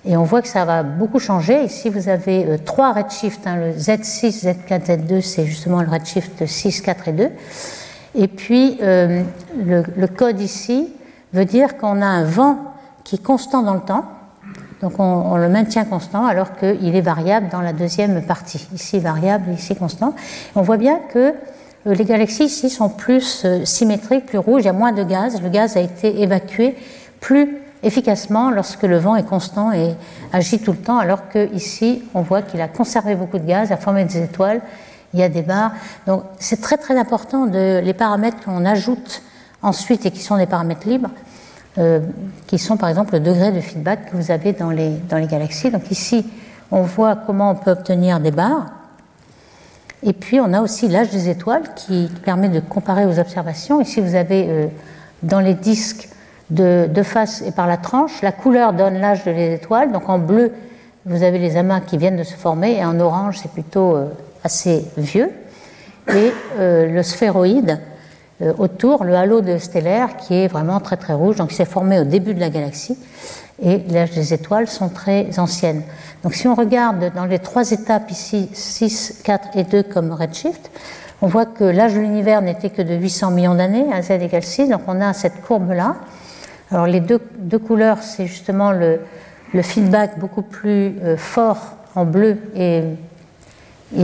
Et 0.05 0.17
on 0.17 0.23
voit 0.23 0.41
que 0.41 0.47
ça 0.47 0.65
va 0.65 0.83
beaucoup 0.83 1.19
changer. 1.19 1.63
Ici, 1.63 1.89
vous 1.89 2.09
avez 2.09 2.57
trois 2.65 2.93
redshifts. 2.93 3.47
Hein, 3.47 3.55
le 3.57 3.71
Z6, 3.71 4.45
Z4, 4.45 4.85
Z2, 4.85 5.21
c'est 5.21 5.45
justement 5.45 5.81
le 5.81 5.89
redshift 5.89 6.45
6, 6.45 6.81
4 6.81 7.07
et 7.07 7.11
2. 7.13 7.29
Et 8.15 8.27
puis, 8.27 8.77
le, 8.81 10.05
code 10.07 10.41
ici 10.41 10.89
veut 11.33 11.45
dire 11.45 11.77
qu'on 11.77 12.01
a 12.01 12.05
un 12.05 12.25
vent 12.25 12.73
qui 13.03 13.15
est 13.15 13.23
constant 13.23 13.63
dans 13.63 13.73
le 13.73 13.81
temps. 13.81 14.05
Donc 14.81 14.99
on, 14.99 15.37
le 15.37 15.47
maintient 15.47 15.85
constant 15.85 16.25
alors 16.25 16.57
qu'il 16.57 16.93
est 16.93 17.01
variable 17.01 17.47
dans 17.49 17.61
la 17.61 17.71
deuxième 17.71 18.21
partie. 18.25 18.67
Ici 18.73 18.99
variable, 18.99 19.51
ici 19.53 19.75
constant. 19.75 20.13
On 20.55 20.61
voit 20.61 20.75
bien 20.75 20.99
que 21.13 21.33
euh, 21.87 21.93
les 21.93 22.03
galaxies 22.03 22.45
ici 22.45 22.69
sont 22.69 22.89
plus 22.89 23.43
euh, 23.45 23.63
symétriques, 23.63 24.25
plus 24.25 24.37
rouges, 24.37 24.63
il 24.63 24.65
y 24.65 24.69
a 24.69 24.73
moins 24.73 24.91
de 24.91 25.03
gaz. 25.03 25.41
Le 25.41 25.47
gaz 25.47 25.77
a 25.77 25.79
été 25.79 26.21
évacué 26.21 26.75
plus 27.21 27.59
efficacement 27.83 28.49
lorsque 28.49 28.83
le 28.83 28.97
vent 28.97 29.15
est 29.15 29.25
constant 29.25 29.71
et 29.71 29.95
agit 30.31 30.59
tout 30.59 30.71
le 30.71 30.77
temps, 30.77 30.97
alors 30.97 31.29
qu'ici 31.29 32.03
on 32.13 32.21
voit 32.21 32.41
qu'il 32.41 32.61
a 32.61 32.67
conservé 32.67 33.15
beaucoup 33.15 33.37
de 33.37 33.45
gaz, 33.45 33.71
a 33.71 33.77
formé 33.77 34.05
des 34.05 34.21
étoiles, 34.23 34.61
il 35.13 35.19
y 35.19 35.23
a 35.23 35.29
des 35.29 35.41
barres. 35.41 35.73
Donc 36.07 36.23
c'est 36.39 36.61
très 36.61 36.77
très 36.77 36.97
important 36.97 37.45
de 37.45 37.81
les 37.83 37.93
paramètres 37.93 38.37
qu'on 38.43 38.65
ajoute 38.65 39.21
ensuite 39.61 40.05
et 40.05 40.11
qui 40.11 40.21
sont 40.21 40.37
des 40.37 40.45
paramètres 40.45 40.87
libres 40.87 41.09
euh, 41.79 42.01
qui 42.45 42.59
sont 42.59 42.77
par 42.77 42.89
exemple 42.89 43.13
le 43.13 43.19
degré 43.19 43.51
de 43.51 43.59
feedback 43.59 44.11
que 44.11 44.15
vous 44.15 44.29
avez 44.29 44.53
dans 44.53 44.69
les, 44.69 44.91
dans 45.09 45.17
les 45.17 45.25
galaxies. 45.25 45.71
Donc 45.71 45.89
ici, 45.89 46.23
on 46.69 46.83
voit 46.83 47.15
comment 47.15 47.49
on 47.51 47.55
peut 47.55 47.71
obtenir 47.71 48.19
des 48.19 48.29
barres. 48.29 48.67
Et 50.03 50.13
puis 50.13 50.39
on 50.39 50.53
a 50.53 50.61
aussi 50.61 50.87
l'âge 50.87 51.09
des 51.09 51.29
étoiles 51.29 51.63
qui 51.75 52.11
permet 52.23 52.49
de 52.49 52.59
comparer 52.59 53.05
aux 53.05 53.17
observations. 53.17 53.81
Ici, 53.81 54.01
vous 54.01 54.13
avez 54.13 54.45
euh, 54.47 54.67
dans 55.23 55.39
les 55.39 55.55
disques 55.55 56.09
de, 56.53 56.87
de, 56.87 57.03
face 57.03 57.41
et 57.41 57.51
par 57.51 57.67
la 57.67 57.77
tranche, 57.77 58.21
la 58.21 58.31
couleur 58.31 58.73
donne 58.73 58.99
l'âge 58.99 59.23
des 59.23 59.53
étoiles. 59.53 59.91
Donc 59.91 60.09
en 60.09 60.19
bleu, 60.19 60.51
vous 61.05 61.23
avez 61.23 61.39
les 61.39 61.57
amas 61.57 61.81
qui 61.81 61.97
viennent 61.97 62.17
de 62.17 62.23
se 62.23 62.35
former, 62.35 62.77
et 62.77 62.85
en 62.85 62.99
orange, 62.99 63.39
c'est 63.41 63.51
plutôt 63.51 63.95
euh, 63.95 64.05
assez 64.43 64.85
vieux. 64.97 65.31
Et 66.09 66.33
le 66.59 67.01
sphéroïde, 67.01 67.79
euh, 68.41 68.51
autour 68.57 69.03
le 69.03 69.15
halo 69.15 69.41
de 69.41 69.59
stellaire 69.59 70.17
qui 70.17 70.33
est 70.33 70.47
vraiment 70.47 70.79
très 70.79 70.97
très 70.97 71.13
rouge, 71.13 71.35
donc 71.35 71.51
il 71.51 71.55
s'est 71.55 71.65
formé 71.65 71.99
au 71.99 72.03
début 72.03 72.33
de 72.33 72.39
la 72.39 72.49
galaxie 72.49 72.97
et 73.61 73.83
l'âge 73.89 74.11
des 74.11 74.33
étoiles 74.33 74.67
sont 74.67 74.89
très 74.89 75.37
anciennes. 75.37 75.83
Donc 76.23 76.33
si 76.33 76.47
on 76.47 76.55
regarde 76.55 77.11
dans 77.13 77.25
les 77.25 77.37
trois 77.37 77.71
étapes 77.71 78.09
ici, 78.09 78.49
6, 78.51 79.21
4 79.23 79.49
et 79.55 79.63
2 79.63 79.83
comme 79.83 80.11
redshift, 80.11 80.71
on 81.21 81.27
voit 81.27 81.45
que 81.45 81.63
l'âge 81.63 81.93
de 81.93 81.99
l'univers 81.99 82.41
n'était 82.41 82.71
que 82.71 82.81
de 82.81 82.95
800 82.95 83.31
millions 83.31 83.55
d'années, 83.55 83.85
à 83.93 84.01
z 84.01 84.11
égale 84.11 84.43
6, 84.43 84.69
donc 84.69 84.81
on 84.87 84.99
a 84.99 85.13
cette 85.13 85.41
courbe-là. 85.41 85.95
Alors 86.73 86.87
les 86.87 87.01
deux, 87.01 87.19
couleurs, 87.59 87.99
c'est 88.01 88.25
justement 88.25 88.71
le, 88.71 88.99
feedback 89.61 90.17
beaucoup 90.17 90.41
plus 90.41 90.95
euh, 91.03 91.17
fort 91.17 91.75
en 91.93 92.03
bleu 92.03 92.39
et, 92.55 92.81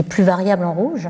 plus 0.08 0.22
variable 0.22 0.64
en 0.64 0.72
rouge. 0.72 1.08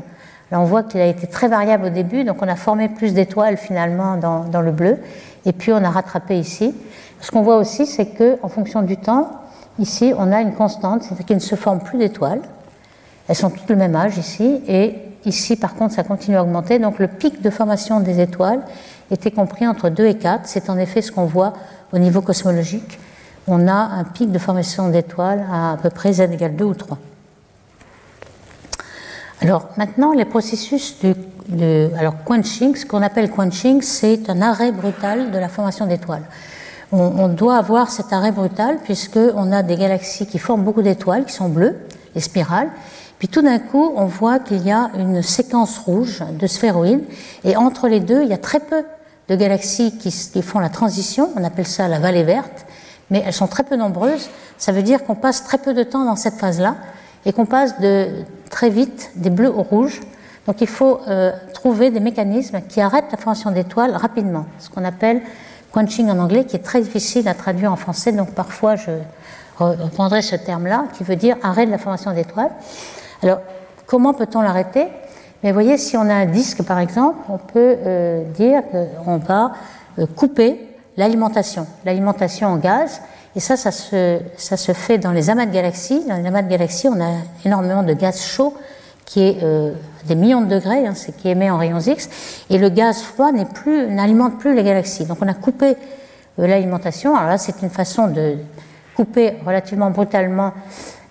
Là, 0.51 0.59
on 0.59 0.63
voit 0.63 0.81
qu'il 0.81 0.99
a 0.99 1.05
été 1.05 1.27
très 1.27 1.47
variable 1.47 1.85
au 1.85 1.89
début, 1.89 2.23
donc 2.23 2.41
on 2.41 2.47
a 2.47 2.55
formé 2.55 2.89
plus 2.89 3.13
d'étoiles 3.13 3.57
finalement 3.57 4.17
dans, 4.17 4.45
dans, 4.45 4.61
le 4.61 4.71
bleu, 4.71 4.97
et 5.45 5.53
puis 5.53 5.71
on 5.71 5.83
a 5.83 5.89
rattrapé 5.91 6.39
ici. 6.39 6.73
Ce 7.19 7.29
qu'on 7.29 7.43
voit 7.43 7.57
aussi, 7.57 7.85
c'est 7.85 8.07
qu'en 8.07 8.49
fonction 8.49 8.81
du 8.81 8.97
temps, 8.97 9.29
ici, 9.77 10.15
on 10.17 10.31
a 10.31 10.41
une 10.41 10.53
constante, 10.53 11.03
c'est-à-dire 11.03 11.27
qu'il 11.27 11.35
ne 11.35 11.41
se 11.41 11.55
forme 11.55 11.79
plus 11.79 11.99
d'étoiles. 11.99 12.41
Elles 13.27 13.35
sont 13.35 13.51
toutes 13.51 13.69
le 13.69 13.75
même 13.75 13.95
âge 13.95 14.17
ici, 14.17 14.63
et 14.67 14.95
ici, 15.25 15.55
par 15.57 15.75
contre, 15.75 15.93
ça 15.93 16.03
continue 16.03 16.37
à 16.37 16.41
augmenter. 16.41 16.79
Donc 16.79 16.97
le 16.97 17.07
pic 17.07 17.43
de 17.43 17.51
formation 17.51 17.99
des 17.99 18.19
étoiles 18.19 18.61
était 19.11 19.31
compris 19.31 19.67
entre 19.67 19.89
2 19.89 20.05
et 20.05 20.17
4. 20.17 20.41
C'est 20.45 20.69
en 20.69 20.77
effet 20.77 21.01
ce 21.01 21.11
qu'on 21.11 21.25
voit 21.25 21.53
au 21.93 21.99
niveau 21.99 22.21
cosmologique. 22.21 22.99
On 23.47 23.67
a 23.67 23.73
un 23.73 24.03
pic 24.03 24.31
de 24.31 24.39
formation 24.39 24.89
d'étoiles 24.89 25.45
à 25.51 25.73
à 25.73 25.77
peu 25.77 25.89
près 25.89 26.13
z 26.13 26.21
égale 26.21 26.55
2 26.55 26.65
ou 26.65 26.73
3. 26.73 26.97
Alors 29.41 29.69
maintenant, 29.77 30.13
les 30.13 30.25
processus 30.25 30.97
de, 31.49 31.89
alors 31.97 32.23
quenching, 32.23 32.75
ce 32.75 32.85
qu'on 32.85 33.01
appelle 33.01 33.29
quenching, 33.31 33.81
c'est 33.81 34.29
un 34.29 34.41
arrêt 34.41 34.71
brutal 34.71 35.31
de 35.31 35.37
la 35.37 35.49
formation 35.49 35.87
d'étoiles. 35.87 36.23
On, 36.91 36.99
on, 36.99 37.27
doit 37.27 37.57
avoir 37.57 37.89
cet 37.89 38.13
arrêt 38.13 38.31
brutal 38.31 38.77
puisqu'on 38.83 39.51
a 39.51 39.63
des 39.63 39.77
galaxies 39.77 40.27
qui 40.27 40.37
forment 40.37 40.63
beaucoup 40.63 40.83
d'étoiles, 40.83 41.25
qui 41.25 41.33
sont 41.33 41.49
bleues, 41.49 41.77
les 42.13 42.21
spirales, 42.21 42.69
puis 43.21 43.27
tout 43.27 43.43
d'un 43.43 43.59
coup, 43.59 43.93
on 43.95 44.05
voit 44.05 44.39
qu'il 44.39 44.65
y 44.65 44.71
a 44.71 44.89
une 44.97 45.21
séquence 45.21 45.77
rouge 45.77 46.23
de 46.39 46.47
sphéroïdes, 46.47 47.03
et 47.43 47.55
entre 47.55 47.87
les 47.87 47.99
deux, 47.99 48.23
il 48.23 48.29
y 48.29 48.33
a 48.33 48.37
très 48.39 48.59
peu 48.59 48.83
de 49.31 49.35
galaxies 49.37 49.97
qui, 49.97 50.41
font 50.41 50.59
la 50.59 50.67
transition, 50.67 51.29
on 51.37 51.43
appelle 51.45 51.65
ça 51.65 51.87
la 51.87 51.99
vallée 51.99 52.23
verte, 52.23 52.65
mais 53.09 53.23
elles 53.25 53.33
sont 53.33 53.47
très 53.47 53.63
peu 53.63 53.77
nombreuses, 53.77 54.29
ça 54.57 54.73
veut 54.73 54.83
dire 54.83 55.05
qu'on 55.05 55.15
passe 55.15 55.45
très 55.45 55.57
peu 55.57 55.73
de 55.73 55.83
temps 55.83 56.03
dans 56.03 56.17
cette 56.17 56.35
phase-là, 56.35 56.75
et 57.25 57.31
qu'on 57.31 57.45
passe 57.45 57.79
de 57.79 58.09
très 58.49 58.69
vite 58.69 59.11
des 59.15 59.29
bleus 59.29 59.49
au 59.49 59.63
rouge. 59.63 60.01
Donc 60.47 60.59
il 60.59 60.67
faut 60.67 60.99
euh, 61.07 61.31
trouver 61.53 61.91
des 61.91 62.01
mécanismes 62.01 62.59
qui 62.67 62.81
arrêtent 62.81 63.09
la 63.09 63.17
formation 63.17 63.51
d'étoiles 63.51 63.95
rapidement, 63.95 64.45
ce 64.59 64.69
qu'on 64.69 64.83
appelle 64.83 65.21
quenching 65.71 66.09
en 66.09 66.19
anglais, 66.19 66.43
qui 66.43 66.57
est 66.57 66.63
très 66.63 66.81
difficile 66.81 67.25
à 67.29 67.33
traduire 67.33 67.71
en 67.71 67.77
français, 67.77 68.11
donc 68.11 68.31
parfois 68.31 68.75
je 68.75 68.91
reprendrai 69.59 70.21
ce 70.21 70.35
terme-là, 70.35 70.85
qui 70.97 71.05
veut 71.05 71.15
dire 71.15 71.37
arrêt 71.41 71.65
de 71.65 71.71
la 71.71 71.77
formation 71.77 72.11
d'étoiles. 72.11 72.51
Alors, 73.23 73.39
comment 73.85 74.13
peut-on 74.13 74.41
l'arrêter? 74.41 74.87
Mais 75.43 75.49
vous 75.49 75.55
voyez, 75.55 75.77
si 75.77 75.97
on 75.97 76.07
a 76.09 76.13
un 76.13 76.25
disque, 76.25 76.63
par 76.63 76.79
exemple, 76.79 77.17
on 77.29 77.37
peut 77.37 77.77
euh, 77.85 78.23
dire 78.31 78.61
qu'on 79.05 79.17
va 79.17 79.51
euh, 79.99 80.05
couper 80.05 80.59
l'alimentation, 80.97 81.65
l'alimentation 81.85 82.49
en 82.49 82.57
gaz. 82.57 83.01
Et 83.35 83.39
ça, 83.39 83.55
ça 83.57 83.71
se, 83.71 84.19
ça 84.37 84.57
se, 84.57 84.73
fait 84.73 84.97
dans 84.97 85.11
les 85.11 85.29
amas 85.29 85.45
de 85.45 85.51
galaxies. 85.51 86.03
Dans 86.07 86.17
les 86.17 86.25
amas 86.25 86.41
de 86.41 86.49
galaxies, 86.49 86.89
on 86.89 87.01
a 87.01 87.11
énormément 87.45 87.83
de 87.83 87.93
gaz 87.93 88.21
chaud 88.21 88.53
qui 89.11 89.21
est 89.21 89.43
euh, 89.43 89.73
des 90.05 90.15
millions 90.15 90.39
de 90.39 90.45
degrés, 90.45 90.87
hein, 90.87 90.93
c'est 90.95 91.15
qui 91.15 91.27
émet 91.27 91.49
en 91.49 91.57
rayons 91.57 91.79
X, 91.79 92.09
et 92.49 92.57
le 92.57 92.69
gaz 92.69 93.01
froid 93.01 93.33
n'est 93.33 93.45
plus, 93.45 93.87
n'alimente 93.87 94.39
plus 94.39 94.55
les 94.55 94.63
galaxies. 94.63 95.05
Donc 95.05 95.17
on 95.21 95.27
a 95.27 95.33
coupé 95.33 95.75
euh, 96.39 96.47
l'alimentation. 96.47 97.15
Alors 97.15 97.29
là, 97.29 97.37
c'est 97.37 97.61
une 97.61 97.69
façon 97.69 98.07
de 98.07 98.37
couper 98.95 99.33
relativement 99.45 99.89
brutalement 99.89 100.53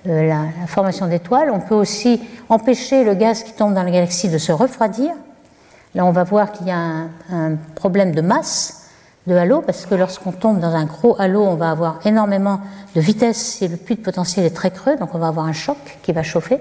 la, 0.04 0.22
la, 0.24 0.66
formation 0.66 1.06
d'étoiles. 1.06 1.50
On 1.50 1.60
peut 1.60 1.74
aussi 1.74 2.20
empêcher 2.48 3.04
le 3.04 3.14
gaz 3.14 3.42
qui 3.42 3.52
tombe 3.52 3.74
dans 3.74 3.82
la 3.82 3.90
galaxie 3.90 4.28
de 4.28 4.38
se 4.38 4.52
refroidir. 4.52 5.12
Là, 5.94 6.04
on 6.04 6.12
va 6.12 6.22
voir 6.22 6.52
qu'il 6.52 6.68
y 6.68 6.70
a 6.70 6.78
un, 7.32 7.56
problème 7.74 8.12
de 8.12 8.20
masse 8.20 8.88
de 9.26 9.34
halo, 9.34 9.60
parce 9.60 9.86
que 9.86 9.94
lorsqu'on 9.94 10.32
tombe 10.32 10.60
dans 10.60 10.74
un 10.74 10.84
gros 10.84 11.20
halo, 11.20 11.42
on 11.42 11.56
va 11.56 11.70
avoir 11.70 12.00
énormément 12.06 12.60
de 12.94 13.00
vitesse 13.00 13.36
si 13.36 13.68
le 13.68 13.76
puits 13.76 13.96
de 13.96 14.00
potentiel 14.00 14.46
est 14.46 14.54
très 14.54 14.70
creux, 14.70 14.96
donc 14.96 15.14
on 15.14 15.18
va 15.18 15.28
avoir 15.28 15.46
un 15.46 15.52
choc 15.52 15.76
qui 16.02 16.12
va 16.12 16.22
chauffer. 16.22 16.58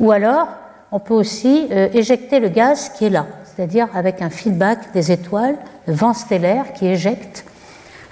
Ou 0.00 0.12
alors, 0.12 0.48
on 0.92 0.98
peut 0.98 1.14
aussi 1.14 1.68
euh, 1.70 1.88
éjecter 1.92 2.40
le 2.40 2.48
gaz 2.48 2.88
qui 2.88 3.04
est 3.04 3.10
là, 3.10 3.26
c'est-à-dire 3.44 3.88
avec 3.94 4.22
un 4.22 4.30
feedback 4.30 4.92
des 4.92 5.12
étoiles, 5.12 5.56
le 5.86 5.92
vent 5.92 6.14
stellaire 6.14 6.72
qui 6.72 6.86
éjecte 6.86 7.44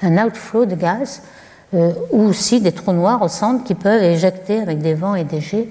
un 0.03 0.23
outflow 0.25 0.67
de 0.67 0.75
gaz 0.75 1.23
euh, 1.75 1.93
ou 2.11 2.25
aussi 2.25 2.61
des 2.61 2.73
trous 2.73 2.93
noirs 2.93 3.23
au 3.23 3.29
centre 3.29 3.64
qui 3.64 3.75
peuvent 3.75 4.03
éjecter 4.03 4.61
avec 4.61 4.81
des 4.81 4.95
vents 4.95 5.14
et 5.14 5.25
des 5.25 5.41
jets. 5.41 5.68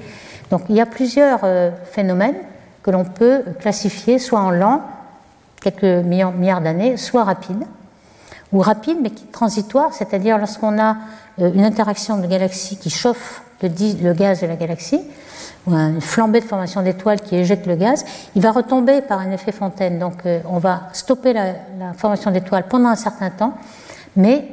Donc 0.51 0.63
il 0.69 0.75
y 0.75 0.81
a 0.81 0.85
plusieurs 0.85 1.39
euh, 1.43 1.71
phénomènes 1.91 2.35
que 2.83 2.91
l'on 2.91 3.05
peut 3.05 3.43
classifier 3.59 4.19
soit 4.19 4.41
en 4.41 4.51
lent, 4.51 4.81
quelques 5.61 5.83
milliards, 5.83 6.61
d'années, 6.61 6.97
soit 6.97 7.23
rapide, 7.23 7.63
ou 8.51 8.59
rapide 8.59 8.97
mais 9.01 9.11
qui 9.11 9.25
transitoire, 9.25 9.93
c'est-à-dire 9.93 10.37
lorsqu'on 10.37 10.77
a 10.79 10.97
euh, 11.39 11.51
une 11.53 11.63
interaction 11.63 12.17
de 12.17 12.27
galaxies 12.27 12.77
qui 12.77 12.89
chauffe 12.89 13.43
le, 13.61 14.13
gaz 14.13 14.41
de 14.41 14.47
la 14.47 14.55
galaxie, 14.55 15.01
ou 15.67 15.73
une 15.73 16.01
flambée 16.01 16.41
de 16.41 16.45
formation 16.45 16.81
d'étoiles 16.81 17.21
qui 17.21 17.35
éjecte 17.35 17.67
le 17.67 17.75
gaz, 17.75 18.03
il 18.35 18.41
va 18.41 18.51
retomber 18.51 19.01
par 19.01 19.19
un 19.19 19.31
effet 19.31 19.51
fontaine. 19.51 19.99
Donc 19.99 20.25
euh, 20.25 20.39
on 20.49 20.57
va 20.57 20.89
stopper 20.91 21.31
la, 21.31 21.53
formation 21.95 22.31
d'étoiles 22.31 22.65
pendant 22.67 22.89
un 22.89 22.95
certain 22.95 23.29
temps, 23.29 23.53
mais 24.15 24.47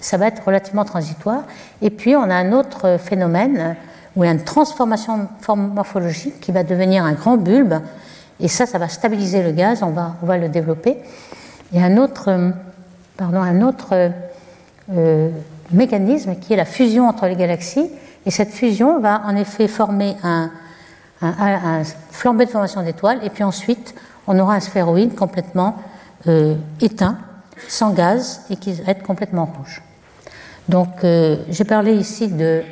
ça 0.00 0.16
va 0.16 0.26
être 0.28 0.44
relativement 0.44 0.84
transitoire. 0.84 1.42
Et 1.82 1.90
puis, 1.90 2.16
on 2.16 2.22
a 2.22 2.34
un 2.34 2.52
autre 2.52 2.98
phénomène 2.98 3.76
où 4.14 4.24
il 4.24 4.26
y 4.26 4.30
a 4.30 4.32
une 4.32 4.44
transformation 4.44 5.28
morphologique 5.48 6.40
qui 6.40 6.52
va 6.52 6.62
devenir 6.62 7.04
un 7.04 7.12
grand 7.12 7.36
bulbe. 7.36 7.74
Et 8.40 8.48
ça, 8.48 8.66
ça 8.66 8.78
va 8.78 8.88
stabiliser 8.88 9.42
le 9.42 9.52
gaz, 9.52 9.82
on 9.82 9.90
va, 9.90 10.38
le 10.38 10.48
développer. 10.48 10.96
Il 11.72 11.80
y 11.80 11.82
a 11.82 11.86
un 11.86 11.96
autre, 11.96 12.52
pardon, 13.16 13.40
un 13.40 13.62
autre 13.62 14.10
euh, 14.92 15.30
mécanisme 15.72 16.36
qui 16.36 16.52
est 16.52 16.56
la 16.56 16.64
fusion 16.64 17.08
entre 17.08 17.26
les 17.26 17.36
galaxies. 17.36 17.90
Et 18.24 18.30
cette 18.30 18.50
fusion 18.50 19.00
va 19.00 19.22
en 19.26 19.36
effet 19.36 19.68
former 19.68 20.16
un, 20.22 20.50
un, 21.22 21.34
un 21.38 21.82
flambé 22.10 22.46
de 22.46 22.50
formation 22.50 22.82
d'étoiles. 22.82 23.20
Et 23.22 23.30
puis 23.30 23.44
ensuite, 23.44 23.94
on 24.26 24.38
aura 24.38 24.54
un 24.54 24.60
sphéroïde 24.60 25.14
complètement 25.14 25.76
euh, 26.26 26.56
éteint, 26.80 27.18
sans 27.68 27.92
gaz, 27.92 28.42
et 28.50 28.56
qui 28.56 28.72
va 28.72 28.92
être 28.92 29.02
complètement 29.02 29.46
rouge. 29.46 29.82
Donc, 30.68 31.04
euh, 31.04 31.36
j'ai 31.48 31.64
parlé 31.64 31.94
ici 31.94 32.28
de, 32.28 32.62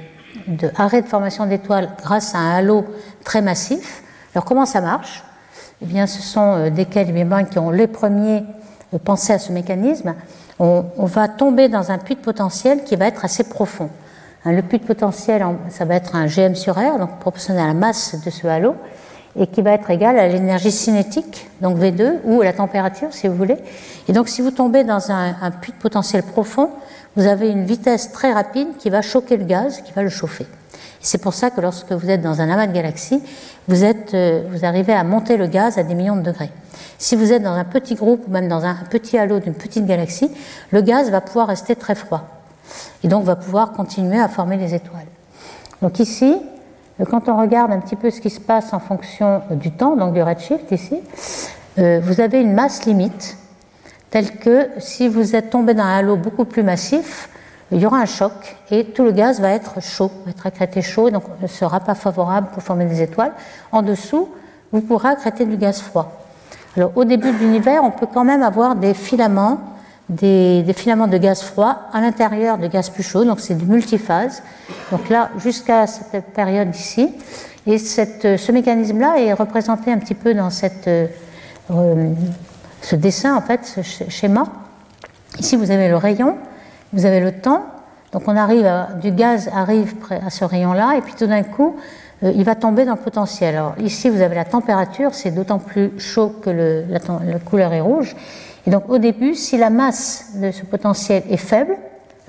de, 0.49 0.71
arrêt 0.77 1.03
de 1.03 1.07
formation 1.07 1.47
d'étoiles 1.47 1.91
grâce 2.03 2.35
à 2.35 2.39
un 2.39 2.57
halo 2.57 2.85
très 3.25 3.41
massif. 3.41 4.03
Alors, 4.35 4.45
comment 4.45 4.67
ça 4.67 4.81
marche? 4.81 5.23
Eh 5.81 5.87
bien, 5.87 6.07
ce 6.07 6.21
sont 6.21 6.57
euh, 6.57 6.71
des 6.71 6.87
Kelvin 6.87 7.45
qui 7.45 7.59
ont 7.59 7.71
les 7.71 7.87
premiers 7.87 8.43
euh, 8.95 8.99
pensé 9.03 9.33
à 9.33 9.39
ce 9.39 9.53
mécanisme. 9.53 10.15
On, 10.59 10.85
on, 10.97 11.07
va 11.07 11.29
tomber 11.29 11.69
dans 11.69 11.93
un 11.93 11.99
puits 11.99 12.17
de 12.17 12.21
potentiel 12.21 12.83
qui 12.85 12.97
va 12.97 13.07
être 13.07 13.25
assez 13.25 13.45
profond. 13.45 13.91
Hein, 14.45 14.53
le 14.53 14.63
puits 14.63 14.79
de 14.79 14.85
potentiel, 14.85 15.45
ça 15.71 15.85
va 15.85 15.95
être 15.95 16.17
un 16.17 16.27
GM 16.27 16.55
sur 16.55 16.75
R, 16.75 16.99
donc 16.99 17.19
proportionnel 17.21 17.63
à 17.63 17.67
la 17.69 17.75
masse 17.75 18.17
de 18.25 18.31
ce 18.31 18.47
halo, 18.49 18.75
et 19.37 19.47
qui 19.47 19.63
va 19.63 19.73
être 19.73 19.91
égal 19.91 20.19
à 20.19 20.27
l'énergie 20.27 20.73
cinétique, 20.73 21.49
donc 21.61 21.79
V2, 21.79 22.19
ou 22.25 22.41
à 22.41 22.45
la 22.45 22.53
température, 22.53 23.13
si 23.13 23.29
vous 23.29 23.35
voulez. 23.35 23.57
Et 24.09 24.13
donc, 24.13 24.29
si 24.29 24.43
vous 24.43 24.53
tombez 24.53 24.85
dans 24.85 25.11
un 25.11 25.51
puits 25.51 25.73
de 25.73 25.79
potentiel 25.79 26.23
profond, 26.23 26.71
vous 27.17 27.27
avez 27.27 27.49
une 27.49 27.65
vitesse 27.65 28.13
très 28.13 28.33
rapide 28.33 28.69
qui 28.79 28.91
va 28.91 29.03
choquer 29.03 29.37
le 29.37 29.45
gaz, 29.45 29.83
qui 29.83 29.93
va 29.93 30.03
le 30.03 30.09
chauffer. 30.09 30.47
C'est 31.01 31.19
pour 31.19 31.35
ça 31.35 31.51
que 31.51 31.61
lorsque 31.61 31.93
vous 31.93 32.09
êtes 32.09 32.23
dans 32.23 32.41
un 32.41 32.49
amas 32.49 32.67
de 32.67 32.73
galaxies, 32.73 33.23
euh, 33.71 34.43
vous 34.51 34.65
arrivez 34.65 34.95
à 34.95 35.05
monter 35.05 35.37
le 35.37 35.47
gaz 35.47 35.77
à 35.79 35.83
des 35.83 35.95
millions 35.95 36.17
de 36.17 36.23
degrés. 36.23 36.51
Si 36.99 37.15
vous 37.15 37.33
êtes 37.33 37.43
dans 37.43 37.53
un 37.53 37.65
petit 37.65 37.95
groupe 37.95 38.25
ou 38.27 38.31
même 38.31 38.49
dans 38.49 38.65
un 38.65 38.75
petit 38.91 39.19
halo 39.19 39.39
d'une 39.39 39.55
petite 39.55 39.85
galaxie, 39.85 40.31
le 40.71 40.81
gaz 40.81 41.11
va 41.11 41.21
pouvoir 41.21 41.49
rester 41.49 41.77
très 41.77 41.95
froid 41.95 42.25
et 43.03 43.09
donc 43.09 43.25
va 43.25 43.37
pouvoir 43.37 43.73
continuer 43.73 44.19
à 44.19 44.29
former 44.29 44.57
les 44.57 44.75
étoiles. 44.75 45.07
Donc 45.83 46.01
ici, 46.01 46.39
euh, 47.01 47.05
quand 47.05 47.29
on 47.29 47.39
regarde 47.39 47.71
un 47.71 47.81
petit 47.81 47.97
peu 47.97 48.11
ce 48.11 48.21
qui 48.21 48.31
se 48.31 48.41
passe 48.41 48.73
en 48.73 48.81
fonction 48.81 49.43
du 49.51 49.73
temps, 49.73 49.97
donc 49.97 50.15
du 50.15 50.23
redshift 50.23 50.71
ici, 50.73 50.97
euh, 51.79 52.01
vous 52.03 52.21
avez 52.21 52.41
une 52.41 52.55
masse 52.55 52.87
limite 52.87 53.37
telle 54.15 54.37
que 54.37 54.69
si 54.79 55.09
vous 55.09 55.35
êtes 55.35 55.51
tombé 55.51 55.75
dans 55.75 55.83
un 55.83 55.99
halo 55.99 56.15
beaucoup 56.15 56.45
plus 56.45 56.63
massif, 56.63 57.29
il 57.73 57.81
y 57.81 57.87
aura 57.87 57.99
un 57.99 58.07
choc 58.07 58.31
et 58.71 58.85
tout 58.85 59.03
le 59.03 59.11
gaz 59.11 59.41
va 59.41 59.51
être 59.51 59.83
chaud, 59.83 60.09
va 60.25 60.31
être 60.31 60.47
accrété 60.47 60.83
chaud, 60.83 61.11
donc 61.11 61.25
ne 61.43 61.49
sera 61.49 61.81
pas 61.81 61.97
favorable 61.97 62.47
pour 62.55 62.63
former 62.63 62.85
des 62.85 63.03
étoiles. 63.03 63.33
En 63.73 63.83
dessous, 63.83 64.29
vous 64.71 64.83
pourrez 64.83 65.09
accréter 65.09 65.45
du 65.45 65.57
gaz 65.57 65.81
froid. 65.81 66.13
Alors, 66.77 66.93
au 66.95 67.05
début 67.05 67.33
de 67.33 67.39
l'univers, 67.39 67.83
on 67.83 67.91
peut 67.91 68.07
quand 68.07 68.23
même 68.23 68.45
avoir 68.45 68.77
des 68.77 68.95
filaments, 68.95 69.59
des, 70.09 70.65
filaments 70.77 71.09
de 71.09 71.19
gaz 71.19 71.43
froid 71.43 71.89
à 71.93 72.01
l'intérieur 72.01 72.57
de 72.59 72.69
gaz 72.69 72.91
plus 72.91 73.03
chaud, 73.03 73.25
donc 73.25 73.41
c'est 73.41 73.57
du 73.57 73.67
multiphase. 73.67 74.45
Donc 74.93 75.09
là, 75.09 75.31
jusqu'à 75.39 75.89
cette 75.89 76.27
période 76.27 76.73
ici, 76.73 77.13
et 77.67 77.79
cette, 77.79 78.37
ce 78.37 78.53
mécanisme-là 78.53 79.19
est 79.19 79.33
représenté 79.33 79.91
un 79.91 79.99
petit 79.99 80.15
peu 80.15 80.35
dans 80.35 80.51
cette, 80.51 80.87
euh, 80.87 81.09
ce 82.85 82.97
dessin, 82.97 83.35
en 83.35 83.41
fait, 83.41 83.65
ce 83.65 83.83
schéma. 84.11 84.45
Ici, 85.39 85.57
vous 85.57 85.71
avez 85.71 85.89
le 85.89 85.97
rayon, 85.97 86.37
vous 86.93 87.07
avez 87.07 87.21
le 87.21 87.33
temps, 87.33 87.65
donc 88.13 88.25
on 88.27 88.37
arrive 88.37 88.67
à, 88.67 88.91
du 89.01 89.11
gaz 89.11 89.51
arrive 89.53 89.95
à 90.11 90.29
ce 90.29 90.45
rayon-là, 90.45 90.97
et 90.99 91.01
puis 91.01 91.15
tout 91.15 91.27
d'un 91.27 91.43
coup, 91.43 91.77
euh, 92.23 92.33
il 92.35 92.45
va 92.45 92.55
tomber 92.55 92.85
dans 92.85 92.93
le 92.93 92.99
potentiel. 92.99 93.57
Alors 93.57 93.75
ici, 93.79 94.11
vous 94.11 94.21
avez 94.21 94.35
la 94.35 94.45
température, 94.45 95.15
c'est 95.15 95.31
d'autant 95.31 95.59
plus 95.59 95.99
chaud 95.99 96.35
que 96.43 96.51
la, 96.51 97.39
couleur 97.39 97.73
est 97.73 97.81
rouge. 97.81 98.15
Et 98.67 98.71
donc 98.71 98.89
au 98.89 98.99
début, 98.99 99.35
si 99.35 99.57
la 99.57 99.71
masse 99.71 100.33
de 100.37 100.51
ce 100.51 100.65
potentiel 100.65 101.23
est 101.31 101.39
faible, 101.39 101.77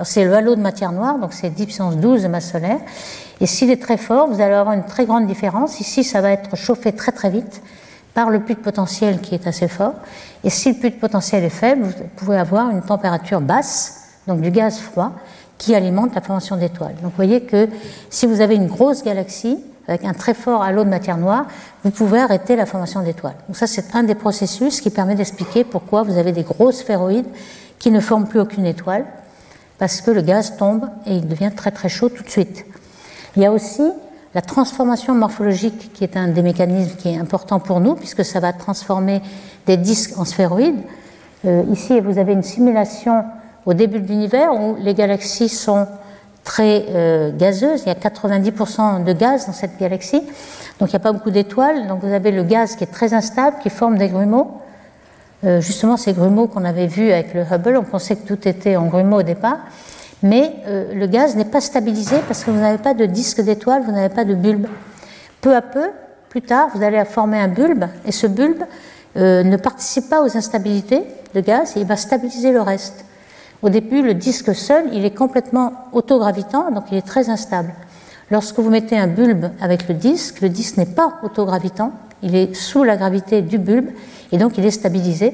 c'est 0.03 0.23
le 0.23 0.33
halo 0.33 0.55
de 0.55 0.61
matière 0.61 0.93
noire, 0.93 1.19
donc 1.19 1.33
c'est 1.33 1.49
10 1.49 1.65
puissance 1.65 1.97
12 1.97 2.23
de 2.23 2.27
masse 2.29 2.51
solaire. 2.51 2.79
Et 3.41 3.45
s'il 3.45 3.69
est 3.71 3.81
très 3.81 3.97
fort, 3.97 4.27
vous 4.27 4.41
allez 4.41 4.53
avoir 4.53 4.73
une 4.73 4.85
très 4.85 5.05
grande 5.05 5.27
différence. 5.27 5.81
Ici, 5.81 6.05
ça 6.05 6.21
va 6.21 6.31
être 6.31 6.55
chauffé 6.55 6.93
très 6.93 7.11
très 7.11 7.29
vite 7.29 7.61
par 8.15 8.31
le 8.31 8.39
puits 8.39 8.55
de 8.55 8.61
potentiel 8.61 9.19
qui 9.21 9.35
est 9.35 9.45
assez 9.45 9.67
fort. 9.67 9.93
Et 10.43 10.49
si 10.49 10.71
le 10.71 10.79
puits 10.79 10.89
de 10.89 10.95
potentiel 10.95 11.43
est 11.43 11.49
faible, 11.49 11.83
vous 11.83 11.93
pouvez 12.15 12.37
avoir 12.37 12.71
une 12.71 12.81
température 12.81 13.41
basse, 13.41 14.05
donc 14.25 14.41
du 14.41 14.49
gaz 14.49 14.79
froid, 14.79 15.11
qui 15.59 15.75
alimente 15.75 16.15
la 16.15 16.21
formation 16.21 16.55
d'étoiles. 16.55 16.95
Donc 16.95 17.11
vous 17.11 17.15
voyez 17.15 17.41
que 17.41 17.69
si 18.09 18.25
vous 18.25 18.41
avez 18.41 18.55
une 18.55 18.67
grosse 18.67 19.03
galaxie, 19.03 19.59
avec 19.87 20.03
un 20.03 20.13
très 20.13 20.33
fort 20.33 20.63
halo 20.63 20.83
de 20.83 20.89
matière 20.89 21.17
noire, 21.17 21.45
vous 21.83 21.91
pouvez 21.91 22.19
arrêter 22.19 22.55
la 22.55 22.65
formation 22.65 23.01
d'étoiles. 23.01 23.35
Donc 23.47 23.55
ça, 23.55 23.67
c'est 23.67 23.95
un 23.95 24.03
des 24.03 24.15
processus 24.15 24.81
qui 24.81 24.89
permet 24.89 25.13
d'expliquer 25.13 25.63
pourquoi 25.63 26.01
vous 26.03 26.17
avez 26.17 26.31
des 26.31 26.41
gros 26.43 26.71
sphéroïdes 26.71 27.27
qui 27.77 27.91
ne 27.91 27.99
forment 27.99 28.27
plus 28.27 28.39
aucune 28.39 28.65
étoile, 28.65 29.05
parce 29.77 30.01
que 30.01 30.09
le 30.09 30.21
gaz 30.21 30.57
tombe 30.57 30.89
et 31.05 31.15
il 31.15 31.27
devient 31.27 31.51
très 31.55 31.71
très 31.71 31.89
chaud 31.89 32.09
tout 32.09 32.23
de 32.23 32.29
suite. 32.29 32.65
Il 33.35 33.43
y 33.43 33.45
a 33.45 33.51
aussi 33.51 33.83
la 34.35 34.41
transformation 34.41 35.15
morphologique 35.15 35.93
qui 35.93 36.03
est 36.03 36.17
un 36.17 36.27
des 36.27 36.41
mécanismes 36.41 36.97
qui 36.97 37.07
est 37.07 37.17
important 37.17 37.59
pour 37.59 37.79
nous, 37.79 37.95
puisque 37.95 38.25
ça 38.25 38.41
va 38.41 38.51
transformer 38.51 39.21
des 39.65 39.77
disques 39.77 40.19
en 40.19 40.25
sphéroïdes. 40.25 40.81
Euh, 41.45 41.63
ici, 41.71 42.01
vous 42.01 42.17
avez 42.17 42.33
une 42.33 42.43
simulation 42.43 43.23
au 43.65 43.73
début 43.73 43.99
de 43.99 44.07
l'univers 44.07 44.53
où 44.53 44.75
les 44.77 44.93
galaxies 44.93 45.47
sont 45.47 45.87
très 46.43 46.85
euh, 46.89 47.31
gazeuse. 47.35 47.83
Il 47.85 47.87
y 47.87 47.91
a 47.91 47.95
90% 47.95 49.05
de 49.05 49.13
gaz 49.13 49.47
dans 49.47 49.53
cette 49.53 49.77
galaxie. 49.79 50.21
Donc 50.79 50.89
il 50.89 50.91
n'y 50.91 50.97
a 50.97 50.99
pas 50.99 51.13
beaucoup 51.13 51.31
d'étoiles. 51.31 51.87
Donc 51.87 52.01
vous 52.03 52.13
avez 52.13 52.31
le 52.31 52.43
gaz 52.43 52.75
qui 52.75 52.83
est 52.83 52.91
très 52.91 53.13
instable, 53.13 53.55
qui 53.63 53.69
forme 53.69 53.97
des 53.97 54.09
grumeaux. 54.09 54.59
Euh, 55.45 55.61
justement, 55.61 55.95
ces 55.95 56.11
grumeaux 56.11 56.47
qu'on 56.47 56.65
avait 56.65 56.87
vus 56.87 57.09
avec 57.11 57.33
le 57.33 57.43
Hubble, 57.49 57.77
on 57.77 57.83
pensait 57.83 58.17
que 58.17 58.27
tout 58.27 58.47
était 58.47 58.75
en 58.75 58.87
grumeaux 58.87 59.19
au 59.19 59.23
départ. 59.23 59.59
Mais 60.25 60.53
euh, 60.67 60.93
le 60.93 61.07
gaz 61.07 61.35
n'est 61.35 61.45
pas 61.45 61.61
stabilisé 61.61 62.17
parce 62.27 62.43
que 62.43 62.51
vous 62.51 62.59
n'avez 62.59 62.79
pas 62.79 62.93
de 62.93 63.05
disque 63.05 63.41
d'étoiles, 63.41 63.83
vous 63.83 63.91
n'avez 63.91 64.13
pas 64.13 64.25
de 64.25 64.33
bulbe. 64.33 64.65
Peu 65.39 65.55
à 65.55 65.61
peu, 65.61 65.91
plus 66.29 66.41
tard, 66.41 66.69
vous 66.75 66.83
allez 66.83 67.05
former 67.05 67.39
un 67.39 67.47
bulbe 67.47 67.85
et 68.05 68.11
ce 68.11 68.27
bulbe 68.27 68.63
ne 69.15 69.55
participe 69.55 70.09
pas 70.09 70.21
aux 70.21 70.35
instabilités 70.35 71.03
de 71.33 71.39
gaz 71.39 71.77
et 71.77 71.79
il 71.79 71.85
va 71.85 71.95
stabiliser 71.95 72.51
le 72.51 72.61
reste. 72.61 73.05
Au 73.61 73.69
début, 73.69 74.01
le 74.01 74.13
disque 74.13 74.53
seul, 74.53 74.85
il 74.91 75.05
est 75.05 75.15
complètement 75.15 75.73
autogravitant, 75.93 76.71
donc 76.71 76.85
il 76.91 76.97
est 76.97 77.05
très 77.05 77.29
instable. 77.29 77.73
Lorsque 78.31 78.59
vous 78.59 78.69
mettez 78.69 78.97
un 78.97 79.07
bulbe 79.07 79.45
avec 79.61 79.87
le 79.87 79.93
disque, 79.93 80.41
le 80.41 80.49
disque 80.49 80.77
n'est 80.77 80.85
pas 80.85 81.19
autogravitant, 81.23 81.91
il 82.23 82.35
est 82.35 82.55
sous 82.55 82.83
la 82.83 82.97
gravité 82.97 83.41
du 83.41 83.57
bulbe 83.59 83.89
et 84.31 84.37
donc 84.37 84.57
il 84.57 84.65
est 84.65 84.71
stabilisé. 84.71 85.33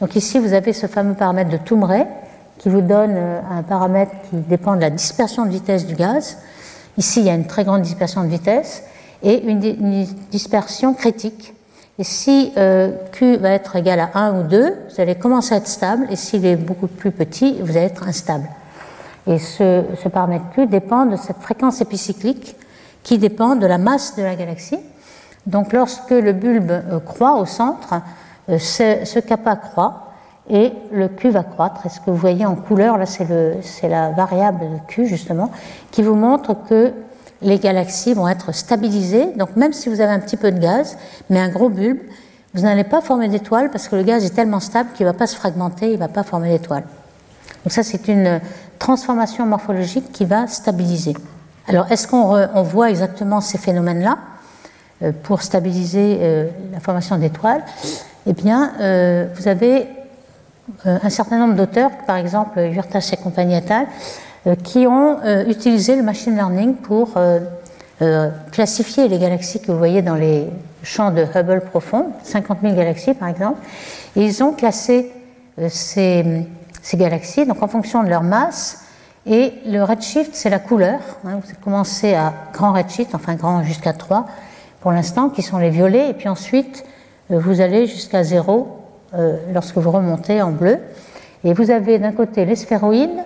Donc 0.00 0.14
ici, 0.14 0.38
vous 0.38 0.52
avez 0.52 0.72
ce 0.72 0.86
fameux 0.86 1.14
paramètre 1.14 1.50
de 1.50 1.56
Toumray 1.56 2.06
qui 2.58 2.68
vous 2.68 2.80
donne 2.80 3.14
euh, 3.14 3.40
un 3.50 3.62
paramètre 3.62 4.12
qui 4.28 4.36
dépend 4.36 4.76
de 4.76 4.80
la 4.80 4.90
dispersion 4.90 5.44
de 5.44 5.50
vitesse 5.50 5.86
du 5.86 5.94
gaz. 5.94 6.38
Ici, 6.96 7.20
il 7.20 7.26
y 7.26 7.30
a 7.30 7.34
une 7.34 7.46
très 7.46 7.64
grande 7.64 7.82
dispersion 7.82 8.22
de 8.22 8.28
vitesse 8.28 8.82
et 9.22 9.42
une 9.44 9.60
dispersion 10.30 10.94
critique 10.94 11.54
et 11.98 12.04
si 12.04 12.52
euh, 12.56 12.92
Q 13.10 13.36
va 13.38 13.50
être 13.50 13.74
égal 13.74 13.98
à 13.98 14.10
1 14.14 14.40
ou 14.40 14.42
2, 14.44 14.74
vous 14.88 15.00
allez 15.00 15.16
commencer 15.16 15.54
à 15.54 15.58
être 15.58 15.66
stable, 15.66 16.06
et 16.10 16.16
s'il 16.16 16.46
est 16.46 16.54
beaucoup 16.54 16.86
plus 16.86 17.10
petit, 17.10 17.58
vous 17.60 17.76
allez 17.76 17.86
être 17.86 18.06
instable. 18.06 18.48
Et 19.26 19.38
ce, 19.38 19.82
paramètre 20.08 20.44
Q 20.54 20.66
dépend 20.68 21.06
de 21.06 21.16
cette 21.16 21.38
fréquence 21.38 21.80
épicyclique 21.80 22.54
qui 23.02 23.18
dépend 23.18 23.56
de 23.56 23.66
la 23.66 23.78
masse 23.78 24.14
de 24.16 24.22
la 24.22 24.36
galaxie. 24.36 24.78
Donc 25.46 25.72
lorsque 25.72 26.10
le 26.10 26.32
bulbe 26.32 26.70
euh, 26.70 27.00
croît 27.00 27.40
au 27.40 27.46
centre, 27.46 27.94
ce, 28.48 29.00
ce, 29.04 29.18
kappa 29.18 29.56
croît 29.56 30.07
et 30.50 30.72
le 30.92 31.08
Q 31.08 31.30
va 31.30 31.42
croître. 31.42 31.86
Et 31.86 31.88
ce 31.88 32.00
que 32.00 32.10
vous 32.10 32.16
voyez 32.16 32.46
en 32.46 32.54
couleur, 32.54 32.98
là 32.98 33.06
c'est 33.06 33.88
la 33.88 34.10
variable 34.10 34.66
Q 34.88 35.06
justement, 35.06 35.50
qui 35.90 36.02
vous 36.02 36.14
montre 36.14 36.56
que 36.68 36.92
les 37.42 37.58
galaxies 37.58 38.14
vont 38.14 38.28
être 38.28 38.52
stabilisées. 38.52 39.32
Donc 39.36 39.56
même 39.56 39.72
si 39.72 39.88
vous 39.88 40.00
avez 40.00 40.12
un 40.12 40.20
petit 40.20 40.36
peu 40.36 40.50
de 40.50 40.58
gaz, 40.58 40.96
mais 41.30 41.38
un 41.40 41.48
gros 41.48 41.68
bulbe, 41.68 42.00
vous 42.54 42.62
n'allez 42.62 42.84
pas 42.84 43.00
former 43.00 43.28
d'étoiles 43.28 43.70
parce 43.70 43.88
que 43.88 43.96
le 43.96 44.02
gaz 44.02 44.24
est 44.24 44.34
tellement 44.34 44.60
stable 44.60 44.90
qu'il 44.94 45.06
ne 45.06 45.12
va 45.12 45.18
pas 45.18 45.26
se 45.26 45.36
fragmenter, 45.36 45.88
il 45.88 45.94
ne 45.94 45.98
va 45.98 46.08
pas 46.08 46.22
former 46.22 46.48
d'étoiles. 46.48 46.84
Donc 47.64 47.72
ça, 47.72 47.82
c'est 47.82 48.08
une 48.08 48.40
transformation 48.78 49.44
morphologique 49.44 50.12
qui 50.12 50.24
va 50.24 50.46
stabiliser. 50.46 51.14
Alors, 51.66 51.90
est-ce 51.92 52.08
qu'on 52.08 52.62
voit 52.62 52.88
exactement 52.88 53.40
ces 53.40 53.58
phénomènes-là 53.58 54.18
euh, 55.02 55.12
pour 55.22 55.42
stabiliser 55.42 56.18
euh, 56.20 56.48
la 56.72 56.80
formation 56.80 57.18
d'étoiles? 57.18 57.62
Eh 58.26 58.32
bien, 58.32 58.72
euh, 58.80 59.26
vous 59.34 59.48
avez 59.48 59.86
un 60.84 61.10
certain 61.10 61.38
nombre 61.38 61.54
d'auteurs, 61.54 61.90
par 62.06 62.16
exemple 62.16 62.60
Yurtas 62.60 63.10
et 63.12 63.16
compagnie 63.16 63.56
à 63.56 63.60
euh, 64.46 64.54
qui 64.54 64.86
ont 64.86 65.18
euh, 65.24 65.44
utilisé 65.46 65.96
le 65.96 66.02
machine 66.02 66.34
learning 66.34 66.74
pour 66.74 67.14
euh, 67.16 68.30
classifier 68.52 69.08
les 69.08 69.18
galaxies 69.18 69.60
que 69.60 69.72
vous 69.72 69.78
voyez 69.78 70.00
dans 70.00 70.14
les 70.14 70.46
champs 70.84 71.10
de 71.10 71.24
Hubble 71.34 71.62
profond, 71.62 72.12
50 72.22 72.58
000 72.62 72.76
galaxies 72.76 73.14
par 73.14 73.28
exemple, 73.28 73.58
et 74.14 74.24
ils 74.24 74.44
ont 74.44 74.52
classé 74.52 75.10
ces, 75.68 76.46
ces, 76.80 76.96
galaxies 76.96 77.46
donc 77.46 77.60
en 77.62 77.66
fonction 77.66 78.04
de 78.04 78.08
leur 78.08 78.22
masse 78.22 78.84
et 79.26 79.54
le 79.66 79.82
redshift 79.82 80.30
c'est 80.34 80.50
la 80.50 80.60
couleur. 80.60 81.00
Hein, 81.26 81.40
vous 81.44 81.54
commencez 81.64 82.14
à 82.14 82.32
grand 82.52 82.72
redshift, 82.72 83.16
enfin 83.16 83.34
grand 83.34 83.64
jusqu'à 83.64 83.92
3 83.92 84.26
pour 84.80 84.92
l'instant, 84.92 85.28
qui 85.30 85.42
sont 85.42 85.58
les 85.58 85.70
violets, 85.70 86.10
et 86.10 86.14
puis 86.14 86.28
ensuite 86.28 86.84
vous 87.28 87.60
allez 87.60 87.86
jusqu'à 87.86 88.22
0 88.22 88.77
lorsque 89.52 89.76
vous 89.78 89.90
remontez 89.90 90.42
en 90.42 90.50
bleu. 90.50 90.78
Et 91.44 91.52
vous 91.52 91.70
avez 91.70 91.98
d'un 91.98 92.12
côté 92.12 92.44
les 92.44 92.56
sphéroïdes, 92.56 93.22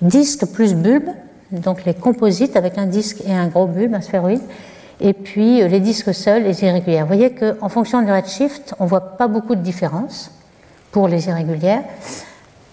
disque 0.00 0.46
plus 0.46 0.74
bulbe, 0.74 1.08
donc 1.50 1.84
les 1.84 1.94
composites 1.94 2.56
avec 2.56 2.78
un 2.78 2.86
disque 2.86 3.22
et 3.26 3.32
un 3.32 3.48
gros 3.48 3.66
bulbe, 3.66 3.94
un 3.94 4.00
sphéroïde, 4.00 4.42
et 5.00 5.12
puis 5.12 5.62
euh, 5.62 5.68
les 5.68 5.80
disques 5.80 6.14
seuls, 6.14 6.44
les 6.44 6.64
irrégulières. 6.64 7.02
Vous 7.02 7.14
voyez 7.14 7.32
qu'en 7.32 7.68
fonction 7.68 8.02
du 8.02 8.10
redshift, 8.10 8.74
on 8.78 8.84
ne 8.84 8.88
voit 8.88 9.16
pas 9.16 9.28
beaucoup 9.28 9.54
de 9.54 9.60
différence 9.60 10.30
pour 10.92 11.08
les 11.08 11.28
irrégulières, 11.28 11.82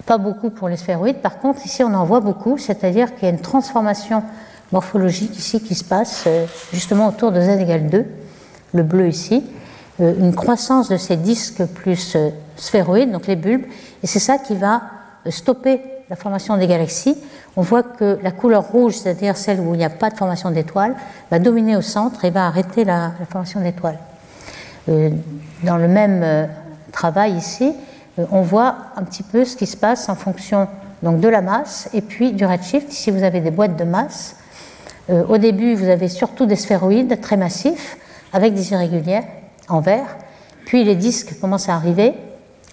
pas 0.05 0.17
beaucoup 0.17 0.49
pour 0.49 0.69
les 0.69 0.77
sphéroïdes. 0.77 1.17
Par 1.17 1.39
contre, 1.39 1.65
ici, 1.65 1.83
on 1.83 1.93
en 1.93 2.05
voit 2.05 2.19
beaucoup, 2.19 2.57
c'est-à-dire 2.57 3.15
qu'il 3.15 3.23
y 3.23 3.31
a 3.31 3.33
une 3.33 3.41
transformation 3.41 4.23
morphologique 4.71 5.37
ici 5.37 5.61
qui 5.61 5.73
se 5.73 5.83
passe 5.83 6.25
euh, 6.27 6.45
justement 6.71 7.07
autour 7.07 7.31
de 7.31 7.41
z 7.41 7.49
égale 7.61 7.89
2, 7.89 8.05
le 8.73 8.83
bleu 8.83 9.07
ici, 9.07 9.43
euh, 9.43 9.58
une 9.99 10.33
croissance 10.33 10.89
de 10.89 10.97
ces 10.97 11.17
disques 11.17 11.65
plus 11.65 12.17
sphéroïdes, 12.55 13.11
donc 13.11 13.27
les 13.27 13.35
bulbes, 13.35 13.65
et 14.03 14.07
c'est 14.07 14.19
ça 14.19 14.37
qui 14.37 14.55
va 14.55 14.81
stopper 15.29 15.81
la 16.09 16.15
formation 16.15 16.57
des 16.57 16.67
galaxies, 16.67 17.17
on 17.55 17.61
voit 17.61 17.83
que 17.83 18.19
la 18.23 18.31
couleur 18.31 18.63
rouge, 18.63 18.95
c'est-à-dire 18.95 19.37
celle 19.37 19.59
où 19.59 19.73
il 19.73 19.77
n'y 19.77 19.85
a 19.85 19.89
pas 19.89 20.09
de 20.09 20.17
formation 20.17 20.51
d'étoiles, 20.51 20.95
va 21.29 21.39
dominer 21.39 21.75
au 21.75 21.81
centre 21.81 22.25
et 22.25 22.31
va 22.31 22.47
arrêter 22.47 22.83
la, 22.83 23.11
formation 23.29 23.61
d'étoiles. 23.61 23.99
Euh, 24.87 25.09
dans 25.63 25.77
le 25.77 25.87
même 25.87 26.21
euh, 26.23 26.45
travail 26.91 27.33
ici, 27.33 27.73
euh, 28.17 28.25
on 28.31 28.41
voit 28.41 28.75
un 28.95 29.03
petit 29.03 29.23
peu 29.23 29.45
ce 29.45 29.55
qui 29.55 29.67
se 29.67 29.77
passe 29.77 30.09
en 30.09 30.15
fonction 30.15 30.67
donc, 31.03 31.19
de 31.19 31.27
la 31.27 31.41
masse 31.41 31.89
et 31.93 32.01
puis 32.01 32.33
du 32.33 32.45
redshift. 32.45 32.91
Ici, 32.91 33.11
vous 33.11 33.23
avez 33.23 33.41
des 33.41 33.51
boîtes 33.51 33.75
de 33.77 33.83
masse. 33.83 34.35
au 35.09 35.37
début, 35.37 35.75
vous 35.75 35.89
avez 35.89 36.07
surtout 36.07 36.45
des 36.45 36.55
sphéroïdes 36.55 37.19
très 37.21 37.37
massifs 37.37 37.97
avec 38.31 38.53
des 38.53 38.71
irrégulières 38.71 39.23
en 39.69 39.79
vert. 39.79 40.17
Puis 40.65 40.83
les 40.83 40.95
disques 40.95 41.39
commencent 41.39 41.69
à 41.69 41.75
arriver 41.75 42.13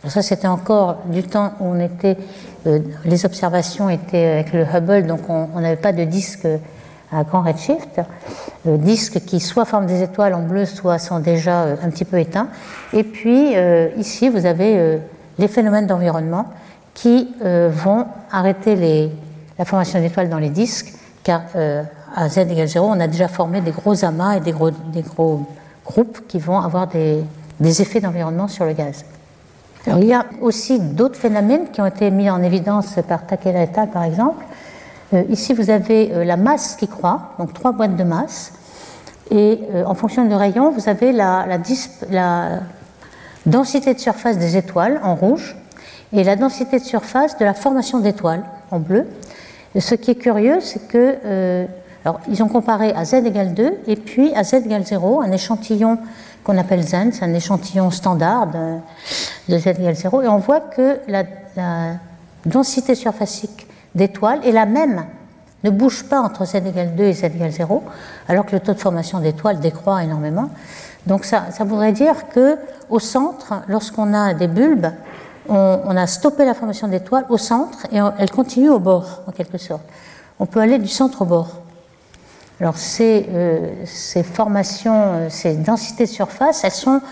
ça, 0.08 0.22
c'était 0.22 0.46
encore 0.46 0.98
du 1.06 1.22
temps 1.22 1.52
où 1.60 1.66
on 1.66 1.80
était, 1.80 2.16
euh, 2.66 2.80
les 3.04 3.24
observations 3.24 3.90
étaient 3.90 4.26
avec 4.26 4.52
le 4.52 4.62
Hubble, 4.62 5.06
donc 5.06 5.28
on 5.28 5.60
n'avait 5.60 5.76
pas 5.76 5.92
de 5.92 6.04
disque 6.04 6.46
à 7.12 7.24
grand 7.24 7.42
redshift. 7.42 8.00
Euh, 8.66 8.76
disques 8.76 9.20
qui 9.24 9.40
soit 9.40 9.64
forment 9.64 9.86
des 9.86 10.02
étoiles 10.02 10.34
en 10.34 10.42
bleu, 10.42 10.64
soit 10.64 10.98
sont 10.98 11.18
déjà 11.18 11.62
euh, 11.62 11.76
un 11.82 11.90
petit 11.90 12.04
peu 12.04 12.18
éteints. 12.18 12.48
Et 12.92 13.02
puis 13.02 13.54
ici, 13.96 14.28
vous 14.28 14.46
avez 14.46 15.00
les 15.38 15.48
phénomènes 15.48 15.86
d'environnement 15.86 16.46
qui 16.94 17.28
vont 17.42 18.06
arrêter 18.30 19.10
la 19.58 19.64
formation 19.64 20.00
d'étoiles 20.00 20.30
dans 20.30 20.38
les 20.38 20.48
disques, 20.50 20.94
car 21.24 21.42
à 22.14 22.28
z 22.28 22.38
égale 22.38 22.68
0, 22.68 22.86
on 22.86 23.00
a 23.00 23.08
déjà 23.08 23.28
formé 23.28 23.60
des 23.60 23.72
gros 23.72 24.04
amas 24.04 24.36
et 24.36 24.40
des 24.40 24.52
gros, 24.52 24.70
des 24.70 25.02
gros 25.02 25.46
groupes 25.86 26.26
qui 26.28 26.38
vont 26.38 26.58
avoir 26.58 26.88
des, 26.88 27.22
effets 27.80 28.00
d'environnement 28.00 28.48
sur 28.48 28.64
le 28.64 28.72
gaz 28.72 29.04
il 29.88 30.04
y 30.04 30.12
a 30.12 30.26
aussi 30.40 30.80
d'autres 30.80 31.16
phénomènes 31.16 31.70
qui 31.72 31.80
ont 31.80 31.86
été 31.86 32.10
mis 32.10 32.28
en 32.28 32.42
évidence 32.42 32.96
par 33.08 33.26
Takeda 33.26 33.86
par 33.86 34.04
exemple. 34.04 34.44
Euh, 35.14 35.22
ici, 35.28 35.54
vous 35.54 35.70
avez 35.70 36.12
euh, 36.12 36.24
la 36.24 36.36
masse 36.36 36.74
qui 36.76 36.88
croît, 36.88 37.34
donc 37.38 37.54
trois 37.54 37.72
boîtes 37.72 37.96
de 37.96 38.02
masse. 38.02 38.52
Et 39.30 39.60
euh, 39.74 39.84
en 39.84 39.94
fonction 39.94 40.24
du 40.24 40.34
rayon, 40.34 40.70
vous 40.70 40.88
avez 40.88 41.12
la, 41.12 41.46
densité 43.46 43.94
de 43.94 44.00
surface 44.00 44.38
des 44.38 44.56
étoiles 44.56 45.00
en 45.04 45.14
rouge 45.14 45.56
et 46.12 46.24
la 46.24 46.34
densité 46.34 46.80
de 46.80 46.84
surface 46.84 47.38
de 47.38 47.44
la 47.44 47.54
formation 47.54 48.00
d'étoiles 48.00 48.42
en 48.72 48.80
bleu. 48.80 49.06
ce 49.78 49.94
qui 49.94 50.10
est 50.10 50.16
curieux, 50.16 50.58
c'est 50.60 50.88
que 50.88 51.66
ils 52.28 52.42
ont 52.42 52.48
comparé 52.48 52.92
à 52.92 53.04
z 53.04 53.14
égale 53.14 53.54
2 53.54 53.78
et 53.86 53.96
puis 53.96 54.34
à 54.34 54.44
z 54.44 54.54
égale 54.54 54.84
0, 54.84 55.22
un 55.22 55.32
échantillon 55.32 55.98
qu'on 56.44 56.58
appelle 56.58 56.82
ZEN, 56.82 57.12
c'est 57.12 57.24
un 57.24 57.34
échantillon 57.34 57.90
standard 57.90 58.46
de, 58.46 59.58
Z 59.58 59.66
égale 59.66 59.96
0, 59.96 60.22
et 60.22 60.28
on 60.28 60.38
voit 60.38 60.60
que 60.60 61.00
la, 61.08 61.24
densité 62.44 62.94
surfacique 62.94 63.66
d'étoiles 63.96 64.38
est 64.44 64.52
la 64.52 64.66
même, 64.66 65.04
ne 65.64 65.70
bouge 65.70 66.04
pas 66.04 66.20
entre 66.20 66.44
z 66.44 66.56
égale 66.56 66.94
2 66.94 67.02
et 67.02 67.12
z 67.12 67.24
égale 67.24 67.50
0, 67.50 67.82
alors 68.28 68.46
que 68.46 68.52
le 68.52 68.60
taux 68.60 68.74
de 68.74 68.78
formation 68.78 69.18
d'étoiles 69.18 69.58
décroît 69.58 70.04
énormément. 70.04 70.50
Donc 71.06 71.24
ça, 71.24 71.46
ça 71.50 71.64
voudrait 71.64 71.92
dire 71.92 72.28
que 72.28 72.56
au 72.88 73.00
centre, 73.00 73.54
lorsqu'on 73.66 74.14
a 74.14 74.34
des 74.34 74.46
bulbes, 74.46 74.86
on, 75.48 75.96
a 75.96 76.06
stoppé 76.06 76.44
la 76.44 76.54
formation 76.54 76.88
d'étoiles 76.88 77.26
au 77.28 77.38
centre 77.38 77.86
et 77.92 77.98
elle 78.18 78.30
continue 78.30 78.68
au 78.68 78.78
bord, 78.78 79.22
en 79.26 79.32
quelque 79.32 79.58
sorte. 79.58 79.82
On 80.38 80.46
peut 80.46 80.60
aller 80.60 80.78
du 80.78 80.88
centre 80.88 81.22
au 81.22 81.24
bord. 81.24 81.48
Alors 82.60 82.78
ces, 82.78 83.26
euh, 83.34 83.68
formations, 84.32 84.94
euh, 84.94 85.26
ces 85.28 85.56
densités 85.56 86.04
de 86.04 86.10
surface, 86.10 86.64
elles 86.64 86.70
sont, 86.70 87.02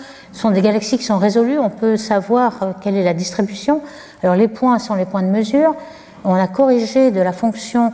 des 0.51 0.63
galaxies 0.63 0.97
qui 0.97 1.05
sont 1.05 1.19
résolues. 1.19 1.59
On 1.59 1.69
peut 1.69 1.99
savoir 1.99 2.63
euh, 2.63 2.73
quelle 2.81 2.97
est 2.97 3.05
la 3.05 3.13
distribution. 3.13 3.83
Alors 4.23 4.37
les 4.37 4.49
points 4.49 4.79
sont 4.79 4.95
les 4.95 5.05
points 5.05 5.23
de 5.23 5.29
mesure. 5.29 5.75
On 6.25 6.35
a 6.35 6.47
corrigé 6.47 7.11
de 7.11 7.21
la 7.21 7.33
fonction 7.33 7.93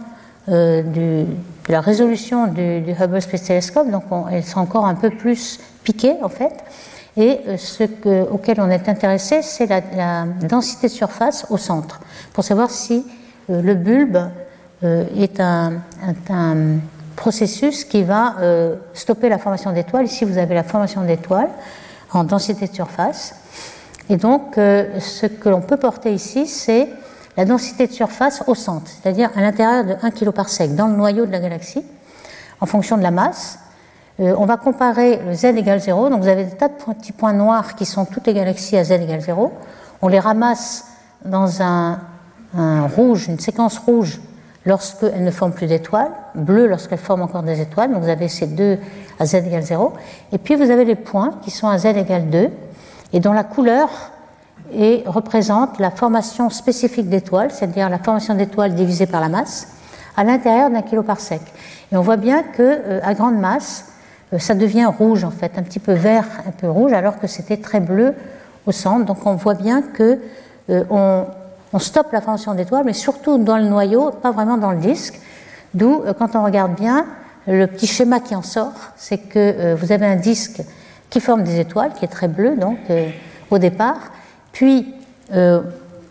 de 0.49 1.27
la 1.69 1.81
résolution 1.81 2.49
du, 2.49 2.93
Hubble 2.99 3.23
Space 3.23 3.45
Telescope, 3.45 3.89
donc 3.89 4.05
on, 4.11 4.27
elles 4.27 4.43
sont 4.43 4.59
encore 4.59 4.87
un 4.87 4.95
peu 4.95 5.11
plus 5.11 5.61
piquées 5.85 6.17
en 6.23 6.29
fait. 6.29 6.65
Et 7.17 7.41
ce 7.57 7.85
que, 7.85 8.23
auquel 8.29 8.61
on 8.61 8.69
est 8.69 8.89
intéressé, 8.89 9.43
c'est 9.43 9.67
la, 9.67 10.25
densité 10.49 10.89
de 10.89 10.93
surface 10.93 11.47
au 11.51 11.57
centre, 11.57 12.01
pour 12.33 12.43
savoir 12.43 12.71
si 12.71 13.05
le 13.49 13.75
bulbe 13.75 14.19
est 14.83 15.41
un 15.41 15.83
processus 17.21 17.85
qui 17.85 18.03
va 18.03 18.37
euh, 18.41 18.77
stopper 18.95 19.29
la 19.29 19.39
formation 19.39 19.73
d'étoiles. 19.73 20.07
Ici, 20.07 20.25
vous 20.25 20.39
avez 20.39 20.55
la 20.55 20.65
formation 20.65 21.03
d'étoiles 21.05 21.51
en 22.13 22.25
densité 22.25 22.67
de 22.67 22.75
surface. 22.75 23.35
Et 24.09 24.17
donc, 24.17 24.57
euh, 24.57 24.99
ce 24.99 25.27
que 25.27 25.51
l'on 25.51 25.61
peut 25.61 25.77
porter 25.77 26.15
ici, 26.15 26.47
c'est 26.47 26.89
la 27.37 27.45
densité 27.45 27.87
de 27.87 27.93
surface 27.93 28.43
au 28.47 28.55
centre, 28.55 28.91
c'est-à-dire 28.91 29.31
à, 29.37 29.43
l'intérieur 29.43 29.85
de 29.85 29.97
1 30.03 30.11
kg 30.11 30.31
par 30.31 30.49
sec, 30.49 30.75
dans 30.75 30.89
le 30.89 30.97
noyau 30.97 31.27
de 31.27 31.31
la 31.31 31.41
galaxie, 31.41 31.85
en 32.59 32.67
fonction 32.67 32.97
de 32.97 33.03
la 33.03 33.11
masse. 33.11 33.59
Euh, 34.19 34.35
on 34.39 34.47
va 34.47 34.57
comparer 34.57 35.21
le 35.25 35.35
z 35.35 35.45
égale 35.45 35.81
0, 35.81 36.09
donc 36.09 36.23
vous 36.23 36.29
avez 36.29 36.45
des 36.45 36.57
tas 36.57 36.69
de 36.69 36.75
petits 36.75 37.13
points 37.13 37.35
noirs 37.35 37.75
qui 37.77 37.85
sont 37.85 38.07
toutes 38.07 38.27
les 38.27 38.35
galaxies 38.35 38.79
à 38.79 38.85
z 38.85 38.93
égale 38.93 39.21
0. 39.21 39.53
On 40.01 40.09
les 40.09 40.19
ramasse 40.19 40.87
dans 41.25 41.61
un, 41.63 42.01
un 42.57 42.87
rouge, 42.87 43.29
une 43.29 43.39
séquence 43.39 43.79
rouge 43.79 44.21
lorsqu'elles 44.67 45.25
ne 45.25 45.31
forment 45.31 45.53
plus 45.53 45.67
d'étoiles, 45.67 46.11
bleu 46.35 46.67
lorsqu'elles 46.67 46.99
forment 46.99 47.23
encore 47.23 47.43
des 47.43 47.61
étoiles, 47.61 47.93
donc 47.93 48.03
vous 48.03 48.09
avez 48.09 48.29
ces 48.29 48.47
deux 48.47 48.79
à 49.19 49.27
z 49.27 49.35
égale 49.37 49.63
0, 49.63 49.93
et 50.33 50.39
puis 50.39 50.55
vous 50.55 50.71
avez 50.71 50.85
les 50.85 50.97
points 50.97 51.33
qui 51.43 51.51
sont 51.51 51.69
à 51.69 51.79
z 51.79 51.87
égale 51.87 52.29
2, 52.31 52.49
et 53.13 53.21
dont 53.21 53.33
la 53.33 53.45
couleur 53.45 53.89
est, 54.75 55.07
représente 55.07 55.79
la 55.79 55.91
formation 55.91 56.51
spécifique 56.51 57.09
d'étoiles, 57.09 57.51
c'est-à-dire 57.51 57.89
la 57.89 57.99
formation 57.99 58.35
d'étoiles 58.35 58.75
divisée 58.75 59.07
par 59.07 59.21
la 59.21 59.29
masse, 59.29 59.69
à 60.17 60.25
l'intérieur 60.25 60.71
d'un 60.71 60.83
kilo 60.83 61.03
par 61.03 61.21
sec. 61.21 61.41
Et 61.93 61.97
on 61.97 62.03
voit 62.03 62.17
bien 62.17 62.43
que 62.43 62.63
euh, 62.63 63.01
à 63.03 63.15
grande 63.15 63.39
masse, 63.39 63.87
euh, 64.33 64.39
ça 64.39 64.55
devient 64.55 64.87
rouge 64.87 65.25
en 65.25 65.31
fait, 65.31 65.53
un 65.57 65.63
petit 65.63 65.81
peu 65.81 65.93
vert, 65.93 66.27
un 66.47 66.53
peu 66.53 66.69
rouge, 66.69 66.93
alors 66.93 67.19
que 67.19 67.27
c'était 67.27 67.57
très 67.57 67.81
bleu 67.81 68.15
au 68.67 68.73
centre. 68.73 69.05
Donc 69.07 69.27
on 69.27 69.35
voit 69.35 69.55
bien 69.55 69.83
que 69.83 70.19
euh, 70.71 70.85
on, 70.91 71.25
on 71.73 71.79
stoppe 71.79 72.13
la 72.13 72.21
formation 72.21 72.55
d'étoiles, 72.55 72.85
mais 72.85 72.93
surtout 72.93 73.39
dans 73.39 73.57
le 73.57 73.65
noyau, 73.65 74.11
pas 74.11 74.33
vraiment 74.33 74.57
dans 74.57 74.73
le 74.73 74.79
disque. 74.79 75.21
D'où, 75.75 76.03
euh, 76.05 76.13
quand 76.13 76.35
on 76.35 76.45
regarde 76.45 76.75
bien, 76.75 77.07
le 77.47 77.67
petit 77.67 77.87
schéma 77.87 78.21
qui 78.21 78.35
en 78.35 78.43
sort, 78.43 78.73
c'est 78.97 79.19
que 79.19 79.39
euh, 79.39 79.77
vous 79.77 79.93
avez 79.93 80.07
un 80.07 80.17
disque 80.17 80.63
qui 81.09 81.21
forme 81.21 81.43
des 81.43 81.61
étoiles, 81.61 81.93
qui 81.95 82.05
est 82.05 82.09
très 82.09 82.29
bleu, 82.29 82.57
donc 82.57 82.79
euh, 82.91 83.09
au 83.51 83.59
départ, 83.59 83.99
puis 84.53 84.95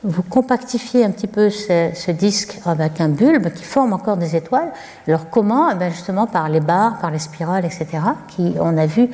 vous 0.01 0.23
compactifiez 0.23 1.03
un 1.03 1.11
petit 1.11 1.27
peu 1.27 1.49
ce, 1.49 2.11
disque 2.11 2.57
avec 2.65 3.01
un 3.01 3.09
bulbe 3.09 3.49
qui 3.49 3.65
forme 3.65 3.91
encore 3.91 4.15
des 4.15 4.37
étoiles. 4.37 4.71
Alors 5.05 5.29
comment? 5.29 5.69
Eh 5.71 5.91
Justement 5.91 6.25
par 6.25 6.47
les 6.47 6.61
barres, 6.61 6.99
par 6.99 7.11
les 7.11 7.19
spirales, 7.19 7.65
etc., 7.65 7.87
qui, 8.29 8.55
on 8.61 8.77
a 8.77 8.85
vu, 8.85 9.09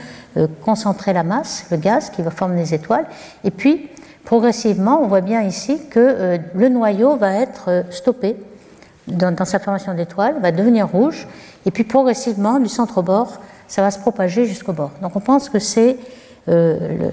concentrer 0.63 1.11
la 1.11 1.23
masse, 1.23 1.65
le 1.71 1.77
gaz 1.77 2.11
qui 2.11 2.21
va 2.21 2.29
former 2.29 2.61
des 2.61 2.75
étoiles. 2.75 3.07
Et 3.43 3.49
puis, 3.49 3.89
progressivement, 4.25 5.01
on 5.01 5.07
voit 5.07 5.21
bien 5.21 5.41
ici 5.43 5.79
que 5.89 5.99
euh, 5.99 6.37
le 6.53 6.69
noyau 6.69 7.15
va 7.15 7.33
être 7.33 7.65
euh, 7.69 7.83
stoppé 7.91 8.35
dans, 9.07 9.33
sa 9.45 9.59
formation 9.59 9.93
d'étoiles, 9.93 10.35
va 10.41 10.51
devenir 10.51 10.87
rouge, 10.87 11.27
et 11.65 11.71
puis 11.71 11.83
progressivement, 11.83 12.59
du 12.59 12.67
centre 12.67 12.97
au 12.97 13.01
bord, 13.03 13.39
ça 13.67 13.81
va 13.81 13.91
se 13.91 13.99
propager 13.99 14.45
jusqu'au 14.45 14.73
bord. 14.73 14.91
Donc 15.01 15.15
on 15.15 15.19
pense 15.19 15.49
que 15.49 15.59
c'est 15.59 15.97
euh, 16.49 17.09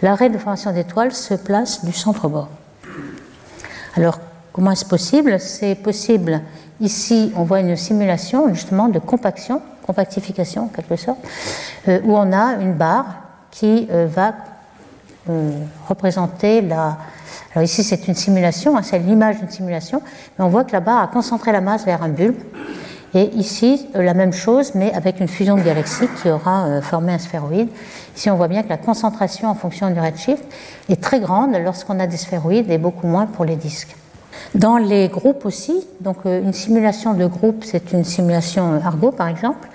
l'arrêt 0.00 0.30
de 0.30 0.38
formation 0.38 0.72
d'étoiles 0.72 1.12
se 1.12 1.34
place 1.34 1.84
du 1.84 1.92
centre 1.92 2.26
au 2.26 2.28
bord. 2.28 2.48
Alors, 3.96 4.20
comment 4.52 4.70
est-ce 4.70 4.84
possible? 4.84 5.38
C'est 5.40 5.74
possible, 5.74 6.40
ici, 6.80 7.32
on 7.36 7.42
voit 7.42 7.60
une 7.60 7.76
simulation 7.76 8.54
justement 8.54 8.88
de 8.88 8.98
compaction, 8.98 9.60
compactification 9.84 10.64
en 10.64 10.68
quelque 10.68 10.96
sorte, 10.96 11.18
où 11.88 12.16
on 12.16 12.32
a 12.32 12.54
une 12.60 12.74
barre 12.74 13.22
qui 13.52 13.86
euh, 13.92 14.06
va 14.10 14.34
représenter 15.88 16.60
la. 16.60 16.98
Alors 17.54 17.64
ici, 17.64 17.82
c'est 17.84 18.08
une 18.08 18.14
simulation, 18.14 18.76
hein, 18.76 18.82
c'est 18.82 18.98
l'image 18.98 19.38
d'une 19.38 19.50
simulation, 19.50 20.02
mais 20.38 20.44
on 20.44 20.48
voit 20.48 20.64
que 20.64 20.72
la 20.72 20.80
barre 20.80 21.02
a 21.02 21.06
concentré 21.08 21.52
la 21.52 21.60
masse 21.60 21.84
vers 21.84 22.02
un 22.02 22.08
bulbe. 22.08 22.36
Et 23.14 23.30
ici, 23.34 23.88
euh, 23.94 24.02
la 24.02 24.14
même 24.14 24.32
chose, 24.32 24.74
mais 24.74 24.92
avec 24.94 25.20
une 25.20 25.28
fusion 25.28 25.56
de 25.56 25.62
galaxies 25.62 26.08
qui 26.20 26.30
aura 26.30 26.64
euh, 26.64 26.80
formé 26.80 27.12
un 27.12 27.18
sphéroïde. 27.18 27.68
Ici, 28.16 28.30
on 28.30 28.36
voit 28.36 28.48
bien 28.48 28.62
que 28.62 28.70
la 28.70 28.78
concentration 28.78 29.48
en 29.48 29.54
fonction 29.54 29.90
du 29.90 30.00
redshift 30.00 30.42
est 30.88 31.00
très 31.00 31.20
grande 31.20 31.54
lorsqu'on 31.62 32.00
a 32.00 32.06
des 32.06 32.16
sphéroïdes 32.16 32.70
et 32.70 32.78
beaucoup 32.78 33.06
moins 33.06 33.26
pour 33.26 33.44
les 33.44 33.56
disques. 33.56 33.94
Dans 34.54 34.78
les 34.78 35.08
groupes 35.08 35.44
aussi, 35.44 35.86
donc 36.00 36.18
euh, 36.24 36.42
une 36.42 36.54
simulation 36.54 37.12
de 37.12 37.26
groupe, 37.26 37.64
c'est 37.64 37.92
une 37.92 38.04
simulation 38.04 38.80
Argo 38.82 39.10
par 39.10 39.28
exemple, 39.28 39.68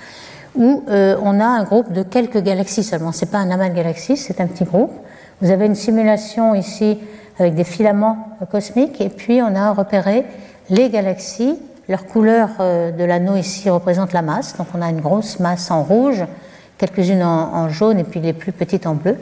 où 0.55 0.83
on 0.87 1.39
a 1.39 1.45
un 1.45 1.63
groupe 1.65 1.93
de 1.93 2.01
quelques 2.01 2.41
galaxies 2.41 2.83
seulement. 2.83 3.11
C'est 3.11 3.29
pas 3.29 3.37
un 3.37 3.51
amas 3.51 3.69
de 3.69 3.75
galaxies, 3.75 4.17
c'est 4.17 4.41
un 4.41 4.47
petit 4.47 4.63
groupe. 4.63 4.91
Vous 5.39 5.51
avez 5.51 5.67
une 5.67 5.75
simulation 5.75 6.55
ici 6.55 6.97
avec 7.37 7.53
des 7.53 7.63
filaments 7.63 8.29
cosmiques, 8.49 8.99
et 9.01 9.09
puis 9.09 9.39
on 9.43 9.55
a 9.55 9.71
repéré 9.71 10.25
les 10.71 10.89
galaxies. 10.89 11.59
Leur 11.87 12.07
couleur 12.07 12.49
euh, 12.59 12.91
de 12.91 13.03
l'anneau 13.03 13.35
ici 13.35 13.69
représente 13.69 14.13
la 14.13 14.23
masse, 14.23 14.57
donc 14.57 14.67
on 14.73 14.81
a 14.81 14.89
une 14.89 14.99
grosse 14.99 15.39
masse 15.39 15.69
en 15.69 15.83
rouge, 15.83 16.25
quelques-unes 16.79 17.21
en, 17.23 17.69
jaune 17.69 17.99
et 17.99 18.03
puis 18.03 18.19
les 18.19 18.33
plus 18.33 18.51
petites 18.51 18.87
en 18.87 18.95
bleu. 18.95 19.17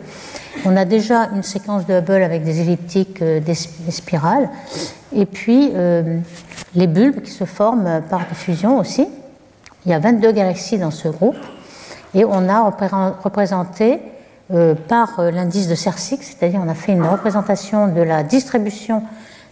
On 0.65 0.77
a 0.77 0.85
déjà 0.85 1.29
une 1.35 1.43
séquence 1.43 1.85
de 1.85 1.95
Hubble 1.95 2.23
avec 2.23 2.43
des 2.43 2.61
elliptiques, 2.61 3.21
euh, 3.21 3.41
des, 3.41 3.53
spirales, 3.53 4.49
et 5.13 5.25
puis 5.25 5.71
euh, 5.75 6.19
les 6.75 6.87
bulbes 6.87 7.21
qui 7.23 7.31
se 7.31 7.43
forment 7.43 8.01
par 8.09 8.25
diffusion 8.25 8.79
aussi. 8.79 9.05
Il 9.85 9.91
y 9.91 9.93
a 9.93 9.99
22 9.99 10.31
galaxies 10.31 10.77
dans 10.77 10.91
ce 10.91 11.09
groupe, 11.09 11.35
et 12.13 12.23
on 12.23 12.47
a 12.47 12.61
représenté 13.21 13.99
par 14.87 15.19
euh, 15.19 15.31
l'indice 15.31 15.67
de 15.67 15.75
Cersix, 15.75 16.19
c'est-à-dire 16.21 16.61
on 16.63 16.69
a 16.69 16.75
fait 16.75 16.91
une 16.91 17.05
représentation 17.05 17.87
de 17.87 18.01
la 18.01 18.23
distribution 18.23 19.03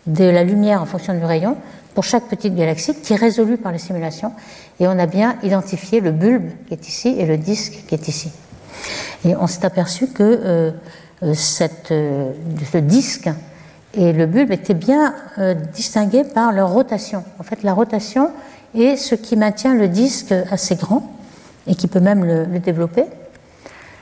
de 0.06 0.26
la 0.26 0.44
lumière 0.44 0.82
en 0.82 0.86
fonction 0.86 1.14
du 1.14 1.24
rayon 1.24 1.58
pour 1.94 2.04
chaque 2.04 2.26
petite 2.26 2.56
galaxie 2.56 2.96
qui 2.96 3.14
est 3.14 3.18
résolue 3.18 3.58
par 3.58 3.72
les 3.72 3.78
simulations 3.78 4.34
et 4.80 4.88
on 4.88 5.00
a 5.00 5.06
bien 5.06 5.36
identifié 5.44 6.00
le 6.00 6.12
bulbe 6.12 6.50
qui 6.68 6.74
est 6.74 6.88
ici 6.88 7.16
et 7.18 7.26
le 7.26 7.38
disque 7.38 7.86
qui 7.88 7.96
est 7.96 8.08
ici. 8.08 8.32
Et 9.26 9.36
on 9.36 9.48
s'est 9.48 9.66
aperçu 9.66 10.08
que 10.08 10.24
euh, 10.24 10.72
euh 11.24 11.34
euh, 11.92 12.32
ce 12.72 12.78
disque 12.78 13.30
et 13.94 14.12
le 14.12 14.26
bulbe 14.26 14.52
étaient 14.52 14.74
bien 14.74 15.14
euh, 15.38 15.54
distingués 15.54 16.24
par 16.24 16.52
leur 16.52 16.72
rotation. 16.72 17.24
En 17.40 17.44
fait, 17.44 17.64
la 17.64 17.74
rotation 17.74 18.32
est 18.76 18.98
ce 18.98 19.16
qui 19.16 19.38
maintient 19.38 19.76
le 19.76 19.88
disque 19.88 20.34
assez 20.52 20.76
grand 20.76 21.10
et 21.68 21.76
qui 21.76 21.88
peut 21.88 22.00
même 22.00 22.26
le 22.26 22.60
développer 22.60 23.06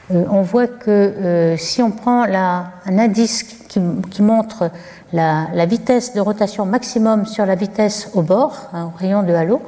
euh, 0.10 0.26
on 0.30 0.42
voit 0.42 0.68
que 0.68 0.90
euh, 0.90 1.58
si 1.58 1.82
on 1.82 1.92
prend 1.92 2.24
un 2.24 2.98
indice 2.98 3.44
qui, 3.44 3.80
montre 4.22 4.72
la, 5.14 5.66
vitesse 5.66 6.14
de 6.14 6.20
rotation 6.20 6.66
maximum 6.66 7.26
sur 7.26 7.46
la 7.46 7.56
vitesse 7.56 8.10
au 8.14 8.22
bord, 8.22 8.70
hein, 8.74 8.92
rayon 8.98 9.24
de 9.24 9.34
halo, 9.34 9.62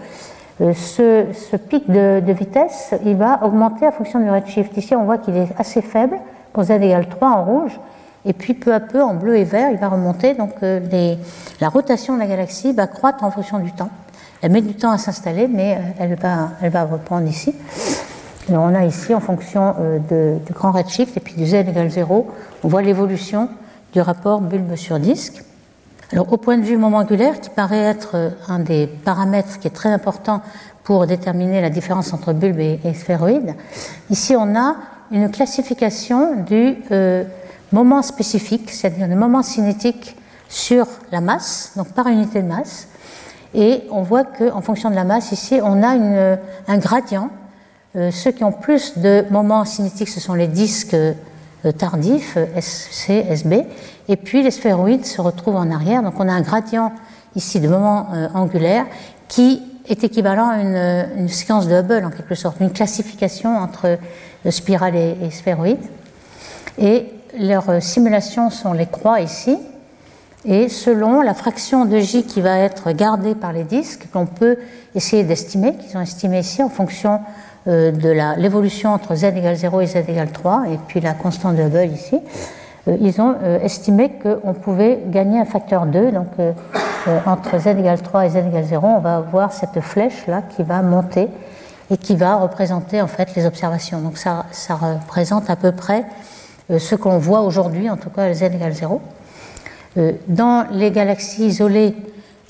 euh, 0.62 0.74
ce, 0.74 1.56
pic 1.56 1.90
de, 1.90 2.32
vitesse, 2.32 2.94
il 3.06 3.16
va 3.16 3.44
augmenter 3.44 3.88
en 3.88 3.92
fonction 3.92 4.20
du 4.20 4.30
redshift. 4.30 4.76
Ici, 4.78 4.96
on 4.96 5.06
voit 5.06 5.18
qu'il 5.18 5.36
est 5.38 5.50
assez 5.58 5.82
faible 5.82 6.18
pour 6.52 6.64
z 6.64 6.72
égale 6.72 7.08
3 7.08 7.28
en 7.28 7.46
rouge, 7.46 7.80
et 8.26 8.34
puis 8.34 8.54
peu 8.54 8.74
à 8.74 8.80
peu, 8.80 9.02
en 9.02 9.16
bleu 9.16 9.38
et 9.38 9.44
vert, 9.44 9.70
il 9.72 9.78
va 9.78 9.90
remonter. 9.90 10.34
Donc 10.34 10.52
la 10.62 11.70
rotation 11.70 12.14
de 12.16 12.20
la 12.20 12.28
galaxie 12.28 12.72
va 12.72 12.88
croître 12.88 13.24
en 13.24 13.32
fonction 13.32 13.60
du 13.60 13.72
temps. 13.72 13.90
Elle 14.42 14.52
met 14.52 14.62
du 14.62 14.76
temps 14.76 14.92
à 14.92 14.98
s'installer, 14.98 15.48
mais 15.48 15.78
elle 16.00 16.16
va 16.16 16.84
reprendre 16.84 17.28
ici. 17.28 17.54
On 18.50 18.76
a 18.76 18.86
ici, 18.86 19.14
en 19.14 19.22
fonction 19.22 19.76
euh, 19.80 20.38
du 20.46 20.54
grand 20.54 20.72
redshift 20.72 21.16
et 21.16 21.20
puis 21.20 21.36
du 21.36 21.46
z 21.46 21.54
égale 21.56 21.90
0, 21.90 22.30
on 22.64 22.68
voit 22.68 22.82
l'évolution 22.82 23.48
du 23.94 24.02
rapport 24.02 24.42
bulbe 24.42 24.76
sur 24.76 25.00
disque. 25.00 25.44
Alors 26.12 26.32
au 26.32 26.38
point 26.38 26.58
de 26.58 26.64
vue 26.64 26.78
moment 26.78 26.98
angulaire, 26.98 27.40
qui 27.40 27.50
paraît 27.50 27.78
être 27.78 28.12
euh, 28.16 28.30
un 28.50 28.60
des 28.60 28.88
paramètres 28.88 29.60
qui 29.60 29.68
est 29.68 29.72
très 29.72 29.90
important 29.90 30.42
pour 30.84 31.08
déterminer 31.08 31.62
la 31.62 31.70
différence 31.70 32.14
entre 32.14 32.34
bulbe 32.34 32.60
et, 32.60 32.80
et 32.84 32.94
sphéroïde, 32.94 33.56
ici 34.10 34.36
on 34.36 34.56
a 34.56 34.76
une 35.12 35.32
classification 35.32 36.44
du 36.44 36.76
euh, 36.92 37.24
moment 37.72 38.02
spécifique, 38.02 38.72
c'est-à-dire 38.72 39.08
le 39.08 39.16
moment 39.16 39.42
cinétique 39.42 40.18
sur 40.50 40.86
la 41.12 41.22
masse, 41.22 41.72
donc 41.78 41.88
par 41.94 42.08
unité 42.08 42.42
de 42.42 42.48
masse. 42.48 42.88
Et 43.54 43.84
on 43.92 44.02
voit 44.02 44.24
qu'en 44.24 44.62
fonction 44.62 44.90
de 44.90 44.96
la 44.96 45.04
masse, 45.04 45.32
ici, 45.32 45.60
on 45.64 45.84
a 45.84 45.90
un 46.68 46.78
gradient. 46.78 47.30
Ceux 47.96 48.32
qui 48.32 48.44
ont 48.44 48.52
plus 48.52 48.98
de 48.98 49.24
moments 49.30 49.66
cinétiques, 49.66 50.10
ce 50.10 50.20
sont 50.20 50.34
les 50.34 50.48
disques 50.48 50.96
tardifs, 51.78 52.38
SC, 52.60 53.10
SB, 53.30 53.66
et 54.10 54.16
puis 54.16 54.42
les 54.42 54.52
sphéroïdes 54.52 55.06
se 55.06 55.22
retrouvent 55.22 55.56
en 55.56 55.70
arrière. 55.70 56.02
Donc 56.02 56.16
on 56.20 56.28
a 56.28 56.32
un 56.32 56.42
gradient 56.42 56.92
ici 57.36 57.60
de 57.60 57.68
moments 57.68 58.08
angulaires 58.34 58.86
qui 59.28 59.62
est 59.88 60.04
équivalent 60.04 60.50
à 60.50 60.60
une, 61.18 61.30
séquence 61.30 61.68
de 61.68 61.76
Hubble 61.76 62.06
en 62.06 62.10
quelque 62.10 62.36
sorte, 62.36 62.58
une 62.62 62.72
classification 62.72 63.58
entre 63.58 63.98
spirale 64.50 64.96
et, 64.96 65.18
et 65.22 65.32
sphéroïde. 65.32 65.80
Et 66.78 67.12
leurs 67.38 67.82
simulations 67.82 68.50
sont 68.50 68.74
les 68.74 68.86
croix 68.86 69.22
ici. 69.22 69.58
Et 70.46 70.68
selon 70.68 71.22
la 71.22 71.34
fraction 71.34 71.86
de 71.86 72.00
J 72.00 72.24
qui 72.24 72.42
va 72.42 72.60
être 72.60 72.92
gardée 72.92 73.34
par 73.34 73.54
les 73.54 73.64
disques, 73.64 74.10
qu'on 74.12 74.26
peut 74.26 74.58
essayer 74.94 75.24
d'estimer, 75.24 75.78
qu'ils 75.78 75.98
ont 75.98 76.02
estimé 76.02 76.40
ici 76.40 76.62
en 76.62 76.70
fonction 76.70 77.22
euh, 77.66 77.92
de 77.92 78.10
l'évolution 78.42 78.90
entre 78.90 79.16
z 79.16 79.24
égale 79.24 79.56
0 79.56 79.80
et 79.80 79.86
z 79.88 79.96
égale 80.10 80.32
3, 80.32 80.66
et 80.74 80.80
puis 80.86 81.00
la 81.00 81.14
constante 81.14 81.56
de 81.56 81.64
Hubble 81.64 81.94
ici, 81.94 82.20
euh, 82.90 82.98
ils 83.00 83.22
ont 83.22 83.36
euh, 83.42 83.58
estimé 83.62 84.12
qu'on 84.22 84.54
pouvait 84.54 85.00
gagner 85.08 85.40
un 85.40 85.46
facteur 85.46 85.86
2. 85.86 86.12
Donc 86.12 86.28
entre 87.26 87.58
z 87.60 87.68
égale 87.68 88.02
3 88.02 88.26
et 88.26 88.30
z 88.32 88.36
égale 88.36 88.66
0, 88.66 88.86
on 88.86 89.00
va 89.00 89.16
avoir 89.16 89.54
cette 89.54 89.80
flèche 89.80 90.28
là 90.28 90.42
qui 90.42 90.64
va 90.64 90.82
monter 90.82 91.30
et 91.90 91.96
qui 91.96 92.18
va 92.18 92.36
représenter 92.36 93.02
en 93.02 93.08
fait 93.08 93.34
les 93.34 93.46
observations. 93.46 94.02
Donc 94.02 94.18
ça, 94.18 94.46
ça 94.52 94.76
représente 94.76 95.50
à 95.50 95.56
peu 95.56 95.72
près 95.72 96.04
ce 96.78 96.96
qu'on 96.96 97.18
voit 97.18 97.42
aujourd'hui, 97.44 97.90
en 97.90 97.96
tout 97.96 98.10
cas 98.10 98.34
z 98.34 98.44
égale 98.44 98.74
0. 98.74 99.02
Dans 100.28 100.66
les 100.72 100.92
galaxies 100.92 101.46
isolées, 101.46 101.96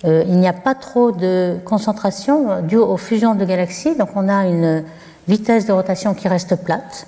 il 0.05 0.37
n'y 0.37 0.47
a 0.47 0.53
pas 0.53 0.75
trop 0.75 1.11
de 1.11 1.55
concentration 1.63 2.61
due 2.61 2.77
aux 2.77 2.97
fusions 2.97 3.35
de 3.35 3.45
galaxies, 3.45 3.95
donc 3.95 4.09
on 4.15 4.27
a 4.27 4.45
une 4.45 4.83
vitesse 5.27 5.65
de 5.65 5.71
rotation 5.71 6.13
qui 6.13 6.27
reste 6.27 6.55
plate. 6.57 7.07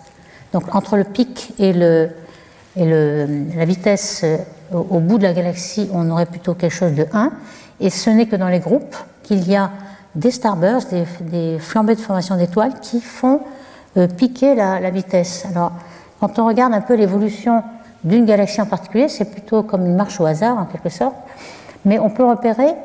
Donc 0.54 0.74
entre 0.74 0.98
le 0.98 1.04
pic 1.04 1.54
et, 1.60 1.74
la 1.74 3.66
vitesse 3.66 4.22
euh, 4.24 4.38
au, 4.72 5.00
bout 5.00 5.18
de 5.18 5.24
la 5.24 5.34
galaxie, 5.34 5.90
on 5.94 6.10
aurait 6.10 6.26
plutôt 6.26 6.54
quelque 6.54 6.74
chose 6.74 6.94
de 6.94 7.06
1. 7.12 7.32
Et 7.80 7.90
ce 7.90 8.10
n'est 8.10 8.26
que 8.26 8.36
dans 8.36 8.48
les 8.48 8.60
groupes 8.60 8.96
qu'il 9.24 9.48
y 9.50 9.56
a 9.56 9.72
des 10.16 10.32
starbursts, 10.32 10.94
des, 11.20 11.60
flambées 11.60 11.96
de 11.96 12.00
formation 12.00 12.38
d'étoiles 12.38 12.80
qui 12.80 13.02
font 13.02 13.42
euh, 13.98 14.08
piquer 14.08 14.56
la, 14.56 14.90
vitesse. 14.90 15.46
Alors, 15.52 15.74
quand 16.22 16.40
on 16.40 16.48
regarde 16.48 16.74
un 16.74 16.82
peu 16.82 16.96
l'évolution 16.96 17.64
d'une 18.06 18.26
galaxie 18.26 18.62
en 18.62 18.66
particulier, 18.66 19.10
c'est 19.10 19.26
plutôt 19.26 19.64
comme 19.64 19.86
une 19.86 19.96
marche 19.96 20.22
au 20.22 20.26
hasard 20.26 20.58
en 20.58 20.66
quelque 20.66 20.90
sorte, 20.90 21.16
mais 21.86 22.00
on 22.00 22.10
peut 22.10 22.26
repérer 22.26 22.76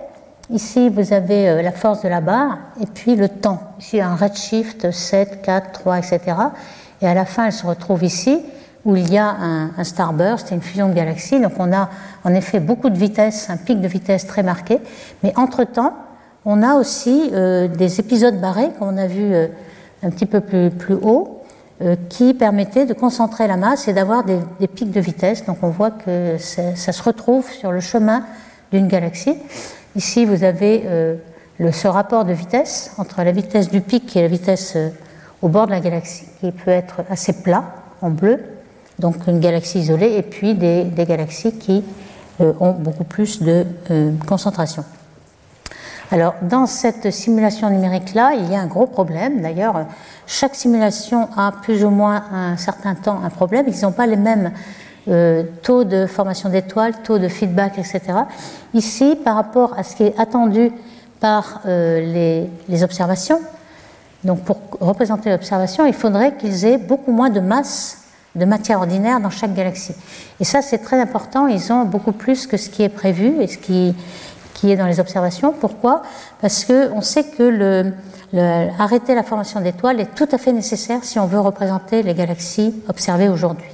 Ici, 0.53 0.89
vous 0.89 1.13
avez 1.13 1.49
euh, 1.49 1.63
la 1.63 1.71
force 1.71 2.03
de 2.03 2.09
la 2.09 2.21
barre 2.21 2.59
et 2.81 2.87
puis 2.87 3.15
le 3.15 3.29
temps. 3.29 3.61
Ici, 3.79 4.01
un 4.01 4.17
redshift 4.17 4.91
7, 4.91 5.43
4, 5.43 5.71
3, 5.71 5.99
etc. 5.99 6.21
Et 7.01 7.07
à 7.07 7.15
la 7.15 7.25
fin, 7.25 7.47
elle 7.47 7.53
se 7.53 7.65
retrouve 7.65 8.03
ici 8.03 8.41
où 8.85 8.97
il 8.97 9.13
y 9.13 9.19
a 9.19 9.29
un, 9.29 9.85
starburst 9.85 10.51
et 10.51 10.57
une 10.57 10.61
fusion 10.61 10.89
de 10.89 10.95
galaxies. 10.95 11.39
Donc 11.39 11.53
on 11.59 11.73
a 11.73 11.89
en 12.25 12.35
effet 12.35 12.59
beaucoup 12.59 12.91
de 12.91 12.99
vitesse, 12.99 13.49
un 13.49 13.59
pic 13.59 13.81
de 13.81 13.87
vitesse 13.87 14.27
très 14.27 14.43
marqué. 14.43 14.81
Mais 15.23 15.33
entre-temps, 15.37 15.95
on 16.45 16.65
a 16.65 16.75
aussi 16.75 17.31
euh, 17.33 17.69
des 17.69 18.01
épisodes 18.01 18.41
barrés, 18.41 18.71
comme 18.77 18.89
on 18.89 18.97
a 18.97 19.07
vu 19.07 19.33
euh, 19.33 19.47
un 20.03 20.11
petit 20.11 20.27
peu 20.27 20.41
plus, 20.41 20.71
plus 20.71 20.95
haut, 20.95 21.37
qui 22.11 22.35
permettaient 22.35 22.85
de 22.85 22.93
concentrer 22.93 23.47
la 23.47 23.57
masse 23.57 23.89
et 23.89 23.95
d'avoir 23.95 24.23
des, 24.25 24.69
pics 24.69 24.91
de 24.91 25.01
vitesse. 25.01 25.47
Donc 25.47 25.59
on 25.63 25.71
voit 25.71 25.91
que 25.91 26.37
ça 26.37 26.93
se 26.93 27.03
retrouve 27.03 27.51
sur 27.51 27.73
le 27.73 27.81
chemin 27.81 28.23
d'une 28.73 28.89
galaxie. 28.89 29.37
Ici, 29.97 30.25
vous 30.25 30.45
avez 30.45 30.83
euh, 30.87 31.17
ce 31.73 31.89
rapport 31.89 32.25
de 32.25 32.33
vitesse 32.33 32.93
entre 32.99 33.23
la 33.23 33.33
vitesse 33.33 33.71
du 33.71 33.81
pic 33.81 34.17
et 34.17 34.23
la 34.23 34.29
vitesse 34.29 34.75
euh, 34.77 34.91
au 35.43 35.49
bord 35.49 35.67
de 35.67 35.73
la 35.73 35.81
galaxie, 35.81 36.27
qui 36.41 36.53
peut 36.53 36.71
être 36.71 37.03
assez 37.11 37.43
plat, 37.43 37.65
en 38.03 38.11
bleu, 38.11 38.39
donc 38.99 39.27
une 39.27 39.41
galaxie 39.41 39.81
isolée, 39.81 40.15
et 40.17 40.23
puis 40.23 40.55
des, 40.55 40.87
galaxies 40.97 41.53
qui 41.53 41.83
euh, 42.41 42.53
ont 42.61 42.73
beaucoup 42.73 43.05
plus 43.05 43.43
de 43.43 43.67
concentration. 44.27 44.85
Alors, 46.13 46.35
dans 46.43 46.67
cette 46.67 47.13
simulation 47.13 47.71
numérique-là, 47.71 48.33
il 48.35 48.51
y 48.51 48.57
a 48.57 48.61
un 48.61 48.67
gros 48.67 48.87
problème. 48.87 49.43
D'ailleurs, 49.43 49.87
chaque 50.27 50.57
simulation 50.57 51.29
a 51.37 51.53
plus 51.63 51.85
ou 51.85 51.91
moins 51.91 52.25
un 52.33 52.57
certain 52.57 52.97
temps 52.97 53.21
un 53.25 53.31
problème. 53.31 53.67
Ils 53.69 53.81
n'ont 53.83 53.93
pas 53.93 54.07
les 54.07 54.17
mêmes 54.17 54.51
euh, 55.09 55.45
taux 55.63 55.85
de 55.85 56.07
formation 56.07 56.51
d'étoiles, 56.51 56.93
taux 57.03 57.19
de 57.19 57.29
feedback, 57.29 57.79
etc. 57.79 58.01
Ici, 58.75 59.17
par 59.25 59.37
rapport 59.37 59.73
à 59.79 59.83
ce 59.83 59.97
qui 59.97 60.03
est 60.03 60.21
attendu 60.21 60.71
par 61.21 61.63
euh, 61.67 62.47
les, 62.69 62.83
observations, 62.83 63.41
donc 64.25 64.43
pour 64.45 64.59
représenter 64.79 65.31
l'observation, 65.31 65.87
il 65.87 65.95
faudrait 65.95 66.37
qu'ils 66.37 66.67
aient 66.67 66.77
beaucoup 66.77 67.13
moins 67.13 67.31
de 67.31 67.41
masse 67.41 67.97
de 68.37 68.45
matière 68.45 68.79
ordinaire 68.79 69.21
dans 69.21 69.31
chaque 69.31 69.55
galaxie. 69.55 69.95
Et 70.39 70.45
ça, 70.45 70.63
c'est 70.63 70.79
très 70.79 71.01
important. 71.01 71.47
Ils 71.49 71.73
ont 71.73 71.85
beaucoup 71.85 72.13
plus 72.13 72.47
que 72.47 72.57
ce 72.57 72.69
qui 72.69 72.83
est 72.83 72.89
prévu 72.89 73.41
et 73.41 73.49
ce 73.49 73.59
qui, 73.59 73.95
qui 74.55 74.71
est 74.71 74.77
dans 74.77 74.87
les 74.87 75.01
observations. 75.01 75.53
Pourquoi? 75.59 76.03
Parce 76.41 76.65
qu'on 76.65 77.01
sait 77.01 77.25
que 77.25 77.93
arrêter 78.79 79.15
la 79.15 79.25
formation 79.25 79.61
d'étoiles 79.61 79.99
est 79.99 80.15
tout 80.15 80.29
à 80.31 80.39
fait 80.39 80.53
nécessaire 80.53 81.03
si 81.03 81.19
on 81.19 81.27
veut 81.27 81.41
représenter 81.41 82.03
les 82.03 82.15
galaxies 82.15 82.75
observées 82.89 83.29
aujourd'hui. 83.29 83.67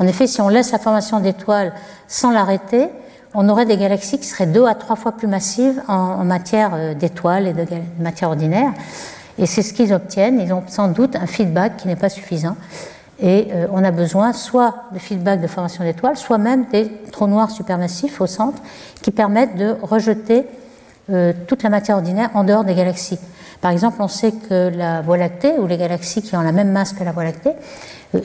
En 0.00 0.06
effet, 0.06 0.26
si 0.26 0.40
on 0.40 0.48
laisse 0.48 0.72
la 0.72 0.78
formation 0.78 1.20
d'étoiles 1.20 1.72
sans 2.08 2.30
l'arrêter, 2.30 2.88
on 3.34 3.48
aurait 3.50 3.66
des 3.66 3.76
galaxies 3.76 4.18
qui 4.18 4.26
seraient 4.26 4.46
deux 4.46 4.64
à 4.64 4.74
trois 4.74 4.96
fois 4.96 5.12
plus 5.12 5.28
massives 5.28 5.80
en, 5.88 6.24
matière 6.24 6.70
euh, 6.74 6.94
d'étoiles 6.94 7.46
et 7.46 7.52
de, 7.52 7.66
matière 8.00 8.30
ordinaire. 8.30 8.72
Et 9.38 9.46
c'est 9.46 9.62
ce 9.62 9.74
qu'ils 9.74 9.92
obtiennent. 9.92 10.40
Ils 10.40 10.52
ont 10.54 10.64
sans 10.66 10.88
doute 10.88 11.16
un 11.16 11.26
feedback 11.26 11.76
qui 11.76 11.86
n'est 11.86 11.96
pas 11.96 12.08
suffisant. 12.08 12.56
Et 13.20 13.48
euh, 13.52 13.66
on 13.72 13.84
a 13.84 13.90
besoin 13.90 14.32
soit 14.32 14.74
de 14.92 14.98
feedback 14.98 15.42
de 15.42 15.46
formation 15.46 15.84
d'étoiles, 15.84 16.16
soit 16.16 16.38
même 16.38 16.64
des 16.72 16.90
trous 17.12 17.26
noirs 17.26 17.50
supermassifs 17.50 18.22
au 18.22 18.26
centre 18.26 18.60
qui 19.02 19.10
permettent 19.10 19.56
de 19.56 19.76
rejeter 19.82 20.46
euh, 21.10 21.34
toute 21.46 21.62
la 21.62 21.68
matière 21.68 21.96
ordinaire 21.96 22.30
en 22.32 22.44
dehors 22.44 22.64
des 22.64 22.74
galaxies. 22.74 23.18
Par 23.60 23.70
exemple, 23.70 23.96
on 24.00 24.08
sait 24.08 24.32
que 24.32 24.70
la 24.74 25.02
Voie 25.02 25.18
lactée, 25.18 25.58
ou 25.58 25.66
les 25.66 25.76
galaxies 25.76 26.22
qui 26.22 26.36
ont 26.36 26.40
la 26.40 26.52
même 26.52 26.72
masse 26.72 26.92
que 26.92 27.04
la 27.04 27.12
Voie 27.12 27.24
lactée, 27.24 27.52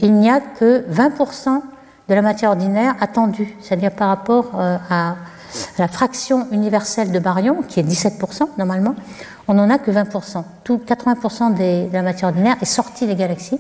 il 0.02 0.14
n'y 0.14 0.30
a 0.30 0.40
que 0.40 0.86
20% 0.92 1.62
de 2.08 2.14
la 2.14 2.22
matière 2.22 2.52
ordinaire 2.52 2.96
attendue, 3.02 3.56
c'est-à-dire 3.62 3.92
par 3.92 4.10
rapport 4.10 4.52
euh, 4.56 4.78
à 4.90 5.16
la 5.78 5.88
fraction 5.88 6.48
universelle 6.52 7.12
de 7.12 7.20
baryon, 7.20 7.64
qui 7.68 7.80
est 7.80 7.84
17% 7.84 8.50
normalement, 8.58 8.96
on 9.48 9.56
n'en 9.56 9.70
a 9.70 9.78
que 9.78 9.92
20%. 9.92 10.44
Tout 10.64 10.82
80% 10.86 11.56
de 11.56 11.94
la 11.94 12.02
matière 12.02 12.30
ordinaire 12.30 12.56
est 12.62 12.66
sortie 12.66 13.06
des 13.08 13.16
galaxies, 13.16 13.60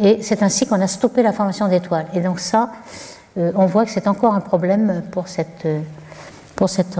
et 0.00 0.22
c'est 0.22 0.42
ainsi 0.42 0.66
qu'on 0.66 0.80
a 0.80 0.86
stoppé 0.86 1.22
la 1.22 1.32
formation 1.32 1.68
d'étoiles. 1.68 2.06
Et 2.14 2.20
donc 2.20 2.40
ça, 2.40 2.70
euh, 3.36 3.52
on 3.54 3.66
voit 3.66 3.84
que 3.84 3.90
c'est 3.90 4.08
encore 4.08 4.34
un 4.34 4.40
problème 4.40 4.90
euh, 4.90 5.00
pour 5.10 5.28
cette 5.28 6.98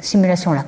simulation-là. 0.00 0.64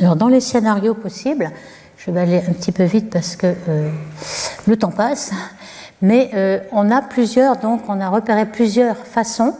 Alors 0.00 0.16
dans 0.16 0.28
les 0.28 0.40
scénarios 0.40 0.94
possibles, 0.94 1.50
je 1.98 2.10
vais 2.10 2.20
aller 2.20 2.38
un 2.38 2.52
petit 2.52 2.72
peu 2.72 2.84
vite 2.84 3.10
parce 3.10 3.36
que 3.36 3.54
le 4.66 4.76
temps 4.76 4.90
passe. 4.90 5.32
Mais 6.02 6.30
euh, 6.34 6.58
on 6.72 6.90
a 6.90 7.00
plusieurs, 7.00 7.56
donc 7.56 7.82
on 7.88 8.00
a 8.00 8.08
repéré 8.08 8.44
plusieurs 8.44 8.96
façons 8.96 9.54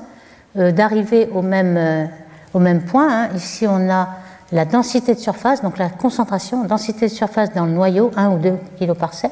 euh, 0.59 0.73
d'arriver 0.73 1.29
au 1.33 1.41
même, 1.41 1.77
euh, 1.77 2.05
au 2.53 2.59
même 2.59 2.83
point. 2.83 3.09
Hein. 3.09 3.29
Ici, 3.37 3.65
on 3.69 3.89
a 3.89 4.09
la 4.51 4.65
densité 4.65 5.15
de 5.15 5.21
surface, 5.21 5.63
donc 5.63 5.79
la 5.79 5.89
concentration, 5.89 6.65
densité 6.65 7.07
de 7.07 7.13
surface 7.13 7.53
dans 7.55 7.65
le 7.65 7.71
noyau, 7.71 8.11
1 8.17 8.31
ou 8.31 8.39
2 8.39 8.55
kg 8.79 8.93
par 8.93 9.15
sec. 9.15 9.31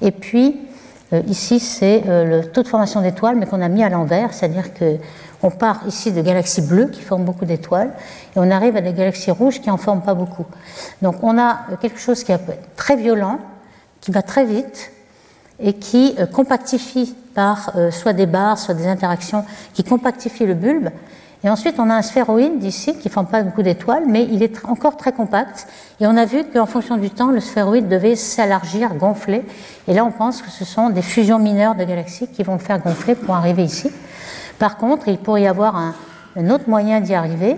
Et 0.00 0.10
puis, 0.10 0.56
ici, 1.28 1.60
c'est 1.60 2.02
le 2.06 2.42
taux 2.42 2.64
de 2.64 2.68
formation 2.68 3.00
d'étoiles, 3.00 3.36
mais 3.36 3.46
qu'on 3.46 3.62
a 3.62 3.68
mis 3.68 3.84
à 3.84 3.88
l'envers, 3.88 4.34
c'est-à-dire 4.34 4.74
qu'on 5.40 5.50
part 5.50 5.80
ici 5.86 6.12
de 6.12 6.20
galaxies 6.20 6.62
bleues 6.62 6.86
qui 6.86 7.02
forment 7.02 7.24
beaucoup 7.24 7.44
d'étoiles, 7.44 7.92
et 8.34 8.38
on 8.38 8.50
arrive 8.50 8.76
à 8.76 8.80
des 8.80 8.92
galaxies 8.92 9.30
rouges 9.30 9.60
qui 9.60 9.70
en 9.70 9.76
forment 9.76 10.02
pas 10.02 10.14
beaucoup. 10.14 10.46
Donc 11.02 11.22
on 11.22 11.38
a 11.38 11.60
quelque 11.80 11.98
chose 11.98 12.24
qui 12.24 12.32
est 12.32 12.40
très 12.76 12.96
violent, 12.96 13.38
qui 14.00 14.10
va 14.10 14.22
très 14.22 14.44
vite, 14.44 14.92
et 15.60 15.72
qui 15.74 16.14
euh, 16.18 16.26
compactifie 16.26 17.14
par 17.34 17.72
euh, 17.76 17.90
soit 17.90 18.12
des 18.12 18.26
barres, 18.26 18.58
soit 18.58 18.74
des 18.74 18.86
interactions, 18.86 19.44
qui 19.74 19.84
compactifient 19.84 20.46
le 20.46 20.54
bulbe. 20.54 20.90
Et 21.44 21.48
ensuite, 21.48 21.76
on 21.78 21.88
a 21.88 21.94
un 21.94 22.02
sphéroïde 22.02 22.64
ici 22.64 22.96
qui 22.98 23.08
ne 23.08 23.12
forme 23.12 23.26
pas 23.26 23.42
beaucoup 23.42 23.62
d'étoiles, 23.62 24.04
mais 24.08 24.24
il 24.24 24.42
est 24.42 24.64
encore 24.64 24.96
très 24.96 25.12
compact. 25.12 25.68
Et 26.00 26.06
on 26.06 26.16
a 26.16 26.24
vu 26.24 26.42
qu'en 26.44 26.66
fonction 26.66 26.96
du 26.96 27.10
temps, 27.10 27.30
le 27.30 27.38
sphéroïde 27.38 27.88
devait 27.88 28.16
s'élargir, 28.16 28.94
gonfler. 28.94 29.44
Et 29.86 29.94
là, 29.94 30.04
on 30.04 30.10
pense 30.10 30.42
que 30.42 30.50
ce 30.50 30.64
sont 30.64 30.90
des 30.90 31.02
fusions 31.02 31.38
mineures 31.38 31.76
de 31.76 31.84
galaxies 31.84 32.26
qui 32.26 32.42
vont 32.42 32.54
le 32.54 32.58
faire 32.58 32.80
gonfler 32.80 33.14
pour 33.14 33.36
arriver 33.36 33.62
ici. 33.62 33.88
Par 34.58 34.76
contre, 34.76 35.08
il 35.08 35.18
pourrait 35.18 35.42
y 35.42 35.46
avoir 35.46 35.76
un, 35.76 35.94
autre 36.50 36.68
moyen 36.68 37.00
d'y 37.00 37.14
arriver 37.14 37.56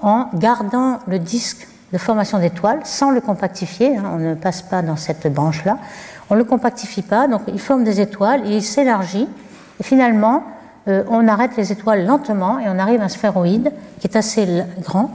en 0.00 0.26
gardant 0.34 0.98
le 1.06 1.18
disque 1.18 1.66
de 1.92 1.98
formation 1.98 2.38
d'étoiles 2.38 2.80
sans 2.84 3.10
le 3.10 3.20
compactifier. 3.20 3.96
Hein, 3.96 4.12
on 4.14 4.18
ne 4.18 4.34
passe 4.34 4.62
pas 4.62 4.82
dans 4.82 4.96
cette 4.96 5.32
branche-là 5.32 5.78
on 6.30 6.34
ne 6.34 6.38
le 6.38 6.44
compactifie 6.46 7.02
pas, 7.02 7.28
donc 7.28 7.42
il 7.48 7.60
forme 7.60 7.84
des 7.84 8.00
étoiles 8.00 8.46
et 8.46 8.56
il 8.56 8.62
s'élargit. 8.62 9.28
Et 9.78 9.82
finalement, 9.82 10.44
euh, 10.88 11.04
on 11.10 11.28
arrête 11.28 11.58
les 11.58 11.72
étoiles 11.72 12.06
lentement 12.06 12.58
et 12.58 12.68
on 12.68 12.78
arrive 12.78 13.02
à 13.02 13.04
un 13.04 13.08
sphéroïde 13.08 13.70
qui 14.00 14.06
est 14.06 14.16
assez 14.16 14.46
grand, 14.80 15.10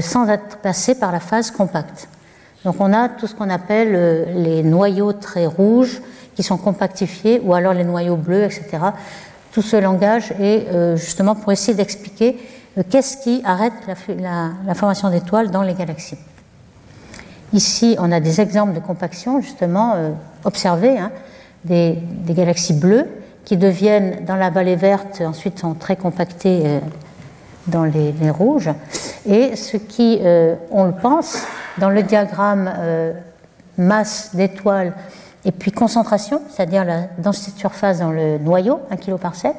sans 0.00 0.28
être 0.28 0.58
passé 0.58 0.96
par 0.96 1.12
la 1.12 1.20
phase 1.20 1.50
compacte. 1.50 2.08
Donc 2.66 2.76
on 2.78 2.92
a 2.92 3.08
tout 3.08 3.26
ce 3.26 3.34
qu'on 3.34 3.48
appelle 3.48 4.42
les 4.42 4.62
noyaux 4.62 5.14
très 5.14 5.46
rouges 5.46 6.02
qui 6.34 6.42
sont 6.42 6.58
compactifiés 6.58 7.40
ou 7.42 7.54
alors 7.54 7.72
les 7.72 7.84
noyaux 7.84 8.16
bleus, 8.16 8.44
etc. 8.44 8.78
Tout 9.54 9.62
ce 9.62 9.76
langage 9.76 10.32
est 10.40 10.66
justement 10.96 11.34
pour 11.34 11.52
essayer 11.52 11.74
d'expliquer 11.74 12.36
qu'est-ce 12.90 13.16
qui 13.18 13.40
arrête 13.44 13.72
la, 14.18 14.74
formation 14.74 15.08
d'étoiles 15.08 15.50
dans 15.52 15.62
les 15.62 15.74
galaxies. 15.74 16.18
Ici, 17.52 17.94
on 18.00 18.10
a 18.10 18.18
des 18.18 18.40
exemples 18.40 18.74
de 18.74 18.80
compaction 18.80 19.40
justement 19.40 19.94
observés, 20.44 20.98
hein, 20.98 21.12
des, 21.64 21.98
galaxies 22.28 22.74
bleues 22.74 23.06
qui 23.44 23.56
deviennent 23.56 24.24
dans 24.24 24.36
la 24.36 24.50
vallée 24.50 24.76
verte, 24.76 25.20
ensuite 25.20 25.58
sont 25.58 25.74
très 25.74 25.96
compactées 25.96 26.62
euh, 26.64 26.80
dans 27.66 27.84
les, 27.84 28.30
rouges. 28.30 28.70
Et 29.26 29.56
ce 29.56 29.76
qui, 29.76 30.18
euh, 30.22 30.54
on 30.70 30.84
le 30.84 30.92
pense, 30.92 31.42
dans 31.78 31.90
le 31.90 32.02
diagramme 32.02 32.72
euh, 32.78 33.12
masse 33.76 34.34
d'étoiles 34.34 34.94
et 35.44 35.52
puis 35.52 35.72
concentration, 35.72 36.40
c'est-à-dire 36.48 36.84
la 36.84 37.02
densité 37.18 37.52
de 37.52 37.58
surface 37.58 37.98
dans 37.98 38.10
le 38.10 38.38
noyau, 38.38 38.80
1 38.90 38.96
kg 38.96 39.16
par 39.16 39.34
sec, 39.34 39.56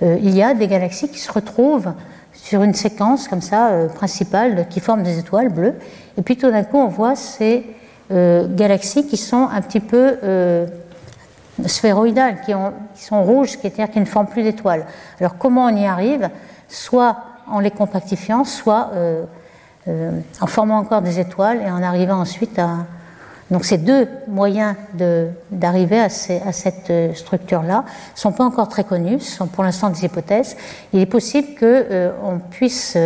il 0.00 0.30
y 0.30 0.42
a 0.42 0.52
des 0.54 0.66
galaxies 0.66 1.08
qui 1.08 1.20
se 1.20 1.30
retrouvent 1.30 1.92
sur 2.32 2.64
une 2.64 2.74
séquence 2.74 3.28
comme 3.28 3.40
ça 3.40 3.70
principale 3.94 4.66
qui 4.68 4.80
forment 4.80 5.04
des 5.04 5.20
étoiles 5.20 5.48
bleues. 5.48 5.74
Et 6.18 6.22
puis 6.22 6.36
tout 6.36 6.50
d'un 6.50 6.64
coup, 6.64 6.78
on 6.78 6.88
voit 6.88 7.14
ces 7.14 7.64
galaxies 8.10 9.06
qui 9.06 9.16
sont 9.16 9.48
un 9.52 9.60
petit 9.60 9.78
peu 9.78 10.16
sphéroïdales, 11.66 12.40
qui, 12.40 12.52
sont 13.04 13.22
rouges, 13.22 13.50
c'est-à-dire 13.50 13.90
qui 13.90 14.00
ne 14.00 14.04
forment 14.04 14.26
plus 14.26 14.42
d'étoiles. 14.42 14.86
Alors 15.20 15.36
comment 15.38 15.66
on 15.66 15.76
y 15.76 15.86
arrive? 15.86 16.28
Soit 16.68 17.16
en 17.48 17.60
les 17.60 17.70
compactifiant, 17.70 18.44
soit 18.44 18.90
euh, 18.94 19.24
euh, 19.88 20.10
en 20.40 20.46
formant 20.46 20.78
encore 20.78 21.02
des 21.02 21.20
étoiles 21.20 21.60
et 21.60 21.70
en 21.70 21.82
arrivant 21.82 22.20
ensuite 22.20 22.58
à... 22.58 22.86
Donc 23.52 23.64
ces 23.64 23.78
deux 23.78 24.08
moyens 24.26 24.74
d'arriver 25.50 26.00
à, 26.00 26.08
cette 26.08 26.90
euh, 26.90 27.14
structure-là 27.14 27.84
ne 28.14 28.18
sont 28.18 28.32
pas 28.32 28.44
encore 28.44 28.68
très 28.68 28.82
connus, 28.82 29.20
ce 29.20 29.36
sont 29.36 29.46
pour 29.46 29.62
l'instant 29.62 29.90
des 29.90 30.04
hypothèses. 30.04 30.56
Il 30.92 31.00
est 31.00 31.06
possible 31.06 31.48
qu'on 31.58 32.40
puisse 32.50 32.98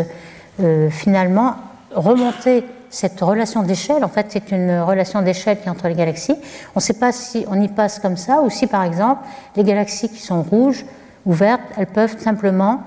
finalement 0.90 1.56
remonter 1.94 2.64
cette 2.96 3.20
relation 3.20 3.62
d'échelle, 3.62 4.04
en 4.04 4.08
fait, 4.08 4.26
c'est 4.30 4.50
une 4.52 4.80
relation 4.80 5.22
d'échelle 5.22 5.60
qui 5.60 5.66
est 5.66 5.70
entre 5.70 5.88
les 5.88 5.94
galaxies. 5.94 6.36
On 6.74 6.78
ne 6.78 6.80
sait 6.80 6.94
pas 6.94 7.12
si 7.12 7.44
on 7.48 7.60
y 7.60 7.68
passe 7.68 7.98
comme 7.98 8.16
ça 8.16 8.40
ou 8.42 8.50
si, 8.50 8.66
par 8.66 8.84
exemple, 8.84 9.22
les 9.56 9.64
galaxies 9.64 10.08
qui 10.08 10.22
sont 10.22 10.42
rouges 10.42 10.84
ou 11.24 11.32
vertes, 11.32 11.60
elles 11.76 11.86
peuvent 11.86 12.18
simplement 12.18 12.80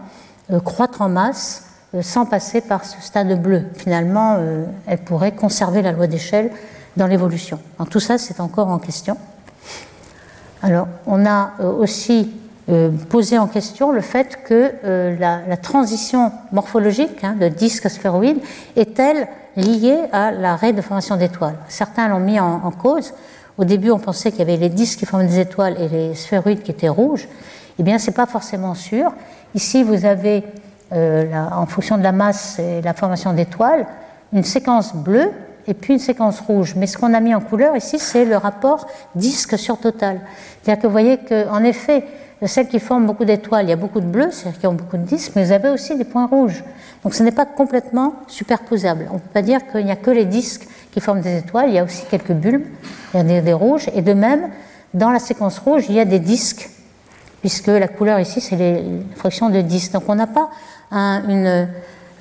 euh, 0.51 0.59
croître 0.59 1.01
en 1.01 1.09
masse 1.09 1.65
euh, 1.93 2.01
sans 2.01 2.25
passer 2.25 2.61
par 2.61 2.85
ce 2.85 3.01
stade 3.01 3.41
bleu. 3.41 3.65
Finalement, 3.75 4.37
euh, 4.39 4.65
elles 4.87 4.99
pourraient 4.99 5.33
conserver 5.33 5.81
la 5.81 5.91
loi 5.91 6.07
d'échelle 6.07 6.49
dans 6.97 7.07
l'évolution. 7.07 7.59
Tout 7.89 7.99
ça, 7.99 8.17
c'est 8.17 8.39
encore 8.39 8.67
en 8.67 8.79
question. 8.79 9.17
Alors, 10.61 10.87
on 11.05 11.25
a 11.25 11.51
aussi 11.61 12.31
posé 13.09 13.37
en 13.37 13.47
question 13.47 13.91
le 13.91 14.01
fait 14.01 14.39
que 14.43 14.73
la, 15.19 15.57
transition 15.57 16.31
morphologique 16.51 17.23
hein, 17.23 17.35
de 17.39 17.47
disque 17.47 17.89
sphéroïde 17.89 18.39
est-elle 18.75 19.27
liées 19.55 20.01
à 20.11 20.31
l'arrêt 20.31 20.73
de 20.73 20.81
formation 20.81 21.15
d'étoiles? 21.15 21.55
Certains 21.67 22.07
l'ont 22.07 22.19
mis 22.19 22.39
en, 22.39 22.71
cause. 22.71 23.13
Au 23.57 23.65
début, 23.65 23.91
on 23.91 23.99
pensait 23.99 24.31
qu'il 24.31 24.39
y 24.39 24.43
avait 24.43 24.57
les 24.57 24.69
disques 24.69 24.99
qui 24.99 25.05
forment 25.05 25.27
des 25.27 25.39
étoiles 25.39 25.79
et 25.79 25.87
les 25.87 26.15
sphéroïdes 26.15 26.61
qui 26.61 26.71
étaient 26.71 26.89
rouges. 26.89 27.27
Eh 27.77 27.83
bien, 27.83 27.97
ce 27.97 28.07
n'est 28.07 28.15
pas 28.15 28.25
forcément 28.25 28.75
sûr. 28.75 29.11
Ici, 29.55 29.83
vous 29.83 30.05
avez, 30.05 30.43
euh, 30.93 31.33
en 31.51 31.65
fonction 31.65 31.97
de 31.97 32.03
la 32.03 32.11
masse 32.11 32.59
et 32.59 32.81
la 32.81 32.93
formation 32.93 33.33
d'étoiles, 33.33 33.87
une 34.33 34.43
séquence 34.43 34.93
bleue 34.93 35.31
et 35.69 35.75
puis 35.75 35.93
une 35.93 35.99
séquence 35.99 36.39
rouge. 36.41 36.73
Mais 36.75 36.87
ce 36.87 36.97
qu'on 36.97 37.13
a 37.13 37.19
mis 37.19 37.35
en 37.35 37.41
couleur 37.41 37.77
ici, 37.77 37.99
c'est 37.99 38.25
le 38.25 38.35
rapport 38.35 38.87
disque 39.15 39.57
sur 39.57 39.77
total. 39.77 40.19
C'est-à-dire 40.61 40.81
que 40.81 40.87
vous 40.87 40.91
voyez 40.91 41.17
qu'en 41.17 41.63
effet, 41.63 42.03
celles 42.45 42.67
qui 42.67 42.79
forment 42.79 43.05
beaucoup 43.05 43.25
d'étoiles, 43.25 43.65
il 43.65 43.69
y 43.69 43.73
a 43.73 43.77
beaucoup 43.77 44.01
de 44.01 44.07
bleus, 44.07 44.31
c'est-à-dire 44.31 44.59
qui 44.59 44.67
ont 44.67 44.73
beaucoup 44.73 44.97
de 44.97 45.03
disques, 45.03 45.33
mais 45.35 45.45
vous 45.45 45.51
avez 45.51 45.69
aussi 45.69 45.95
des 45.95 46.05
points 46.05 46.25
rouges. 46.25 46.63
Donc 47.03 47.13
ce 47.13 47.21
n'est 47.21 47.31
pas 47.31 47.45
complètement 47.45 48.15
superposable. 48.27 49.07
On 49.11 49.15
ne 49.15 49.19
peut 49.19 49.29
pas 49.33 49.41
dire 49.43 49.59
qu'il 49.71 49.85
n'y 49.85 49.91
a 49.91 49.95
que 49.95 50.09
les 50.09 50.25
disques 50.25 50.67
qui 50.91 51.01
forment 51.01 51.21
des 51.21 51.37
étoiles, 51.37 51.69
il 51.69 51.75
y 51.75 51.79
a 51.79 51.83
aussi 51.83 52.03
quelques 52.09 52.31
bulbes, 52.31 52.65
il 53.13 53.31
y 53.31 53.37
a 53.37 53.41
des, 53.41 53.53
rouges, 53.53 53.89
et 53.93 54.01
de 54.01 54.13
même, 54.13 54.49
dans 54.95 55.11
la 55.11 55.19
séquence 55.19 55.59
rouge, 55.59 55.85
il 55.87 55.95
y 55.95 55.99
a 55.99 56.05
des 56.05 56.19
disques, 56.19 56.69
puisque 57.41 57.67
la 57.67 57.87
couleur 57.87 58.19
ici, 58.19 58.41
c'est 58.41 58.55
les 58.55 58.83
fractions 59.15 59.49
de 59.49 59.61
disques. 59.61 59.93
Donc 59.93 60.03
on 60.07 60.15
n'a 60.15 60.27
pas 60.27 60.49
une, 60.91 61.67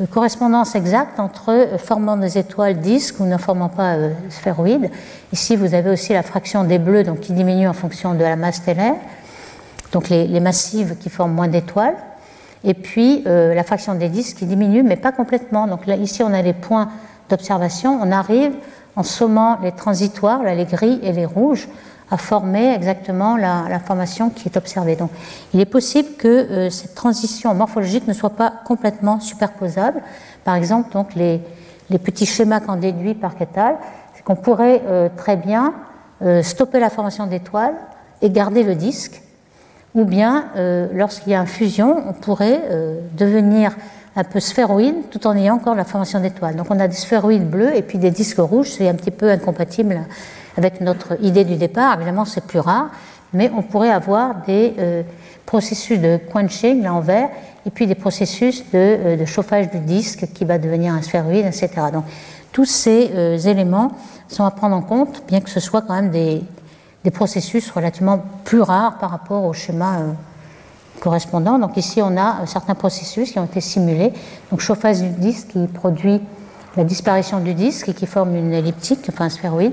correspondance 0.06 0.74
exacte 0.74 1.18
entre 1.18 1.68
formant 1.78 2.16
des 2.16 2.38
étoiles 2.38 2.78
disques 2.78 3.18
ou 3.20 3.24
ne 3.24 3.36
formant 3.36 3.68
pas 3.68 3.94
euh, 3.94 4.10
sphéroïdes. 4.30 4.90
Ici, 5.32 5.56
vous 5.56 5.74
avez 5.74 5.90
aussi 5.90 6.12
la 6.12 6.22
fraction 6.22 6.64
des 6.64 6.78
bleus, 6.78 7.02
donc 7.02 7.20
qui 7.20 7.32
diminue 7.32 7.68
en 7.68 7.72
fonction 7.72 8.14
de 8.14 8.20
la 8.20 8.36
masse 8.36 8.56
stellaire, 8.56 8.94
donc 9.92 10.08
les, 10.08 10.40
massives 10.40 10.96
qui 11.00 11.10
forment 11.10 11.34
moins 11.34 11.48
d'étoiles 11.48 11.96
et 12.64 12.74
puis 12.74 13.22
euh, 13.26 13.54
la 13.54 13.62
fraction 13.64 13.94
des 13.94 14.08
disques 14.08 14.38
qui 14.38 14.46
diminue, 14.46 14.82
mais 14.82 14.96
pas 14.96 15.12
complètement. 15.12 15.66
Donc 15.66 15.86
ici, 15.86 16.22
on 16.22 16.32
a 16.32 16.42
les 16.42 16.52
points 16.52 16.88
d'observation. 17.28 17.98
On 18.00 18.12
arrive, 18.12 18.52
en 18.96 19.02
sommant 19.02 19.58
les 19.62 19.72
transitoires, 19.72 20.42
là, 20.42 20.54
les 20.54 20.64
gris 20.64 20.98
et 21.02 21.12
les 21.12 21.26
rouges, 21.26 21.68
à 22.10 22.16
former 22.16 22.74
exactement 22.74 23.36
la, 23.36 23.78
formation 23.80 24.30
qui 24.30 24.48
est 24.48 24.56
observée. 24.56 24.96
Donc, 24.96 25.10
il 25.52 25.60
est 25.60 25.66
possible 25.66 26.10
que 26.16 26.28
euh, 26.28 26.70
cette 26.70 26.94
transition 26.94 27.54
morphologique 27.54 28.08
ne 28.08 28.12
soit 28.12 28.30
pas 28.30 28.52
complètement 28.64 29.20
superposable. 29.20 30.02
Par 30.44 30.54
exemple, 30.54 30.92
donc 30.92 31.14
les, 31.14 31.40
petits 31.98 32.26
schémas 32.26 32.60
qu'on 32.60 32.76
déduit 32.76 33.14
par 33.14 33.36
Ketal, 33.36 33.76
c'est 34.14 34.22
qu'on 34.22 34.36
pourrait 34.36 34.82
euh, 34.86 35.08
très 35.16 35.36
bien 35.36 35.74
stopper 36.42 36.80
la 36.80 36.90
formation 36.90 37.28
d'étoiles 37.28 37.76
et 38.22 38.30
garder 38.30 38.64
le 38.64 38.74
disque 38.74 39.22
ou 39.94 40.04
bien 40.04 40.46
euh, 40.56 40.88
lorsqu'il 40.92 41.32
y 41.32 41.34
a 41.34 41.40
une 41.40 41.46
fusion, 41.46 42.02
on 42.08 42.12
pourrait 42.12 42.62
euh, 42.70 43.00
devenir 43.16 43.76
un 44.16 44.24
peu 44.24 44.40
sphéroïde 44.40 44.94
tout 45.10 45.26
en 45.26 45.36
ayant 45.36 45.56
encore 45.56 45.74
la 45.74 45.84
formation 45.84 46.20
d'étoiles. 46.20 46.56
Donc 46.56 46.66
on 46.70 46.78
a 46.78 46.88
des 46.88 46.96
sphéroïdes 46.96 47.48
bleus 47.48 47.74
et 47.74 47.82
puis 47.82 47.98
des 47.98 48.10
disques 48.10 48.38
rouges, 48.38 48.70
c'est 48.70 48.88
un 48.88 48.94
petit 48.94 49.10
peu 49.10 49.30
incompatible 49.30 50.00
avec 50.58 50.82
notre 50.82 51.22
idée 51.24 51.44
du 51.44 51.56
départ. 51.56 51.94
Évidemment, 51.94 52.26
c'est 52.26 52.44
plus 52.44 52.58
rare, 52.58 52.90
mais 53.32 53.50
on 53.56 53.62
pourrait 53.62 53.90
avoir 53.90 54.42
des 54.46 54.74
euh, 54.78 55.02
processus 55.46 55.98
de 55.98 56.18
quenching 56.30 56.82
là 56.82 56.92
en 56.92 57.00
vert 57.00 57.30
et 57.64 57.70
puis 57.70 57.86
des 57.86 57.94
processus 57.94 58.64
de, 58.70 59.16
de, 59.16 59.24
chauffage 59.24 59.70
du 59.70 59.78
disque 59.78 60.26
qui 60.34 60.44
va 60.44 60.58
devenir 60.58 60.92
un 60.92 61.00
sphéroïde, 61.00 61.46
etc. 61.46 61.70
Donc 61.92 62.04
tous 62.52 62.66
ces 62.66 63.10
éléments 63.46 63.92
sont 64.28 64.44
à 64.44 64.50
prendre 64.50 64.76
en 64.76 64.82
compte, 64.82 65.22
bien 65.26 65.40
que 65.40 65.50
ce 65.50 65.60
soit 65.60 65.82
quand 65.82 65.94
même 65.94 66.10
des, 66.10 66.42
des 67.04 67.10
processus 67.10 67.70
relativement 67.70 68.22
plus 68.44 68.60
rares 68.60 68.98
par 68.98 69.10
rapport 69.10 69.44
au 69.44 69.52
schéma 69.52 69.98
euh, 70.00 70.12
correspondant. 71.00 71.58
Donc 71.58 71.76
ici, 71.76 72.02
on 72.02 72.16
a 72.16 72.42
euh, 72.42 72.46
certains 72.46 72.74
processus 72.74 73.32
qui 73.32 73.38
ont 73.38 73.44
été 73.44 73.60
simulés. 73.60 74.12
Donc 74.50 74.60
chauffage 74.60 75.00
du 75.00 75.08
disque 75.08 75.48
qui 75.48 75.66
produit 75.66 76.20
la 76.76 76.84
disparition 76.84 77.40
du 77.40 77.54
disque 77.54 77.88
et 77.88 77.94
qui 77.94 78.06
forme 78.06 78.36
une 78.36 78.52
elliptique, 78.52 79.06
enfin 79.08 79.26
un 79.26 79.30
sphéroïde. 79.30 79.72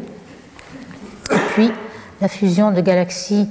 La 2.22 2.28
fusion 2.28 2.72
de 2.72 2.82
galaxies 2.82 3.50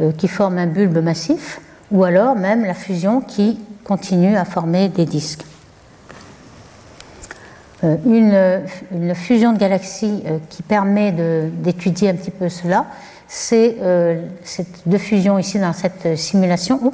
euh, 0.00 0.12
qui 0.12 0.28
forment 0.28 0.58
un 0.58 0.66
bulbe 0.66 0.98
massif, 0.98 1.60
ou 1.90 2.04
alors 2.04 2.36
même 2.36 2.64
la 2.64 2.74
fusion 2.74 3.20
qui 3.20 3.58
continue 3.84 4.36
à 4.36 4.44
former 4.44 4.88
des 4.88 5.04
disques. 5.04 5.44
Une, 7.82 8.62
une, 8.92 9.14
fusion 9.14 9.54
de 9.54 9.58
galaxies 9.58 10.22
qui 10.50 10.62
permet 10.62 11.12
d'étudier 11.62 12.10
un 12.10 12.14
petit 12.14 12.30
peu 12.30 12.50
cela, 12.50 12.84
c'est 13.32 13.76
euh, 13.80 14.26
cette 14.42 14.86
de 14.88 14.98
fusion 14.98 15.38
ici 15.38 15.60
dans 15.60 15.72
cette 15.72 16.18
simulation. 16.18 16.92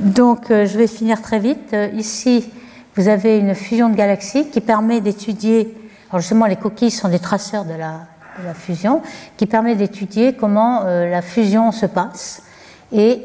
Donc 0.00 0.50
euh, 0.50 0.66
je 0.66 0.76
vais 0.76 0.88
finir 0.88 1.22
très 1.22 1.38
vite. 1.38 1.72
Euh, 1.72 1.88
ici, 1.94 2.50
vous 2.96 3.06
avez 3.06 3.38
une 3.38 3.54
fusion 3.54 3.88
de 3.88 3.94
galaxies 3.94 4.50
qui 4.50 4.60
permet 4.60 5.00
d'étudier, 5.00 5.72
alors 6.10 6.20
justement 6.20 6.46
les 6.46 6.56
coquilles 6.56 6.90
sont 6.90 7.08
des 7.08 7.20
traceurs 7.20 7.64
de 7.64 7.74
la, 7.74 8.00
de 8.40 8.46
la 8.46 8.54
fusion, 8.54 9.02
qui 9.36 9.46
permet 9.46 9.74
d'étudier 9.74 10.34
comment 10.34 10.84
la 10.84 11.22
fusion 11.22 11.72
se 11.72 11.86
passe 11.86 12.42
et 12.92 13.22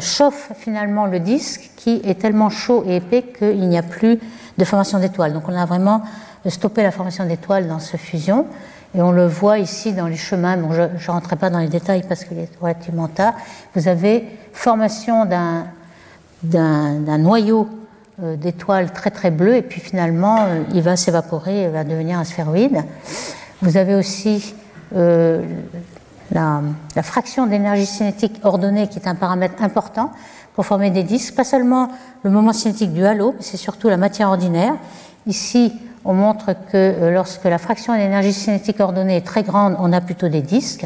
chauffe 0.00 0.52
finalement 0.58 1.06
le 1.06 1.20
disque 1.20 1.70
qui 1.76 2.00
est 2.04 2.20
tellement 2.20 2.50
chaud 2.50 2.84
et 2.86 2.96
épais 2.96 3.22
qu'il 3.22 3.68
n'y 3.68 3.78
a 3.78 3.82
plus 3.82 4.18
de 4.58 4.64
formation 4.64 4.98
d'étoiles. 4.98 5.32
Donc 5.32 5.48
on 5.48 5.56
a 5.56 5.64
vraiment 5.64 6.02
stoppé 6.46 6.82
la 6.82 6.90
formation 6.90 7.24
d'étoiles 7.26 7.68
dans 7.68 7.78
cette 7.78 8.00
fusion. 8.00 8.46
Et 8.94 9.00
on 9.00 9.10
le 9.10 9.26
voit 9.26 9.58
ici 9.58 9.92
dans 9.92 10.06
les 10.06 10.16
chemins, 10.16 10.56
bon, 10.56 10.72
je 10.72 10.82
ne 10.82 11.06
rentrerai 11.06 11.36
pas 11.36 11.48
dans 11.48 11.60
les 11.60 11.68
détails 11.68 12.04
parce 12.06 12.24
qu'il 12.24 12.38
est 12.38 12.50
relativement 12.60 13.08
tard, 13.08 13.32
vous 13.74 13.88
avez 13.88 14.26
formation 14.52 15.24
d'un, 15.24 17.18
noyau 17.18 17.68
euh, 18.22 18.36
d'étoiles 18.36 18.92
très 18.92 19.10
très 19.10 19.30
bleu 19.30 19.56
et 19.56 19.62
puis 19.62 19.80
finalement 19.80 20.40
euh, 20.40 20.62
il 20.74 20.82
va 20.82 20.96
s'évaporer, 20.96 21.64
il 21.64 21.70
va 21.70 21.84
devenir 21.84 22.18
un 22.18 22.24
sphéroïde. 22.24 22.82
Vous 23.62 23.76
avez 23.76 23.94
aussi 23.94 24.56
euh, 24.96 25.40
la, 26.32 26.62
fraction 27.04 27.46
d'énergie 27.46 27.86
cinétique 27.86 28.40
ordonnée 28.42 28.88
qui 28.88 28.98
est 28.98 29.06
un 29.06 29.14
paramètre 29.14 29.62
important 29.62 30.10
pour 30.54 30.66
former 30.66 30.90
des 30.90 31.04
disques, 31.04 31.36
pas 31.36 31.44
seulement 31.44 31.88
le 32.24 32.30
moment 32.30 32.52
cinétique 32.52 32.92
du 32.92 33.06
halo, 33.06 33.34
mais 33.36 33.42
c'est 33.42 33.56
surtout 33.56 33.88
la 33.88 33.96
matière 33.96 34.28
ordinaire 34.28 34.74
Ici, 35.28 35.72
on 36.04 36.12
montre 36.14 36.56
que 36.72 37.10
lorsque 37.10 37.44
la 37.44 37.58
fraction 37.58 37.96
d'énergie 37.96 38.32
cinétique 38.32 38.80
ordonnée 38.80 39.18
est 39.18 39.24
très 39.24 39.44
grande, 39.44 39.76
on 39.78 39.92
a 39.92 40.00
plutôt 40.00 40.28
des 40.28 40.42
disques, 40.42 40.84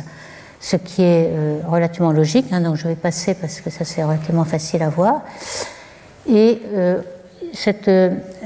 ce 0.60 0.76
qui 0.76 1.02
est 1.02 1.32
relativement 1.66 2.12
logique. 2.12 2.52
Hein, 2.52 2.60
donc 2.60 2.76
je 2.76 2.86
vais 2.86 2.96
passer 2.96 3.32
parce 3.32 3.62
que 3.62 3.70
ça 3.70 3.86
c'est 3.86 4.04
relativement 4.04 4.44
facile 4.44 4.82
à 4.82 4.90
voir. 4.90 5.22
Et 6.28 6.60
cette 7.54 7.90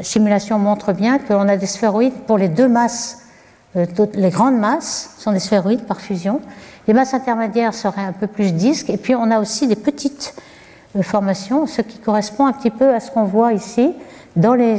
simulation 0.00 0.60
montre 0.60 0.92
bien 0.92 1.18
qu'on 1.18 1.48
a 1.48 1.56
des 1.56 1.66
sphéroïdes 1.66 2.14
pour 2.28 2.38
les 2.38 2.48
deux 2.48 2.68
masses. 2.68 3.19
Les 3.74 4.30
grandes 4.30 4.58
masses 4.58 5.14
sont 5.18 5.32
des 5.32 5.38
sphéroïdes 5.38 5.84
par 5.84 6.00
fusion. 6.00 6.40
Les 6.88 6.94
masses 6.94 7.14
intermédiaires 7.14 7.74
seraient 7.74 8.04
un 8.04 8.12
peu 8.12 8.26
plus 8.26 8.52
disques. 8.52 8.90
Et 8.90 8.96
puis 8.96 9.14
on 9.14 9.30
a 9.30 9.38
aussi 9.38 9.66
des 9.66 9.76
petites 9.76 10.34
formations, 11.02 11.66
ce 11.66 11.82
qui 11.82 11.98
correspond 11.98 12.46
un 12.46 12.52
petit 12.52 12.70
peu 12.70 12.92
à 12.92 13.00
ce 13.00 13.10
qu'on 13.10 13.24
voit 13.24 13.52
ici 13.52 13.94
dans 14.36 14.54
les, 14.54 14.78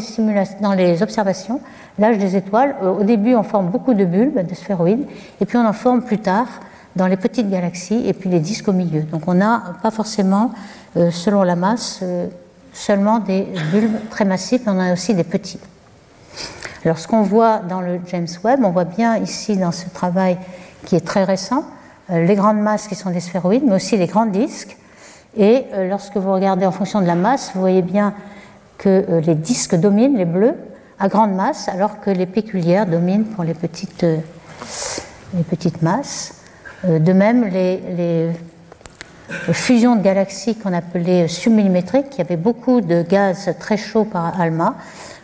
dans 0.59 0.73
les 0.73 1.03
observations. 1.03 1.61
L'âge 1.99 2.17
des 2.17 2.35
étoiles, 2.35 2.75
euh, 2.83 2.91
au 2.91 3.03
début 3.03 3.35
on 3.35 3.43
forme 3.43 3.69
beaucoup 3.69 3.93
de 3.93 4.05
bulbes, 4.05 4.45
de 4.45 4.55
sphéroïdes, 4.55 5.05
et 5.39 5.45
puis 5.45 5.57
on 5.57 5.65
en 5.65 5.73
forme 5.73 6.01
plus 6.01 6.19
tard 6.19 6.47
dans 6.95 7.07
les 7.07 7.17
petites 7.17 7.49
galaxies 7.49 8.03
et 8.05 8.13
puis 8.13 8.29
les 8.29 8.39
disques 8.39 8.67
au 8.67 8.73
milieu. 8.73 9.01
Donc 9.03 9.23
on 9.27 9.33
n'a 9.33 9.75
pas 9.81 9.91
forcément, 9.91 10.51
euh, 10.97 11.11
selon 11.11 11.43
la 11.43 11.55
masse, 11.55 11.99
euh, 12.01 12.27
seulement 12.73 13.19
des 13.19 13.47
bulbes 13.71 14.09
très 14.09 14.25
massifs, 14.25 14.61
mais 14.65 14.71
on 14.73 14.79
a 14.79 14.93
aussi 14.93 15.13
des 15.13 15.23
petits. 15.23 15.59
Alors 16.83 16.97
ce 16.97 17.07
qu'on 17.07 17.21
voit 17.21 17.59
dans 17.59 17.81
le 17.81 17.99
James 18.07 18.27
Webb, 18.43 18.61
on 18.63 18.71
voit 18.71 18.85
bien 18.85 19.17
ici 19.17 19.57
dans 19.57 19.71
ce 19.71 19.89
travail 19.89 20.37
qui 20.85 20.95
est 20.95 21.05
très 21.05 21.23
récent, 21.23 21.63
les 22.09 22.35
grandes 22.35 22.59
masses 22.59 22.87
qui 22.87 22.95
sont 22.95 23.11
des 23.11 23.19
sphéroïdes, 23.19 23.63
mais 23.65 23.75
aussi 23.75 23.97
les 23.97 24.07
grands 24.07 24.25
disques, 24.25 24.77
et 25.37 25.65
euh, 25.73 25.87
lorsque 25.87 26.17
vous 26.17 26.31
regardez 26.33 26.65
en 26.65 26.71
fonction 26.71 27.01
de 27.01 27.07
la 27.07 27.15
masse, 27.15 27.51
vous 27.53 27.61
voyez 27.61 27.81
bien 27.81 28.13
que 28.77 29.05
euh, 29.09 29.21
les 29.21 29.35
disques 29.35 29.75
dominent, 29.75 30.17
les 30.17 30.25
bleus, 30.25 30.55
à 30.99 31.07
grande 31.07 31.33
masse, 31.33 31.69
alors 31.69 31.99
que 32.01 32.09
les 32.09 32.25
péculières 32.25 32.85
dominent 32.85 33.25
pour 33.25 33.43
les 33.43 33.53
petites, 33.53 34.03
euh, 34.03 34.17
les 35.35 35.43
petites 35.43 35.81
masses. 35.81 36.35
De 36.83 37.13
même, 37.13 37.45
les, 37.45 38.31
fusions 39.53 39.95
de 39.95 40.01
galaxies 40.01 40.55
qu'on 40.55 40.73
appelait 40.73 41.27
submillimétriques, 41.27 42.09
qui 42.09 42.21
avaient 42.21 42.37
beaucoup 42.37 42.81
de 42.81 43.03
gaz 43.03 43.53
très 43.59 43.77
chaud 43.77 44.03
par 44.03 44.39
ALMA, 44.41 44.75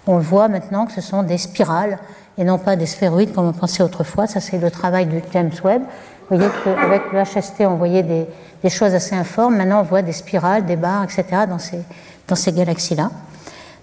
on 0.08 0.18
voit 0.18 0.47
maintenant 0.47 0.86
que 0.86 0.91
ce 0.91 1.01
sont 1.01 1.24
des 1.24 1.38
spirales 1.38 1.97
et 2.38 2.43
non 2.43 2.58
pas 2.58 2.76
des 2.76 2.86
sphéroïdes 2.86 3.34
comme 3.34 3.47
on 3.47 3.53
pensait 3.53 3.84
autrefois. 3.84 4.28
Ça, 4.28 4.39
c'est 4.39 4.58
le 4.58 4.72
travail 4.72 5.08
de 5.08 5.22
James 5.34 5.51
Webb. 5.64 5.82
Vous 6.30 6.38
voyez 6.38 6.51
qu'avec 6.64 7.01
le 7.14 7.22
HST, 7.24 7.62
on 7.62 7.76
voyait 7.76 8.03
des, 8.03 8.70
choses 8.70 8.93
assez 8.93 9.16
informes. 9.16 9.55
Maintenant, 9.55 9.80
on 9.80 9.84
voit 9.84 10.01
des 10.01 10.12
spirales, 10.12 10.66
des 10.66 10.76
barres, 10.76 11.05
etc. 11.05 11.45
dans 11.47 12.36
ces, 12.36 12.51
galaxies-là. 12.51 13.12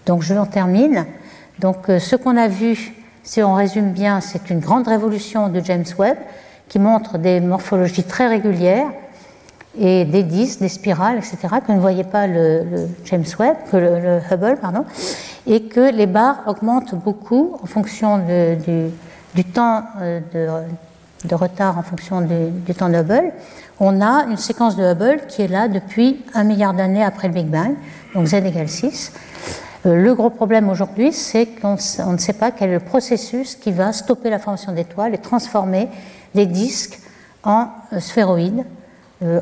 Donc, 0.07 0.23
je 0.23 0.35
en 0.35 0.47
termine. 0.47 1.07
Donc, 1.59 1.89
euh, 1.89 1.99
ce 1.99 2.17
qu'on 2.17 2.37
a 2.37 2.49
vu, 2.49 2.93
si 3.23 3.43
on 3.43 3.55
résume 3.55 3.93
bien, 3.93 4.21
c'est 4.21 4.51
une 4.51 4.61
grande 4.61 4.87
révolution 4.87 5.49
de 5.49 5.61
James 5.61 5.87
Webb 5.99 6.19
qui 6.69 6.79
montre 6.79 7.17
des 7.17 7.41
morphologies 7.41 8.05
très 8.05 8.29
régulières 8.29 8.89
et 9.79 10.05
des 10.05 10.23
disques, 10.23 10.61
des 10.61 10.69
spirales, 10.69 11.19
etc., 11.19 11.39
que 11.67 11.73
ne 11.73 11.81
voyait 11.81 12.05
pas 12.05 12.27
le, 12.27 12.89
James 13.07 13.25
Webb, 13.39 13.57
que 13.71 13.77
le, 13.77 14.21
Hubble, 14.31 14.59
pardon, 14.61 14.85
et 15.47 15.65
que 15.65 15.93
les 15.93 16.07
barres 16.07 16.43
augmentent 16.47 16.95
beaucoup 16.95 17.57
en 17.63 17.67
fonction 17.67 18.19
du, 18.19 19.45
temps 19.45 19.85
euh, 20.01 20.21
de, 21.25 21.35
retard, 21.35 21.79
en 21.79 21.83
fonction 21.83 22.21
du, 22.21 22.75
temps 22.75 22.89
de 22.89 22.97
Hubble 22.97 23.33
on 23.81 24.01
a 24.01 24.27
une 24.31 24.37
séquence 24.37 24.77
de 24.77 24.85
Hubble 24.85 25.27
qui 25.29 25.43
est 25.43 25.49
là 25.49 25.69
depuis 25.69 26.25
un 26.33 26.45
milliard 26.45 26.75
d'années 26.75 27.03
après 27.03 27.29
le 27.29 27.35
Big 27.35 27.47
Bang, 27.47 27.75
donc 28.15 28.27
z 28.27 28.35
égale 28.35 28.69
6. 28.69 29.13
Euh, 29.87 29.97
le 29.97 30.15
gros 30.15 30.31
problème 30.31 30.69
aujourd'hui, 30.69 31.13
c'est 31.13 31.47
qu'on 31.47 31.77
ne 32.13 32.19
sait 32.19 32.33
pas 32.33 32.53
quel 32.53 32.71
est 32.71 32.75
le 32.75 32.81
processus 32.81 33.57
qui 33.57 33.73
va 33.73 33.93
stopper 33.93 34.31
la 34.31 34.39
formation 34.39 34.73
d'étoiles 34.73 35.15
et 35.15 35.19
transformer 35.19 35.89
les 36.35 36.47
disques 36.47 37.01
en 37.43 37.69
euh, 37.93 38.01
sphéroïdes, 38.01 38.65